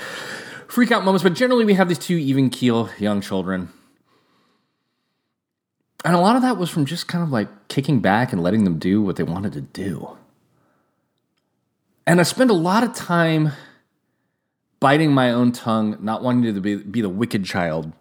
freak 0.68 0.92
out 0.92 1.04
moments, 1.04 1.24
but 1.24 1.34
generally 1.34 1.64
we 1.64 1.74
have 1.74 1.88
these 1.88 1.98
two 1.98 2.16
even 2.16 2.48
keel 2.48 2.88
young 2.98 3.20
children. 3.20 3.70
And 6.04 6.14
a 6.14 6.18
lot 6.18 6.36
of 6.36 6.42
that 6.42 6.56
was 6.56 6.70
from 6.70 6.86
just 6.86 7.08
kind 7.08 7.22
of 7.22 7.30
like 7.30 7.68
kicking 7.68 8.00
back 8.00 8.32
and 8.32 8.42
letting 8.42 8.64
them 8.64 8.78
do 8.78 9.02
what 9.02 9.16
they 9.16 9.22
wanted 9.22 9.52
to 9.52 9.60
do. 9.60 10.16
And 12.06 12.20
I 12.20 12.22
spend 12.22 12.50
a 12.50 12.54
lot 12.54 12.82
of 12.82 12.94
time 12.94 13.52
biting 14.80 15.12
my 15.12 15.30
own 15.30 15.52
tongue, 15.52 15.98
not 16.00 16.22
wanting 16.22 16.54
to 16.54 16.60
be, 16.60 16.76
be 16.76 17.02
the 17.02 17.08
wicked 17.10 17.44
child. 17.44 17.92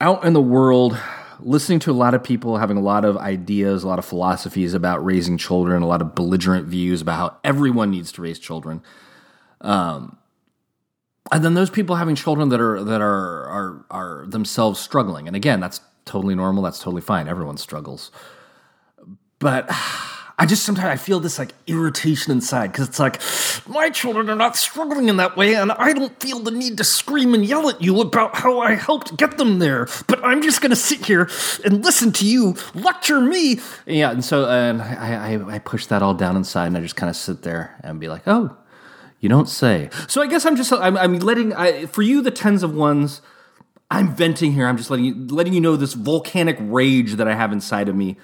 Out 0.00 0.24
in 0.24 0.32
the 0.32 0.42
world, 0.42 0.98
listening 1.38 1.78
to 1.78 1.92
a 1.92 1.94
lot 1.94 2.14
of 2.14 2.24
people 2.24 2.58
having 2.58 2.76
a 2.76 2.82
lot 2.82 3.04
of 3.04 3.16
ideas, 3.16 3.84
a 3.84 3.88
lot 3.88 4.00
of 4.00 4.04
philosophies 4.04 4.74
about 4.74 5.04
raising 5.04 5.38
children, 5.38 5.82
a 5.82 5.86
lot 5.86 6.02
of 6.02 6.16
belligerent 6.16 6.66
views 6.66 7.00
about 7.00 7.16
how 7.16 7.36
everyone 7.44 7.92
needs 7.92 8.10
to 8.12 8.22
raise 8.22 8.40
children. 8.40 8.82
Um, 9.60 10.18
and 11.30 11.44
then 11.44 11.54
those 11.54 11.70
people 11.70 11.96
having 11.96 12.16
children 12.16 12.48
that 12.48 12.60
are 12.60 12.82
that 12.82 13.00
are 13.00 13.46
are 13.46 13.86
are 13.90 14.26
themselves 14.26 14.80
struggling. 14.80 15.28
And 15.28 15.36
again, 15.36 15.60
that's 15.60 15.80
totally 16.04 16.34
normal. 16.34 16.62
That's 16.62 16.78
totally 16.78 17.02
fine. 17.02 17.28
Everyone 17.28 17.56
struggles. 17.56 18.10
But 19.38 19.70
I 20.38 20.46
just 20.46 20.64
sometimes 20.64 20.88
I 20.88 20.96
feel 20.96 21.20
this 21.20 21.38
like 21.38 21.52
irritation 21.66 22.32
inside 22.32 22.72
because 22.72 22.88
it's 22.88 22.98
like 22.98 23.20
my 23.68 23.90
children 23.90 24.30
are 24.30 24.36
not 24.36 24.56
struggling 24.56 25.08
in 25.08 25.18
that 25.18 25.36
way, 25.36 25.54
and 25.54 25.70
I 25.72 25.92
don't 25.92 26.18
feel 26.20 26.40
the 26.40 26.50
need 26.50 26.78
to 26.78 26.84
scream 26.84 27.34
and 27.34 27.44
yell 27.44 27.68
at 27.68 27.82
you 27.82 28.00
about 28.00 28.36
how 28.36 28.60
I 28.60 28.74
helped 28.74 29.16
get 29.16 29.38
them 29.38 29.58
there. 29.58 29.86
But 30.06 30.24
I'm 30.24 30.42
just 30.42 30.60
gonna 30.60 30.76
sit 30.76 31.04
here 31.06 31.28
and 31.64 31.84
listen 31.84 32.12
to 32.12 32.26
you 32.26 32.56
lecture 32.74 33.20
me. 33.20 33.60
Yeah, 33.86 34.10
and 34.10 34.24
so 34.24 34.48
and 34.48 34.80
I 34.82 35.34
I, 35.34 35.54
I 35.54 35.58
push 35.58 35.86
that 35.86 36.02
all 36.02 36.14
down 36.14 36.36
inside, 36.36 36.66
and 36.66 36.76
I 36.76 36.80
just 36.80 36.96
kind 36.96 37.10
of 37.10 37.16
sit 37.16 37.42
there 37.42 37.78
and 37.84 38.00
be 38.00 38.08
like, 38.08 38.22
oh, 38.26 38.56
you 39.20 39.28
don't 39.28 39.48
say. 39.48 39.90
So 40.08 40.22
I 40.22 40.26
guess 40.26 40.44
I'm 40.44 40.56
just 40.56 40.72
I'm, 40.72 40.96
I'm 40.96 41.18
letting 41.18 41.52
I, 41.52 41.86
for 41.86 42.02
you 42.02 42.22
the 42.22 42.32
tens 42.32 42.62
of 42.62 42.74
ones. 42.74 43.20
I'm 43.92 44.14
venting 44.14 44.52
here. 44.52 44.66
I'm 44.66 44.78
just 44.78 44.90
letting 44.90 45.04
you 45.04 45.14
letting 45.28 45.52
you 45.52 45.60
know 45.60 45.76
this 45.76 45.92
volcanic 45.92 46.56
rage 46.58 47.16
that 47.16 47.28
I 47.28 47.34
have 47.34 47.52
inside 47.52 47.90
of 47.90 47.94
me. 47.94 48.16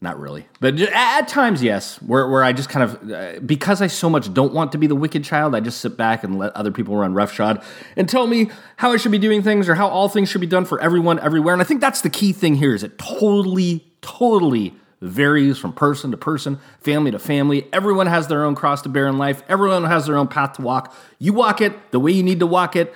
Not 0.00 0.20
really, 0.20 0.46
but 0.60 0.78
at 0.80 1.26
times, 1.26 1.64
yes. 1.64 2.00
Where 2.00 2.28
where 2.28 2.44
I 2.44 2.52
just 2.52 2.68
kind 2.68 2.84
of 2.84 3.10
uh, 3.10 3.40
because 3.40 3.82
I 3.82 3.88
so 3.88 4.08
much 4.08 4.32
don't 4.32 4.54
want 4.54 4.70
to 4.70 4.78
be 4.78 4.86
the 4.86 4.94
wicked 4.94 5.24
child, 5.24 5.56
I 5.56 5.60
just 5.60 5.80
sit 5.80 5.96
back 5.96 6.22
and 6.22 6.38
let 6.38 6.54
other 6.54 6.70
people 6.70 6.94
run 6.94 7.12
roughshod 7.12 7.60
and 7.96 8.08
tell 8.08 8.28
me 8.28 8.50
how 8.76 8.92
I 8.92 8.96
should 8.96 9.10
be 9.10 9.18
doing 9.18 9.42
things 9.42 9.68
or 9.68 9.74
how 9.74 9.88
all 9.88 10.08
things 10.08 10.28
should 10.28 10.40
be 10.40 10.46
done 10.46 10.64
for 10.64 10.80
everyone 10.80 11.18
everywhere. 11.18 11.54
And 11.54 11.60
I 11.60 11.64
think 11.64 11.80
that's 11.80 12.02
the 12.02 12.10
key 12.10 12.32
thing 12.32 12.54
here: 12.54 12.72
is 12.72 12.84
it 12.84 12.96
totally, 12.96 13.84
totally 14.00 14.74
varies 15.00 15.58
from 15.58 15.72
person 15.72 16.12
to 16.12 16.16
person, 16.16 16.60
family 16.78 17.10
to 17.10 17.18
family. 17.18 17.66
Everyone 17.72 18.06
has 18.06 18.28
their 18.28 18.44
own 18.44 18.54
cross 18.54 18.82
to 18.82 18.88
bear 18.88 19.08
in 19.08 19.18
life. 19.18 19.42
Everyone 19.48 19.84
has 19.84 20.06
their 20.06 20.16
own 20.16 20.28
path 20.28 20.52
to 20.54 20.62
walk. 20.62 20.94
You 21.18 21.32
walk 21.32 21.60
it 21.60 21.90
the 21.90 21.98
way 21.98 22.12
you 22.12 22.22
need 22.22 22.38
to 22.38 22.46
walk 22.46 22.76
it 22.76 22.94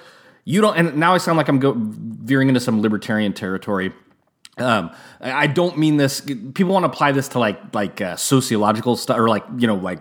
you 0.49 0.62
don't, 0.62 0.78
and 0.78 0.96
now 0.96 1.12
I 1.12 1.18
sound 1.18 1.36
like 1.36 1.49
I'm 1.49 1.59
go, 1.59 1.74
veering 1.76 2.49
into 2.49 2.59
some 2.59 2.80
libertarian 2.80 3.34
territory. 3.34 3.92
Um, 4.57 4.90
I 5.20 5.46
don't 5.46 5.76
mean 5.76 5.99
this. 5.99 6.22
People 6.22 6.68
want 6.68 6.84
to 6.84 6.88
apply 6.88 7.12
this 7.12 7.28
to 7.28 7.38
like 7.38 7.74
like 7.74 8.01
uh, 8.01 8.16
sociological 8.16 8.96
stuff 8.96 9.18
or 9.18 9.28
like 9.28 9.44
you 9.59 9.66
know 9.66 9.74
like 9.74 9.99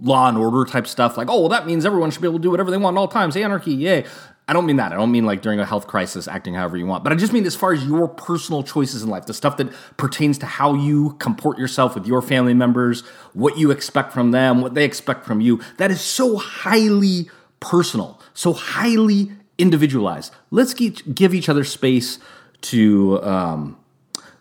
law 0.00 0.28
and 0.28 0.38
order 0.38 0.64
type 0.70 0.86
stuff. 0.86 1.16
Like, 1.16 1.28
oh 1.28 1.40
well, 1.40 1.48
that 1.48 1.66
means 1.66 1.84
everyone 1.84 2.12
should 2.12 2.22
be 2.22 2.28
able 2.28 2.38
to 2.38 2.42
do 2.42 2.52
whatever 2.52 2.70
they 2.70 2.76
want 2.76 2.96
at 2.96 3.00
all 3.00 3.08
times. 3.08 3.36
Anarchy, 3.36 3.72
yay! 3.72 4.04
I 4.46 4.52
don't 4.52 4.64
mean 4.64 4.76
that. 4.76 4.92
I 4.92 4.94
don't 4.94 5.10
mean 5.10 5.26
like 5.26 5.42
during 5.42 5.58
a 5.58 5.66
health 5.66 5.88
crisis 5.88 6.28
acting 6.28 6.54
however 6.54 6.76
you 6.76 6.86
want. 6.86 7.02
But 7.02 7.12
I 7.12 7.16
just 7.16 7.32
mean 7.32 7.44
as 7.44 7.56
far 7.56 7.72
as 7.72 7.84
your 7.84 8.06
personal 8.06 8.62
choices 8.62 9.02
in 9.02 9.10
life, 9.10 9.26
the 9.26 9.34
stuff 9.34 9.56
that 9.56 9.72
pertains 9.96 10.38
to 10.38 10.46
how 10.46 10.74
you 10.74 11.16
comport 11.18 11.58
yourself 11.58 11.96
with 11.96 12.06
your 12.06 12.22
family 12.22 12.54
members, 12.54 13.00
what 13.32 13.58
you 13.58 13.72
expect 13.72 14.12
from 14.12 14.30
them, 14.30 14.60
what 14.60 14.74
they 14.74 14.84
expect 14.84 15.24
from 15.24 15.40
you. 15.40 15.60
That 15.78 15.90
is 15.90 16.00
so 16.00 16.36
highly 16.36 17.28
personal, 17.58 18.20
so 18.34 18.52
highly 18.52 19.32
individualized. 19.60 20.34
Let's 20.50 20.74
give 20.74 21.34
each 21.34 21.48
other 21.48 21.64
space 21.64 22.18
to 22.62 23.22
um, 23.22 23.78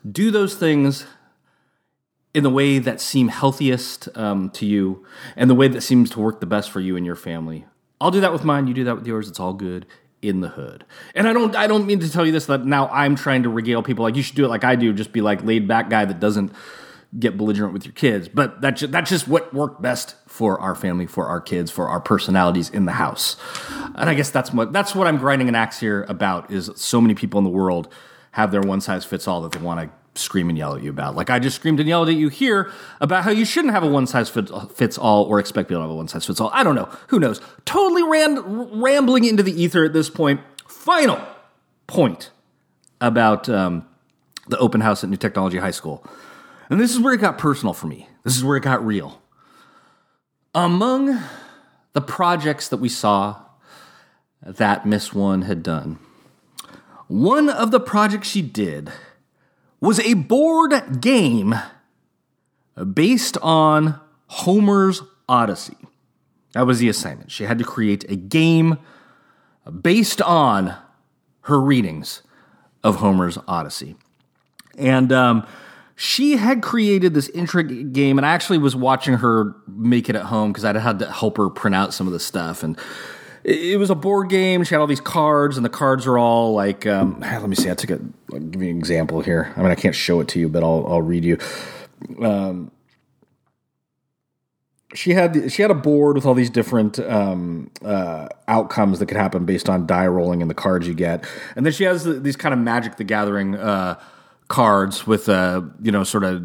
do 0.09 0.31
those 0.31 0.55
things 0.55 1.05
in 2.33 2.43
the 2.43 2.49
way 2.49 2.79
that 2.79 3.01
seem 3.01 3.29
healthiest 3.29 4.07
um, 4.15 4.49
to 4.51 4.65
you 4.65 5.05
and 5.35 5.49
the 5.49 5.55
way 5.55 5.67
that 5.67 5.81
seems 5.81 6.09
to 6.11 6.19
work 6.19 6.39
the 6.39 6.45
best 6.45 6.69
for 6.69 6.79
you 6.79 6.95
and 6.95 7.05
your 7.05 7.15
family. 7.15 7.65
I'll 7.99 8.11
do 8.11 8.21
that 8.21 8.31
with 8.31 8.43
mine. 8.43 8.67
You 8.67 8.73
do 8.73 8.83
that 8.85 8.95
with 8.95 9.07
yours. 9.07 9.27
It's 9.27 9.39
all 9.39 9.53
good 9.53 9.85
in 10.21 10.41
the 10.41 10.49
hood. 10.49 10.85
And 11.15 11.27
I 11.27 11.33
don't 11.33 11.55
I 11.55 11.67
don't 11.67 11.85
mean 11.85 11.99
to 12.01 12.11
tell 12.11 12.25
you 12.25 12.31
this 12.31 12.45
that 12.47 12.65
now 12.65 12.87
I'm 12.89 13.15
trying 13.15 13.43
to 13.43 13.49
regale 13.49 13.81
people 13.81 14.03
like 14.03 14.15
you 14.15 14.23
should 14.23 14.35
do 14.35 14.45
it 14.45 14.49
like 14.49 14.63
I 14.63 14.75
do. 14.75 14.93
Just 14.93 15.11
be 15.11 15.21
like 15.21 15.43
laid 15.43 15.67
back 15.67 15.89
guy 15.89 16.05
that 16.05 16.19
doesn't 16.19 16.51
get 17.17 17.37
belligerent 17.37 17.73
with 17.73 17.85
your 17.85 17.93
kids. 17.93 18.29
But 18.29 18.61
that's 18.61 18.81
just, 18.81 18.91
that's 18.91 19.09
just 19.09 19.27
what 19.27 19.53
worked 19.53 19.81
best 19.81 20.15
for 20.27 20.59
our 20.59 20.75
family, 20.75 21.07
for 21.07 21.27
our 21.27 21.41
kids, 21.41 21.71
for 21.71 21.89
our 21.89 21.99
personalities 21.99 22.69
in 22.69 22.85
the 22.85 22.91
house. 22.91 23.35
And 23.95 24.09
I 24.09 24.13
guess 24.13 24.29
that's 24.29 24.53
what 24.53 24.71
that's 24.73 24.93
what 24.93 25.07
I'm 25.07 25.17
grinding 25.17 25.49
an 25.49 25.55
axe 25.55 25.79
here 25.79 26.05
about 26.07 26.51
is 26.51 26.69
so 26.75 27.01
many 27.01 27.15
people 27.15 27.39
in 27.39 27.43
the 27.43 27.49
world 27.49 27.91
have 28.31 28.51
their 28.51 28.61
one 28.61 28.81
size 28.81 29.05
fits 29.05 29.27
all 29.27 29.41
that 29.41 29.51
they 29.51 29.59
want 29.59 29.79
to 29.79 30.19
scream 30.19 30.49
and 30.49 30.57
yell 30.57 30.75
at 30.75 30.83
you 30.83 30.89
about. 30.89 31.15
Like 31.15 31.29
I 31.29 31.39
just 31.39 31.55
screamed 31.55 31.79
and 31.79 31.89
yelled 31.89 32.09
at 32.09 32.15
you 32.15 32.29
here 32.29 32.71
about 33.01 33.23
how 33.23 33.31
you 33.31 33.45
shouldn't 33.45 33.73
have 33.73 33.83
a 33.83 33.87
one 33.87 34.05
size 34.05 34.29
fits 34.29 34.97
all 34.97 35.23
or 35.23 35.39
expect 35.39 35.69
people 35.69 35.79
to 35.79 35.83
have 35.83 35.91
a 35.91 35.95
one 35.95 36.07
size 36.07 36.25
fits 36.25 36.39
all. 36.39 36.51
I 36.53 36.63
don't 36.63 36.75
know. 36.75 36.89
Who 37.07 37.19
knows? 37.19 37.41
Totally 37.65 38.03
ran, 38.03 38.79
rambling 38.79 39.25
into 39.25 39.43
the 39.43 39.51
ether 39.51 39.85
at 39.85 39.93
this 39.93 40.09
point. 40.09 40.41
Final 40.67 41.19
point 41.87 42.31
about 43.01 43.49
um, 43.49 43.85
the 44.47 44.57
open 44.59 44.81
house 44.81 45.03
at 45.03 45.09
New 45.09 45.17
Technology 45.17 45.57
High 45.57 45.71
School. 45.71 46.05
And 46.69 46.79
this 46.79 46.91
is 46.91 46.99
where 46.99 47.13
it 47.13 47.21
got 47.21 47.37
personal 47.37 47.73
for 47.73 47.87
me. 47.87 48.07
This 48.23 48.37
is 48.37 48.43
where 48.43 48.57
it 48.57 48.63
got 48.63 48.85
real. 48.85 49.21
Among 50.53 51.19
the 51.93 52.01
projects 52.01 52.67
that 52.69 52.77
we 52.77 52.89
saw 52.89 53.41
that 54.41 54.85
Miss 54.85 55.13
One 55.13 55.43
had 55.43 55.63
done, 55.63 55.99
one 57.07 57.49
of 57.49 57.71
the 57.71 57.79
projects 57.79 58.27
she 58.29 58.41
did 58.41 58.91
was 59.81 59.99
a 59.99 60.13
board 60.13 61.01
game 61.01 61.55
based 62.93 63.37
on 63.41 63.99
Homer's 64.27 65.01
Odyssey. 65.27 65.77
That 66.53 66.67
was 66.67 66.79
the 66.79 66.89
assignment. 66.89 67.31
She 67.31 67.45
had 67.45 67.57
to 67.57 67.63
create 67.63 68.09
a 68.09 68.15
game 68.15 68.77
based 69.81 70.21
on 70.21 70.75
her 71.41 71.59
readings 71.59 72.21
of 72.83 72.97
Homer's 72.97 73.37
Odyssey. 73.47 73.95
And 74.77 75.11
um, 75.11 75.47
she 76.01 76.37
had 76.37 76.61
created 76.61 77.13
this 77.13 77.27
intrigue 77.27 77.91
game, 77.91 78.17
and 78.17 78.25
I 78.25 78.31
actually 78.31 78.57
was 78.57 78.73
watching 78.73 79.15
her 79.15 79.53
make 79.67 80.07
it 80.07 80.15
at 80.15 80.21
home 80.21 80.53
because 80.53 80.63
I 80.63 80.79
had 80.79 80.97
to 80.99 81.11
help 81.11 81.35
her 81.35 81.49
print 81.49 81.75
out 81.75 81.93
some 81.93 82.07
of 82.07 82.13
the 82.13 82.21
stuff. 82.21 82.63
And 82.63 82.79
it, 83.43 83.77
was 83.77 83.89
a 83.89 83.95
board 83.95 84.29
game. 84.29 84.63
She 84.63 84.73
had 84.73 84.79
all 84.79 84.87
these 84.87 85.01
cards, 85.01 85.57
and 85.57 85.65
the 85.65 85.69
cards 85.69 86.07
are 86.07 86.17
all 86.17 86.53
like, 86.53 86.87
um, 86.87 87.19
let 87.19 87.49
me 87.49 87.55
see. 87.57 87.69
I 87.69 87.73
took 87.73 87.89
a 87.89 87.99
I'll 88.31 88.39
give 88.39 88.63
you 88.63 88.69
an 88.69 88.77
example 88.77 89.19
here. 89.19 89.53
I 89.57 89.61
mean, 89.61 89.71
I 89.71 89.75
can't 89.75 89.93
show 89.93 90.21
it 90.21 90.29
to 90.29 90.39
you, 90.39 90.47
but 90.47 90.63
I'll 90.63 90.85
I'll 90.87 91.01
read 91.01 91.25
you. 91.25 91.37
Um, 92.21 92.71
she 94.93 95.11
had 95.11 95.51
she 95.51 95.63
had 95.63 95.69
a 95.69 95.75
board 95.75 96.15
with 96.15 96.25
all 96.25 96.33
these 96.33 96.49
different 96.49 96.97
um, 96.99 97.71
uh, 97.83 98.29
outcomes 98.47 98.99
that 98.99 99.07
could 99.07 99.17
happen 99.17 99.43
based 99.43 99.67
on 99.67 99.85
die 99.85 100.07
rolling 100.07 100.41
and 100.41 100.49
the 100.49 100.55
cards 100.55 100.87
you 100.87 100.93
get, 100.93 101.25
and 101.57 101.65
then 101.65 101.73
she 101.73 101.83
has 101.83 102.05
these 102.05 102.37
kind 102.37 102.53
of 102.53 102.59
Magic 102.59 102.95
the 102.95 103.03
Gathering. 103.03 103.55
Uh, 103.55 103.99
cards 104.49 105.07
with 105.07 105.29
uh, 105.29 105.61
you 105.81 105.91
know 105.91 106.03
sort 106.03 106.25
of 106.25 106.43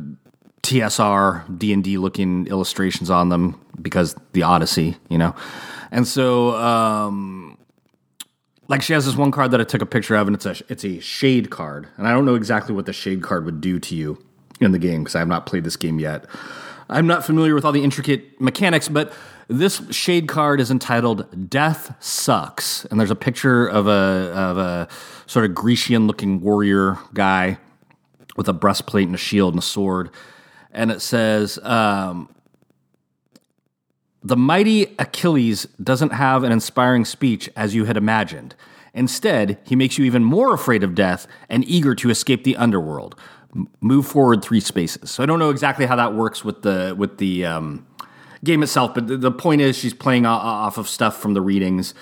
TSR 0.63 1.59
D 1.59 1.73
and 1.73 1.83
D 1.83 1.99
looking 1.99 2.47
illustrations 2.47 3.11
on 3.11 3.29
them 3.29 3.61
because 3.83 4.15
the 4.33 4.45
Odyssey, 4.45 4.97
you 5.09 5.19
know, 5.19 5.35
and 5.91 6.07
so 6.07 6.55
um, 6.55 7.59
like 8.69 8.83
she 8.83 8.93
has 8.93 9.05
this 9.05 9.17
one 9.17 9.33
card 9.33 9.51
that 9.51 9.61
I 9.61 9.65
took 9.65 9.83
a 9.83 9.87
picture 9.87 10.15
of, 10.15 10.29
and 10.29 10.37
it's 10.37 10.47
a 10.47 10.55
it's 10.69 10.85
a 10.85 11.01
shade 11.01 11.51
card, 11.51 11.89
and 11.97 12.07
I 12.07 12.13
don't 12.13 12.25
know 12.25 12.37
exactly 12.37 12.75
what 12.75 12.87
the 12.87 12.93
shade 12.93 13.23
card 13.23 13.45
would 13.45 13.61
do 13.61 13.81
to 13.81 13.97
you 13.97 14.25
in 14.61 14.71
the 14.73 14.79
game 14.79 15.03
because 15.03 15.17
I 15.17 15.19
have 15.19 15.29
not 15.29 15.47
played 15.47 15.65
this 15.65 15.77
game 15.77 15.99
yet. 15.99 16.27
I'm 16.89 17.07
not 17.07 17.25
familiar 17.25 17.55
with 17.55 17.65
all 17.65 17.73
the 17.73 17.83
intricate 17.83 18.41
mechanics, 18.41 18.89
but 18.89 19.13
this 19.49 19.83
shade 19.91 20.29
card 20.29 20.61
is 20.61 20.71
entitled 20.71 21.51
"Death 21.51 21.95
Sucks," 22.01 22.85
and 22.87 23.01
there's 23.01 23.11
a 23.11 23.17
picture 23.17 23.67
of 23.67 23.87
a 23.87 24.33
of 24.35 24.59
a 24.59 24.89
sort 25.27 25.45
of 25.45 25.55
Grecian 25.55 26.07
looking 26.07 26.41
warrior 26.41 26.99
guy 27.13 27.59
with 28.37 28.49
a 28.49 28.53
breastplate 28.53 29.07
and 29.07 29.15
a 29.15 29.19
shield 29.19 29.55
and 29.55 29.63
a 29.63 29.67
sword. 29.67 30.11
And 30.73 30.91
it 30.91 31.01
says, 31.01 31.59
um, 31.63 32.29
The 34.23 34.37
mighty 34.37 34.95
Achilles 34.99 35.67
doesn't 35.83 36.11
have 36.11 36.43
an 36.43 36.53
inspiring 36.53 37.05
speech 37.05 37.49
as 37.57 37.75
you 37.75 37.85
had 37.85 37.97
imagined. 37.97 38.55
Instead, 38.93 39.59
he 39.65 39.75
makes 39.75 39.99
you 39.99 40.05
even 40.05 40.23
more 40.23 40.55
afraid 40.55 40.85
of 40.85 40.95
death 40.95 41.27
and 41.49 41.65
eager 41.65 41.95
to 41.97 42.11
escape 42.11 42.45
the 42.45 42.57
underworld. 42.57 43.17
move 43.81 44.07
forward 44.07 44.43
three 44.43 44.61
spaces. 44.61 45.11
So 45.11 45.23
I 45.23 45.27
don't 45.27 45.39
know 45.39 45.51
exactly 45.51 45.87
how 45.87 45.95
that 45.97 46.15
works 46.15 46.45
with 46.45 46.63
the 46.63 46.95
with 46.99 47.19
the 47.19 47.47
um, 47.47 47.87
game 48.43 48.63
itself, 48.65 48.95
but 48.95 49.21
the 49.21 49.31
point 49.31 49.61
is 49.61 49.77
she's 49.77 49.95
playing 49.95 50.27
off 50.27 50.77
of 50.77 50.89
stuff 50.89 51.21
from 51.21 51.35
the 51.35 51.41
readings, 51.41 51.95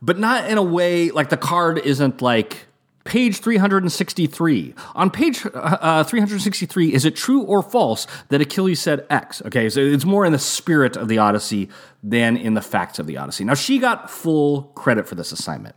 but 0.00 0.18
not 0.18 0.48
in 0.50 0.56
a 0.56 0.62
way 0.62 1.10
like 1.10 1.28
the 1.28 1.36
card 1.36 1.78
isn't 1.78 2.22
like 2.22 2.67
page 3.08 3.38
363. 3.40 4.74
On 4.94 5.10
page 5.10 5.44
uh, 5.54 6.04
363, 6.04 6.92
is 6.92 7.06
it 7.06 7.16
true 7.16 7.42
or 7.42 7.62
false 7.62 8.06
that 8.28 8.40
Achilles 8.40 8.80
said 8.80 9.06
X? 9.08 9.42
Okay, 9.46 9.70
so 9.70 9.80
it's 9.80 10.04
more 10.04 10.26
in 10.26 10.32
the 10.32 10.38
spirit 10.38 10.96
of 10.96 11.08
the 11.08 11.16
Odyssey 11.16 11.70
than 12.02 12.36
in 12.36 12.52
the 12.52 12.60
facts 12.60 12.98
of 12.98 13.06
the 13.06 13.16
Odyssey. 13.16 13.44
Now, 13.44 13.54
she 13.54 13.78
got 13.78 14.10
full 14.10 14.64
credit 14.74 15.08
for 15.08 15.14
this 15.14 15.32
assignment. 15.32 15.74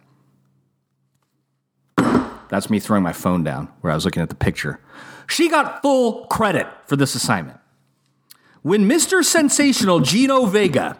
That's 2.49 2.69
me 2.69 2.81
throwing 2.81 3.01
my 3.01 3.13
phone 3.13 3.45
down 3.45 3.69
where 3.79 3.91
I 3.91 3.95
was 3.95 4.03
looking 4.03 4.21
at 4.21 4.27
the 4.27 4.35
picture. 4.35 4.81
She 5.27 5.47
got 5.47 5.81
full 5.81 6.25
credit 6.25 6.67
for 6.85 6.97
this 6.97 7.15
assignment. 7.15 7.59
When 8.61 8.89
Mr. 8.89 9.23
Sensational 9.23 10.01
Gino 10.01 10.45
Vega 10.45 10.97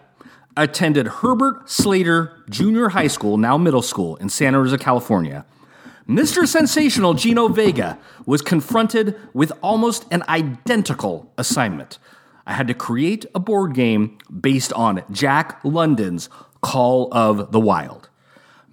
attended 0.55 1.07
Herbert 1.07 1.69
Slater 1.69 2.41
Junior 2.49 2.89
High 2.89 3.07
School, 3.07 3.37
now 3.37 3.57
middle 3.57 3.81
school, 3.81 4.15
in 4.15 4.29
Santa 4.29 4.59
Rosa, 4.59 4.77
California, 4.77 5.45
Mr. 6.07 6.47
Sensational 6.47 7.13
Gino 7.13 7.47
Vega 7.47 7.97
was 8.25 8.41
confronted 8.41 9.15
with 9.33 9.51
almost 9.61 10.05
an 10.11 10.23
identical 10.27 11.31
assignment. 11.37 11.99
I 12.45 12.53
had 12.53 12.67
to 12.67 12.73
create 12.73 13.25
a 13.35 13.39
board 13.39 13.73
game 13.73 14.17
based 14.39 14.73
on 14.73 15.03
Jack 15.11 15.59
London's 15.63 16.29
Call 16.61 17.09
of 17.13 17.51
the 17.51 17.59
Wild. 17.59 18.09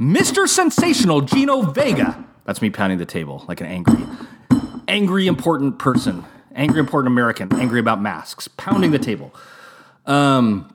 Mr. 0.01 0.49
Sensational 0.49 1.21
Gino 1.21 1.63
Vega, 1.63 2.25
that's 2.45 2.63
me 2.63 2.71
pounding 2.71 2.99
the 2.99 3.07
table 3.07 3.45
like 3.49 3.61
an 3.61 3.67
angry, 3.67 4.07
angry 4.87 5.27
important 5.27 5.79
person, 5.79 6.25
angry 6.55 6.81
important 6.81 7.13
American, 7.13 7.53
angry 7.55 7.81
about 7.81 8.01
masks, 8.01 8.49
pounding 8.49 8.91
the 8.91 8.99
table. 8.99 9.35
Um, 10.07 10.75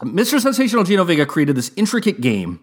Mr. 0.00 0.40
Sensational 0.40 0.84
Gino 0.84 1.02
Vega 1.02 1.26
created 1.26 1.56
this 1.56 1.72
intricate 1.76 2.20
game 2.20 2.60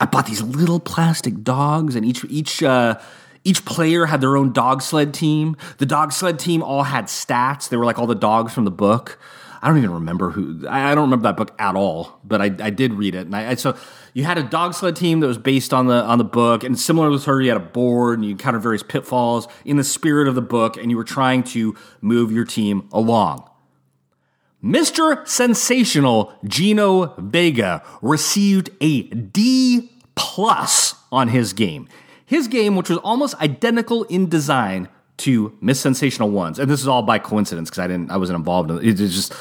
I 0.00 0.06
bought 0.06 0.26
these 0.26 0.42
little 0.42 0.80
plastic 0.80 1.42
dogs, 1.42 1.94
and 1.94 2.04
each 2.04 2.24
each 2.24 2.62
uh, 2.62 2.98
each 3.44 3.64
player 3.64 4.06
had 4.06 4.20
their 4.20 4.36
own 4.36 4.52
dog 4.52 4.82
sled 4.82 5.14
team. 5.14 5.56
The 5.78 5.86
dog 5.86 6.12
sled 6.12 6.38
team 6.38 6.62
all 6.62 6.82
had 6.82 7.06
stats. 7.06 7.68
They 7.68 7.76
were 7.76 7.84
like 7.84 7.98
all 7.98 8.06
the 8.06 8.14
dogs 8.14 8.52
from 8.52 8.64
the 8.64 8.70
book. 8.70 9.18
I 9.62 9.68
don't 9.68 9.78
even 9.78 9.92
remember 9.92 10.30
who. 10.30 10.66
I 10.68 10.94
don't 10.94 11.04
remember 11.04 11.22
that 11.22 11.38
book 11.38 11.54
at 11.58 11.74
all, 11.74 12.20
but 12.22 12.42
I, 12.42 12.44
I 12.44 12.68
did 12.68 12.92
read 12.92 13.14
it. 13.14 13.26
And 13.26 13.34
I, 13.34 13.52
I, 13.52 13.54
so 13.54 13.74
you 14.12 14.24
had 14.24 14.36
a 14.36 14.42
dog 14.42 14.74
sled 14.74 14.94
team 14.94 15.20
that 15.20 15.26
was 15.26 15.38
based 15.38 15.72
on 15.72 15.86
the 15.86 16.02
on 16.02 16.18
the 16.18 16.24
book, 16.24 16.64
and 16.64 16.78
similar 16.78 17.08
with 17.08 17.24
her, 17.24 17.40
you 17.40 17.48
had 17.48 17.56
a 17.56 17.64
board 17.64 18.18
and 18.18 18.26
you 18.26 18.32
encountered 18.32 18.62
various 18.62 18.82
pitfalls 18.82 19.48
in 19.64 19.76
the 19.76 19.84
spirit 19.84 20.28
of 20.28 20.34
the 20.34 20.42
book, 20.42 20.76
and 20.76 20.90
you 20.90 20.96
were 20.96 21.04
trying 21.04 21.42
to 21.44 21.74
move 22.02 22.30
your 22.30 22.44
team 22.44 22.88
along. 22.92 23.48
Mr. 24.64 25.28
Sensational 25.28 26.32
Gino 26.44 27.14
Vega 27.18 27.82
received 28.00 28.70
a 28.80 29.02
D 29.02 29.92
plus 30.14 30.94
on 31.12 31.28
his 31.28 31.52
game. 31.52 31.86
His 32.24 32.48
game, 32.48 32.74
which 32.74 32.88
was 32.88 32.98
almost 32.98 33.34
identical 33.42 34.04
in 34.04 34.30
design 34.30 34.88
to 35.18 35.56
Miss 35.60 35.80
Sensational 35.80 36.30
Ones, 36.30 36.58
and 36.58 36.70
this 36.70 36.80
is 36.80 36.88
all 36.88 37.02
by 37.02 37.18
coincidence 37.18 37.68
because 37.68 37.80
I 37.80 37.86
didn't, 37.88 38.10
I 38.10 38.16
wasn't 38.16 38.38
involved 38.38 38.70
in 38.70 38.78
it. 38.78 39.00
It's 39.00 39.14
just 39.14 39.34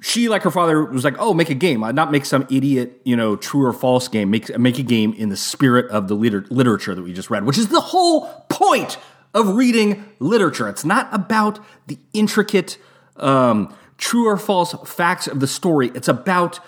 she, 0.00 0.28
like 0.28 0.42
her 0.42 0.50
father, 0.50 0.84
was 0.84 1.02
like, 1.02 1.16
"Oh, 1.18 1.34
make 1.34 1.50
a 1.50 1.54
game, 1.54 1.80
not 1.80 2.12
make 2.12 2.24
some 2.24 2.46
idiot, 2.48 3.00
you 3.04 3.16
know, 3.16 3.34
true 3.34 3.66
or 3.66 3.72
false 3.72 4.06
game. 4.06 4.30
Make 4.30 4.56
make 4.56 4.78
a 4.78 4.82
game 4.84 5.12
in 5.14 5.30
the 5.30 5.36
spirit 5.36 5.90
of 5.90 6.06
the 6.06 6.14
liter- 6.14 6.46
literature 6.48 6.94
that 6.94 7.02
we 7.02 7.12
just 7.12 7.28
read, 7.28 7.44
which 7.44 7.58
is 7.58 7.68
the 7.68 7.80
whole 7.80 8.28
point 8.48 8.98
of 9.34 9.56
reading 9.56 10.04
literature. 10.20 10.68
It's 10.68 10.84
not 10.84 11.08
about 11.12 11.58
the 11.88 11.98
intricate." 12.12 12.78
Um, 13.16 13.72
true 13.98 14.26
or 14.26 14.36
false 14.36 14.74
facts 14.84 15.26
of 15.26 15.40
the 15.40 15.46
story. 15.46 15.90
It's 15.94 16.08
about 16.08 16.60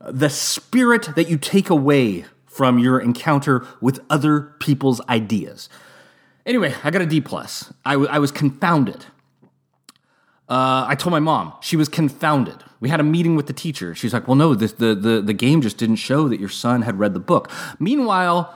the 0.00 0.30
spirit 0.30 1.14
that 1.14 1.28
you 1.28 1.36
take 1.36 1.70
away 1.70 2.24
from 2.46 2.78
your 2.78 2.98
encounter 2.98 3.66
with 3.80 4.00
other 4.10 4.40
people's 4.58 5.00
ideas. 5.08 5.68
Anyway, 6.44 6.74
I 6.82 6.90
got 6.90 7.02
a 7.02 7.06
D 7.06 7.20
plus. 7.20 7.72
I, 7.84 7.92
w- 7.92 8.10
I 8.10 8.18
was 8.18 8.32
confounded. 8.32 9.06
Uh, 10.48 10.84
I 10.88 10.96
told 10.96 11.12
my 11.12 11.20
mom. 11.20 11.52
She 11.60 11.76
was 11.76 11.88
confounded. 11.88 12.64
We 12.80 12.88
had 12.88 12.98
a 12.98 13.04
meeting 13.04 13.36
with 13.36 13.46
the 13.46 13.52
teacher. 13.52 13.94
She's 13.94 14.12
like, 14.12 14.26
"Well, 14.26 14.34
no, 14.34 14.54
this, 14.54 14.72
the 14.72 14.96
the 14.96 15.20
the 15.20 15.32
game 15.32 15.60
just 15.60 15.76
didn't 15.76 15.96
show 15.96 16.28
that 16.28 16.40
your 16.40 16.48
son 16.48 16.82
had 16.82 16.98
read 16.98 17.14
the 17.14 17.20
book." 17.20 17.50
Meanwhile, 17.78 18.52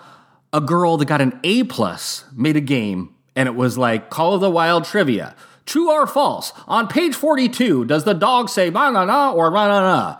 a 0.52 0.60
girl 0.60 0.96
that 0.96 1.04
got 1.04 1.20
an 1.20 1.38
A 1.44 1.62
plus 1.64 2.24
made 2.34 2.56
a 2.56 2.60
game, 2.60 3.14
and 3.36 3.46
it 3.48 3.54
was 3.54 3.78
like 3.78 4.10
Call 4.10 4.34
of 4.34 4.40
the 4.40 4.50
Wild 4.50 4.84
trivia. 4.84 5.36
True 5.66 5.90
or 5.90 6.06
false? 6.06 6.52
On 6.68 6.86
page 6.86 7.14
42, 7.14 7.86
does 7.86 8.04
the 8.04 8.14
dog 8.14 8.48
say 8.48 8.70
na 8.70 8.90
na 8.90 9.04
na 9.04 9.32
or 9.32 9.50
na 9.50 9.66
na 9.66 9.80
na? 9.80 10.16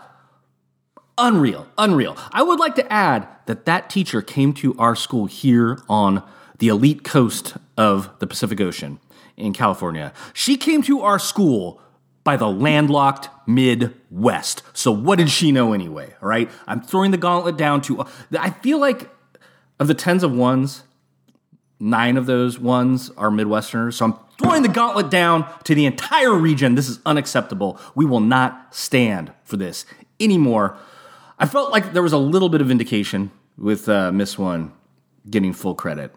Unreal, 1.17 1.67
unreal. 1.77 2.17
I 2.31 2.43
would 2.43 2.59
like 2.59 2.75
to 2.75 2.91
add 2.91 3.27
that 3.45 3.65
that 3.65 3.89
teacher 3.89 4.21
came 4.21 4.53
to 4.55 4.75
our 4.77 4.95
school 4.95 5.27
here 5.27 5.79
on 5.87 6.23
the 6.57 6.67
elite 6.67 7.03
coast 7.03 7.55
of 7.77 8.09
the 8.19 8.27
Pacific 8.27 8.59
Ocean 8.59 8.99
in 9.37 9.53
California. 9.53 10.13
She 10.33 10.57
came 10.57 10.81
to 10.83 11.01
our 11.01 11.19
school 11.19 11.81
by 12.23 12.35
the 12.37 12.47
landlocked 12.47 13.29
Midwest. 13.47 14.63
So 14.73 14.91
what 14.91 15.19
did 15.19 15.29
she 15.29 15.51
know 15.51 15.73
anyway? 15.73 16.13
All 16.21 16.27
right, 16.27 16.49
I'm 16.67 16.81
throwing 16.81 17.11
the 17.11 17.17
gauntlet 17.17 17.55
down 17.55 17.81
to. 17.81 18.05
I 18.37 18.49
feel 18.49 18.79
like 18.79 19.09
of 19.79 19.87
the 19.87 19.93
tens 19.93 20.23
of 20.23 20.31
ones, 20.33 20.83
nine 21.79 22.17
of 22.17 22.25
those 22.25 22.57
ones 22.59 23.11
are 23.11 23.29
Midwesterners. 23.29 23.93
So 23.93 24.05
I'm 24.05 24.13
throwing 24.37 24.61
the 24.61 24.69
gauntlet 24.69 25.09
down 25.09 25.47
to 25.63 25.75
the 25.75 25.85
entire 25.85 26.33
region. 26.33 26.75
This 26.75 26.89
is 26.89 26.99
unacceptable. 27.05 27.79
We 27.95 28.05
will 28.05 28.19
not 28.19 28.73
stand 28.75 29.31
for 29.43 29.57
this 29.57 29.85
anymore. 30.19 30.77
I 31.37 31.45
felt 31.45 31.71
like 31.71 31.93
there 31.93 32.03
was 32.03 32.13
a 32.13 32.17
little 32.17 32.49
bit 32.49 32.61
of 32.61 32.71
indication 32.71 33.31
with 33.57 33.89
uh, 33.89 34.11
Miss 34.11 34.37
One 34.37 34.73
getting 35.29 35.53
full 35.53 35.75
credit, 35.75 36.13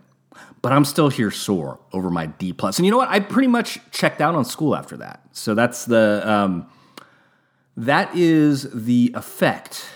but 0.62 0.72
I'm 0.72 0.84
still 0.84 1.08
here 1.08 1.30
sore 1.30 1.80
over 1.92 2.10
my 2.10 2.26
D 2.26 2.52
plus. 2.52 2.78
And 2.78 2.86
you 2.86 2.92
know 2.92 2.98
what? 2.98 3.08
I 3.08 3.20
pretty 3.20 3.48
much 3.48 3.78
checked 3.90 4.20
out 4.20 4.34
on 4.34 4.44
school 4.44 4.76
after 4.76 4.96
that. 4.98 5.22
So 5.32 5.54
that's 5.54 5.86
the 5.86 6.22
um, 6.24 6.66
that 7.76 8.14
is 8.14 8.68
the 8.72 9.12
effect 9.14 9.86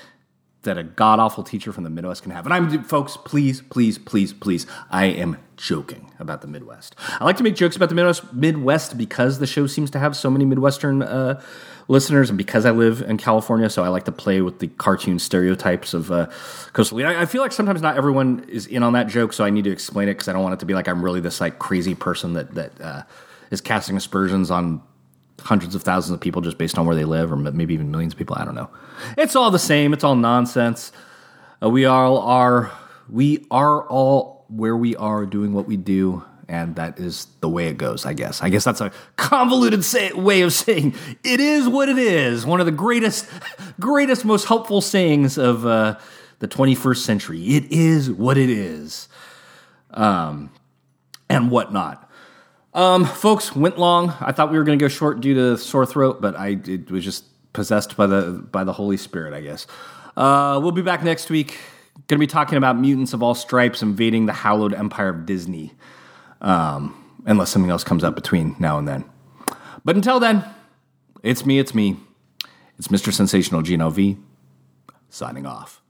that 0.62 0.78
a 0.78 0.84
god 0.84 1.18
awful 1.18 1.42
teacher 1.42 1.72
from 1.72 1.84
the 1.84 1.90
Midwest 1.90 2.22
can 2.22 2.30
have. 2.30 2.46
And 2.46 2.54
I'm, 2.54 2.84
folks, 2.84 3.16
please, 3.16 3.60
please, 3.62 3.98
please, 3.98 4.32
please, 4.32 4.66
I 4.90 5.06
am 5.06 5.36
joking 5.62 6.10
about 6.18 6.40
the 6.40 6.48
Midwest. 6.48 6.96
I 7.20 7.24
like 7.24 7.36
to 7.36 7.44
make 7.44 7.54
jokes 7.54 7.76
about 7.76 7.88
the 7.88 7.94
Midwest, 7.94 8.32
Midwest 8.32 8.98
because 8.98 9.38
the 9.38 9.46
show 9.46 9.68
seems 9.68 9.92
to 9.92 10.00
have 10.00 10.16
so 10.16 10.28
many 10.28 10.44
Midwestern 10.44 11.02
uh, 11.02 11.40
listeners, 11.86 12.30
and 12.30 12.36
because 12.36 12.66
I 12.66 12.72
live 12.72 13.00
in 13.02 13.16
California, 13.16 13.70
so 13.70 13.84
I 13.84 13.88
like 13.88 14.04
to 14.06 14.12
play 14.12 14.40
with 14.40 14.58
the 14.58 14.66
cartoon 14.66 15.20
stereotypes 15.20 15.94
of 15.94 16.10
uh, 16.10 16.26
coastal. 16.72 16.98
I, 17.06 17.22
I 17.22 17.26
feel 17.26 17.42
like 17.42 17.52
sometimes 17.52 17.80
not 17.80 17.96
everyone 17.96 18.44
is 18.48 18.66
in 18.66 18.82
on 18.82 18.94
that 18.94 19.06
joke, 19.06 19.32
so 19.32 19.44
I 19.44 19.50
need 19.50 19.62
to 19.62 19.70
explain 19.70 20.08
it 20.08 20.14
because 20.14 20.26
I 20.26 20.32
don't 20.32 20.42
want 20.42 20.54
it 20.54 20.60
to 20.60 20.66
be 20.66 20.74
like 20.74 20.88
I'm 20.88 21.00
really 21.00 21.20
this 21.20 21.40
like 21.40 21.60
crazy 21.60 21.94
person 21.94 22.32
that 22.32 22.54
that 22.56 22.80
uh, 22.80 23.02
is 23.52 23.60
casting 23.60 23.96
aspersions 23.96 24.50
on 24.50 24.82
hundreds 25.42 25.76
of 25.76 25.84
thousands 25.84 26.12
of 26.12 26.20
people 26.20 26.42
just 26.42 26.58
based 26.58 26.76
on 26.76 26.86
where 26.86 26.96
they 26.96 27.04
live, 27.04 27.30
or 27.30 27.36
maybe 27.36 27.72
even 27.72 27.92
millions 27.92 28.14
of 28.14 28.18
people. 28.18 28.34
I 28.36 28.44
don't 28.44 28.56
know. 28.56 28.68
It's 29.16 29.36
all 29.36 29.52
the 29.52 29.60
same. 29.60 29.92
It's 29.92 30.02
all 30.02 30.16
nonsense. 30.16 30.90
Uh, 31.62 31.70
we 31.70 31.84
all 31.84 32.18
are. 32.18 32.72
We 33.08 33.46
are 33.50 33.86
all 33.86 34.41
where 34.55 34.76
we 34.76 34.94
are 34.96 35.26
doing 35.26 35.53
what 35.53 35.66
we 35.66 35.76
do, 35.76 36.24
and 36.48 36.76
that 36.76 36.98
is 36.98 37.26
the 37.40 37.48
way 37.48 37.68
it 37.68 37.78
goes. 37.78 38.05
I 38.05 38.12
guess. 38.12 38.42
I 38.42 38.48
guess 38.48 38.64
that's 38.64 38.80
a 38.80 38.92
convoluted 39.16 39.84
say, 39.84 40.12
way 40.12 40.42
of 40.42 40.53
saying 40.53 40.94
it 41.24 41.40
is 41.40 41.68
what 41.68 41.88
it 41.88 41.98
is. 41.98 42.44
One 42.44 42.61
of 42.61 42.66
the 42.66 42.72
greatest, 42.72 43.28
greatest, 43.80 44.24
most 44.24 44.46
helpful 44.46 44.80
sayings 44.80 45.38
of 45.38 45.66
uh, 45.66 45.98
the 46.40 46.48
21st 46.48 46.98
century. 46.98 47.40
It 47.42 47.70
is 47.70 48.11
what 48.11 48.36
it 48.36 48.50
is, 48.50 49.09
um, 49.90 50.50
and 51.28 51.50
whatnot. 51.50 52.11
Um, 52.74 53.05
folks, 53.05 53.55
went 53.55 53.78
long. 53.78 54.14
I 54.20 54.32
thought 54.32 54.50
we 54.50 54.57
were 54.57 54.64
going 54.64 54.78
to 54.78 54.82
go 54.82 54.88
short 54.88 55.20
due 55.20 55.34
to 55.34 55.59
sore 55.59 55.84
throat, 55.84 56.20
but 56.20 56.36
I 56.36 56.59
it 56.64 56.90
was 56.90 57.05
just 57.05 57.24
possessed 57.53 57.96
by 57.96 58.07
the 58.07 58.44
by 58.50 58.64
the 58.64 58.72
Holy 58.72 58.96
Spirit, 58.96 59.34
I 59.34 59.40
guess. 59.40 59.66
Uh, 60.16 60.59
we'll 60.62 60.72
be 60.72 60.82
back 60.82 61.03
next 61.03 61.30
week. 61.30 61.59
Going 62.09 62.18
to 62.18 62.18
be 62.18 62.26
talking 62.26 62.59
about 62.59 62.78
mutants 62.78 63.12
of 63.12 63.22
all 63.22 63.34
stripes 63.34 63.82
invading 63.82 64.26
the 64.26 64.32
hallowed 64.32 64.74
empire 64.74 65.11
of 65.11 65.26
Disney, 65.26 65.72
um, 66.40 67.20
unless 67.26 67.51
something 67.51 67.70
else 67.70 67.84
comes 67.84 68.05
up 68.05 68.14
between 68.14 68.57
now 68.59 68.78
and 68.78 68.88
then. 68.88 69.05
But 69.84 69.97
until 69.97 70.20
then, 70.20 70.45
it's 71.22 71.47
me. 71.47 71.59
It's 71.59 71.74
me. 71.74 71.97
It's 72.78 72.88
Mr. 72.88 73.12
Sensational 73.12 73.62
Gino 73.62 73.90
V. 73.90 74.16
Signing 75.09 75.47
off. 75.47 75.82